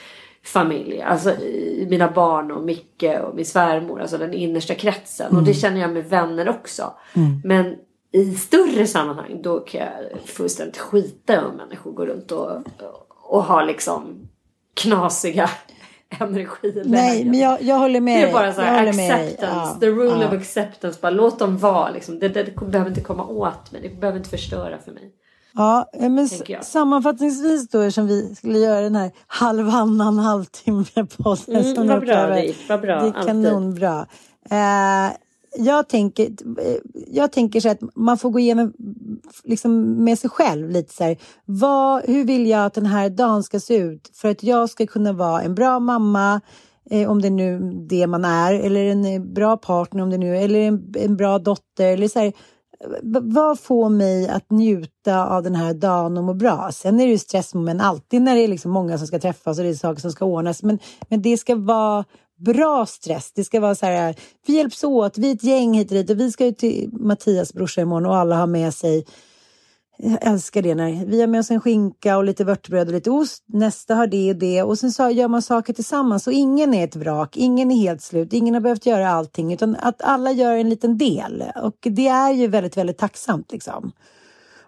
familj. 0.44 1.02
Alltså 1.02 1.30
i 1.40 1.86
mina 1.90 2.10
barn 2.10 2.50
och 2.50 2.64
Micke 2.64 3.04
och 3.28 3.36
min 3.36 3.46
svärmor, 3.46 4.00
alltså 4.00 4.18
den 4.18 4.34
innersta 4.34 4.74
kretsen. 4.74 5.26
Mm. 5.26 5.38
Och 5.38 5.46
det 5.46 5.54
känner 5.54 5.80
jag 5.80 5.90
med 5.90 6.04
vänner 6.04 6.48
också. 6.48 6.92
Men 7.44 7.76
i 8.12 8.34
större 8.34 8.86
sammanhang 8.86 9.42
då 9.42 9.60
kan 9.60 9.80
jag 9.80 10.20
fullständigt 10.24 10.78
skita 10.78 11.46
om 11.46 11.56
människor 11.56 11.92
går 11.92 12.06
runt 12.06 12.32
och, 12.32 12.50
och 12.56 13.07
har 13.28 13.64
liksom 13.64 14.28
knasiga 14.74 15.50
energilägen. 16.18 16.90
Nej, 16.90 17.24
men 17.24 17.38
jag, 17.38 17.62
jag 17.62 17.78
håller 17.78 18.00
med 18.00 18.16
Det 18.18 18.22
är 18.22 18.24
dig. 18.24 18.32
bara 18.32 18.52
så 18.52 18.60
här, 18.60 18.92
dig. 18.92 19.10
acceptance, 19.10 19.46
Ja, 19.46 19.76
the 19.80 19.86
rule 19.86 20.22
ja. 20.22 20.28
of 20.28 20.32
acceptance. 20.32 20.98
Bara 21.02 21.10
låt 21.10 21.38
dem 21.38 21.58
vara 21.58 21.90
liksom. 21.90 22.18
Det, 22.18 22.28
det, 22.28 22.42
det 22.42 22.66
behöver 22.66 22.90
inte 22.90 23.00
komma 23.00 23.26
åt 23.26 23.72
mig. 23.72 23.82
Det 23.82 24.00
behöver 24.00 24.18
inte 24.18 24.30
förstöra 24.30 24.78
för 24.78 24.92
mig. 24.92 25.12
Ja, 25.54 25.90
eh, 25.92 26.10
men 26.10 26.28
sammanfattningsvis 26.62 27.68
då 27.68 27.80
eftersom 27.80 28.06
vi 28.06 28.34
skulle 28.34 28.58
göra 28.58 28.80
den 28.80 28.96
här 28.96 29.10
halvannan 29.26 30.18
halvtimme 30.18 30.84
podden. 31.16 31.56
Mm, 31.56 31.88
vad 31.88 32.00
bra 32.00 32.26
det 32.26 32.54
Vad 32.68 32.80
bra. 32.80 33.00
Det 33.00 33.08
är 33.08 33.22
kanonbra. 33.26 34.06
Eh, 34.50 35.12
jag 35.56 35.88
tänker, 35.88 36.28
jag 37.06 37.32
tänker 37.32 37.60
så 37.60 37.68
att 37.68 37.78
man 37.94 38.18
får 38.18 38.30
gå 38.30 38.38
igenom 38.38 38.72
liksom 39.44 40.04
med 40.04 40.18
sig 40.18 40.30
själv 40.30 40.70
lite 40.70 40.94
så 40.94 41.04
här. 41.04 41.16
Vad, 41.44 42.04
hur 42.04 42.24
vill 42.24 42.46
jag 42.46 42.64
att 42.64 42.74
den 42.74 42.86
här 42.86 43.10
dagen 43.10 43.42
ska 43.42 43.60
se 43.60 43.76
ut 43.76 44.10
för 44.14 44.30
att 44.30 44.42
jag 44.42 44.70
ska 44.70 44.86
kunna 44.86 45.12
vara 45.12 45.42
en 45.42 45.54
bra 45.54 45.78
mamma, 45.78 46.40
eh, 46.90 47.10
om 47.10 47.22
det 47.22 47.28
är 47.28 47.32
nu 47.32 47.72
det 47.88 48.06
man 48.06 48.24
är, 48.24 48.54
eller 48.54 48.84
en 48.84 49.04
eh, 49.04 49.20
bra 49.20 49.56
partner 49.56 50.02
om 50.02 50.10
det 50.10 50.18
nu 50.18 50.36
eller 50.36 50.60
en, 50.60 50.94
en 50.98 51.16
bra 51.16 51.38
dotter. 51.38 51.92
Eller 51.92 52.08
så 52.08 52.18
här, 52.18 52.32
vad 53.22 53.60
får 53.60 53.88
mig 53.88 54.28
att 54.28 54.50
njuta 54.50 55.26
av 55.26 55.42
den 55.42 55.54
här 55.54 55.74
dagen 55.74 56.18
och 56.18 56.24
må 56.24 56.34
bra? 56.34 56.70
Sen 56.72 57.00
är 57.00 57.04
det 57.04 57.10
ju 57.10 57.18
stressmoment 57.18 57.82
alltid 57.82 58.22
när 58.22 58.34
det 58.34 58.44
är 58.44 58.48
liksom 58.48 58.70
många 58.70 58.98
som 58.98 59.06
ska 59.06 59.18
träffas 59.18 59.58
och 59.58 59.64
det 59.64 59.70
är 59.70 59.74
saker 59.74 60.00
som 60.00 60.12
ska 60.12 60.24
ordnas. 60.24 60.62
Men, 60.62 60.78
men 61.08 61.22
det 61.22 61.36
ska 61.36 61.56
vara 61.56 62.04
bra 62.38 62.86
stress. 62.86 63.32
Det 63.34 63.44
ska 63.44 63.60
vara 63.60 63.74
så 63.74 63.86
här, 63.86 64.14
vi 64.46 64.56
hjälps 64.56 64.84
åt, 64.84 65.18
vi 65.18 65.30
är 65.30 65.34
ett 65.34 65.44
gäng 65.44 65.74
hit 65.74 65.90
och 65.90 65.96
dit 65.96 66.10
och 66.10 66.20
vi 66.20 66.32
ska 66.32 66.44
ju 66.46 66.52
till 66.52 66.90
Mattias 66.92 67.54
brorsa 67.54 67.80
imorgon 67.80 68.06
och 68.06 68.16
alla 68.16 68.36
har 68.36 68.46
med 68.46 68.74
sig 68.74 69.04
jag 70.02 70.18
älskar 70.26 70.62
det 70.62 70.74
när 70.74 71.06
vi 71.06 71.20
har 71.20 71.28
med 71.28 71.40
oss 71.40 71.50
en 71.50 71.60
skinka 71.60 72.16
och 72.16 72.24
lite 72.24 72.44
vörtbröd 72.44 72.88
och 72.88 72.94
lite 72.94 73.10
ost. 73.10 73.44
Nästa 73.46 73.94
har 73.94 74.06
det 74.06 74.30
och 74.30 74.36
det 74.36 74.62
och 74.62 74.78
sen 74.78 74.92
så 74.92 75.10
gör 75.10 75.28
man 75.28 75.42
saker 75.42 75.72
tillsammans 75.72 76.26
och 76.26 76.32
ingen 76.32 76.74
är 76.74 76.84
ett 76.84 76.96
vrak, 76.96 77.36
ingen 77.36 77.70
är 77.70 77.76
helt 77.76 78.02
slut, 78.02 78.32
ingen 78.32 78.54
har 78.54 78.60
behövt 78.60 78.86
göra 78.86 79.10
allting 79.10 79.52
utan 79.52 79.76
att 79.76 80.02
alla 80.02 80.32
gör 80.32 80.56
en 80.56 80.68
liten 80.68 80.98
del 80.98 81.44
och 81.62 81.76
det 81.80 82.08
är 82.08 82.32
ju 82.32 82.46
väldigt, 82.46 82.76
väldigt 82.76 82.98
tacksamt 82.98 83.52
liksom. 83.52 83.92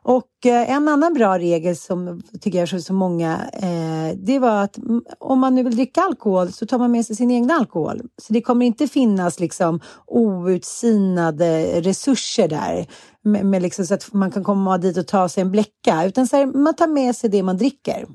Och 0.03 0.47
eh, 0.47 0.71
en 0.71 0.89
annan 0.89 1.15
bra 1.15 1.39
regel 1.39 1.77
som 1.77 2.23
tycker 2.41 2.59
jag 2.59 2.73
är 2.73 2.79
så 2.79 2.93
många, 2.93 3.51
eh, 3.53 4.17
det 4.17 4.39
var 4.39 4.63
att 4.63 4.79
om 5.19 5.39
man 5.39 5.55
nu 5.55 5.63
vill 5.63 5.77
dricka 5.77 6.01
alkohol 6.01 6.53
så 6.53 6.67
tar 6.67 6.79
man 6.79 6.93
med 6.93 7.07
sig 7.07 7.17
sin 7.17 7.31
egen 7.31 7.51
alkohol. 7.51 8.01
Så 8.23 8.33
det 8.33 8.41
kommer 8.41 8.67
inte 8.67 8.89
finnas 8.89 9.41
liksom 9.41 9.81
outsinade 10.07 11.81
resurser 11.81 12.49
där 12.49 12.87
med, 13.23 13.47
med 13.47 13.63
liksom 13.63 13.87
så 13.87 13.95
att 13.95 14.13
man 14.13 14.31
kan 14.31 14.45
komma 14.45 14.79
dit 14.79 14.97
och 14.97 15.07
ta 15.07 15.29
sig 15.29 15.41
en 15.41 15.51
bläcka, 15.51 16.05
utan 16.05 16.27
så 16.27 16.37
här, 16.37 16.47
man 16.47 16.75
tar 16.75 16.87
med 16.87 17.17
sig 17.17 17.31
det 17.31 17.43
man 17.43 17.57
dricker. 17.57 18.07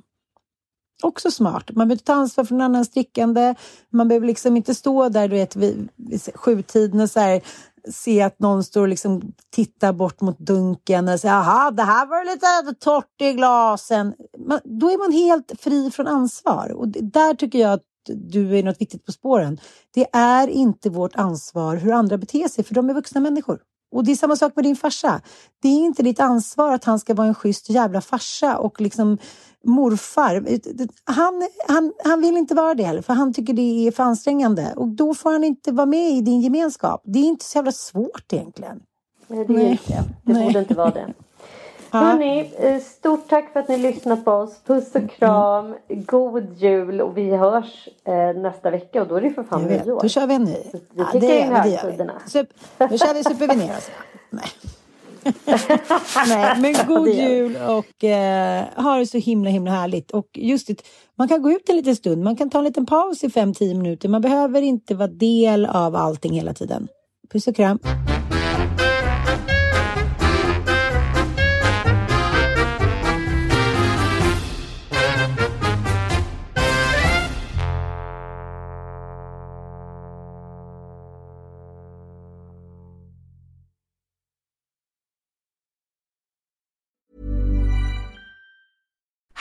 Också 1.04 1.32
smart. 1.32 1.72
Man 1.76 1.88
behöver 1.88 2.04
ta 2.04 2.14
ansvar 2.14 2.44
för 2.44 2.56
någon 2.56 2.62
annans 2.62 2.90
drickande. 2.90 3.56
Man 3.90 4.08
behöver 4.08 4.28
liksom 4.28 4.58
inte 4.58 4.76
stå 4.76 5.10
där 5.10 5.28
du 5.28 5.36
vet, 5.36 5.56
vid, 5.56 5.90
vid 5.96 6.22
sjutiden 6.36 7.00
och 7.00 7.10
så 7.10 7.20
här, 7.20 7.42
se 7.92 8.22
att 8.22 8.40
någon 8.40 8.64
står 8.64 8.82
och 8.82 8.88
liksom 8.88 9.34
tittar 9.50 9.94
bort 9.94 10.22
mot 10.22 10.40
dunken 10.40 11.10
och 11.10 11.20
säger 11.20 11.36
aha, 11.36 11.72
det 11.72 11.84
här 11.84 12.06
var 12.06 12.26
lite 12.26 12.80
torrt 12.80 13.22
i 13.22 13.34
glasen. 13.34 14.14
Man, 14.38 14.60
då 14.64 14.90
är 14.90 14.98
man 14.98 15.12
helt 15.12 15.52
fri 15.60 15.92
från 15.92 16.08
ansvar 16.08 16.72
och 16.72 16.88
där 16.88 17.34
tycker 17.34 17.60
jag 17.60 17.74
att 17.74 17.84
du 18.06 18.58
är 18.58 18.64
något 18.64 18.82
viktigt 18.82 19.06
på 19.06 19.12
spåren. 19.12 19.60
Det 19.94 20.08
är 20.14 20.48
inte 20.48 20.90
vårt 20.90 21.16
ansvar 21.16 21.76
hur 21.76 21.92
andra 21.92 22.18
beter 22.18 22.48
sig, 22.48 22.64
för 22.64 22.76
de 22.76 22.90
är 22.90 22.94
vuxna 22.94 23.22
människor. 23.22 23.60
Och 23.92 24.04
det 24.04 24.12
är 24.12 24.16
samma 24.16 24.36
sak 24.36 24.56
med 24.56 24.66
din 24.66 24.76
farsa. 24.76 25.22
Det 25.62 25.68
är 25.68 25.86
inte 25.86 26.04
ditt 26.04 26.20
ansvar 26.20 26.74
att 26.74 26.84
han 26.84 27.00
ska 27.00 27.14
vara 27.14 27.28
en 27.28 27.36
schysst 27.36 27.70
jävla 27.70 28.02
farsa 28.02 28.58
och 28.58 28.82
liksom 28.82 29.18
morfar. 29.64 30.46
Han, 31.04 31.48
han, 31.68 31.94
han 32.04 32.22
vill 32.22 32.38
inte 32.38 32.56
vara 32.56 32.74
det 32.74 32.84
heller, 32.84 33.02
för 33.02 33.14
han 33.14 33.34
tycker 33.34 33.54
det 33.54 33.88
är 33.88 33.92
för 33.92 34.04
ansträngande. 34.04 34.74
Och 34.76 34.88
då 34.88 35.14
får 35.14 35.32
han 35.32 35.44
inte 35.44 35.72
vara 35.72 35.86
med 35.86 36.12
i 36.12 36.22
din 36.22 36.42
gemenskap. 36.42 37.02
Det 37.06 37.20
är 37.20 37.24
inte 37.24 37.46
så 37.46 37.58
jävla 37.58 37.72
svårt 37.72 38.34
egentligen. 38.34 38.80
Nej, 39.28 39.46
det 39.48 39.54
är 39.54 39.72
inte 39.72 39.94
det. 39.94 40.34
Det 40.34 40.46
borde 40.46 40.60
inte 40.60 40.74
vara 40.74 40.92
det. 40.92 41.14
Ja. 41.96 42.02
Hörrni, 42.02 42.52
eh, 42.58 42.80
stort 42.82 43.30
tack 43.30 43.54
för 43.54 43.60
att 43.60 43.68
ni 43.68 43.78
lyssnat 43.78 44.26
på 44.26 44.32
oss. 44.32 44.60
Puss 44.66 44.96
och 44.96 45.10
kram. 45.12 45.66
Mm. 45.66 46.06
God 46.06 46.54
jul 46.58 47.02
och 47.02 47.18
vi 47.18 47.36
hörs 47.36 47.90
eh, 48.08 48.42
nästa 48.42 48.70
vecka 48.70 49.02
och 49.02 49.08
då 49.08 49.16
är 49.16 49.22
det 49.22 49.32
för 49.32 49.44
fan 49.44 49.64
nyår. 49.64 50.02
Då 50.02 50.10
kör 50.10 50.28
vi 50.28 50.34
en 50.34 50.44
ny. 50.44 50.58
Vi 50.74 50.80
ja, 50.96 51.08
det, 51.14 51.62
vi. 51.64 52.30
Sup, 52.30 52.48
då 52.78 52.98
kör 52.98 53.14
vi 53.14 53.24
super 53.24 53.48
vi 53.48 53.56
ner 53.56 53.78
oss. 53.78 53.90
Nej. 54.30 54.46
Nej, 56.28 56.60
men 56.60 56.76
god 56.88 57.08
jul 57.08 57.56
och 57.56 58.04
eh, 58.04 58.66
ha 58.76 58.98
det 58.98 59.06
så 59.06 59.18
himla 59.18 59.50
himla 59.50 59.72
härligt. 59.72 60.12
Och 60.12 60.28
just 60.34 60.68
det, 60.68 60.82
man 61.18 61.28
kan 61.28 61.42
gå 61.42 61.52
ut 61.52 61.70
en 61.70 61.76
liten 61.76 61.96
stund, 61.96 62.24
man 62.24 62.36
kan 62.36 62.50
ta 62.50 62.58
en 62.58 62.64
liten 62.64 62.86
paus 62.86 63.24
i 63.24 63.28
5-10 63.28 63.74
minuter. 63.74 64.10
Man 64.10 64.22
behöver 64.22 64.62
inte 64.62 64.96
vara 64.96 65.08
del 65.08 65.66
av 65.66 65.96
allting 65.96 66.34
hela 66.34 66.54
tiden. 66.54 66.88
Puss 67.32 67.48
och 67.48 67.56
kram. 67.56 67.80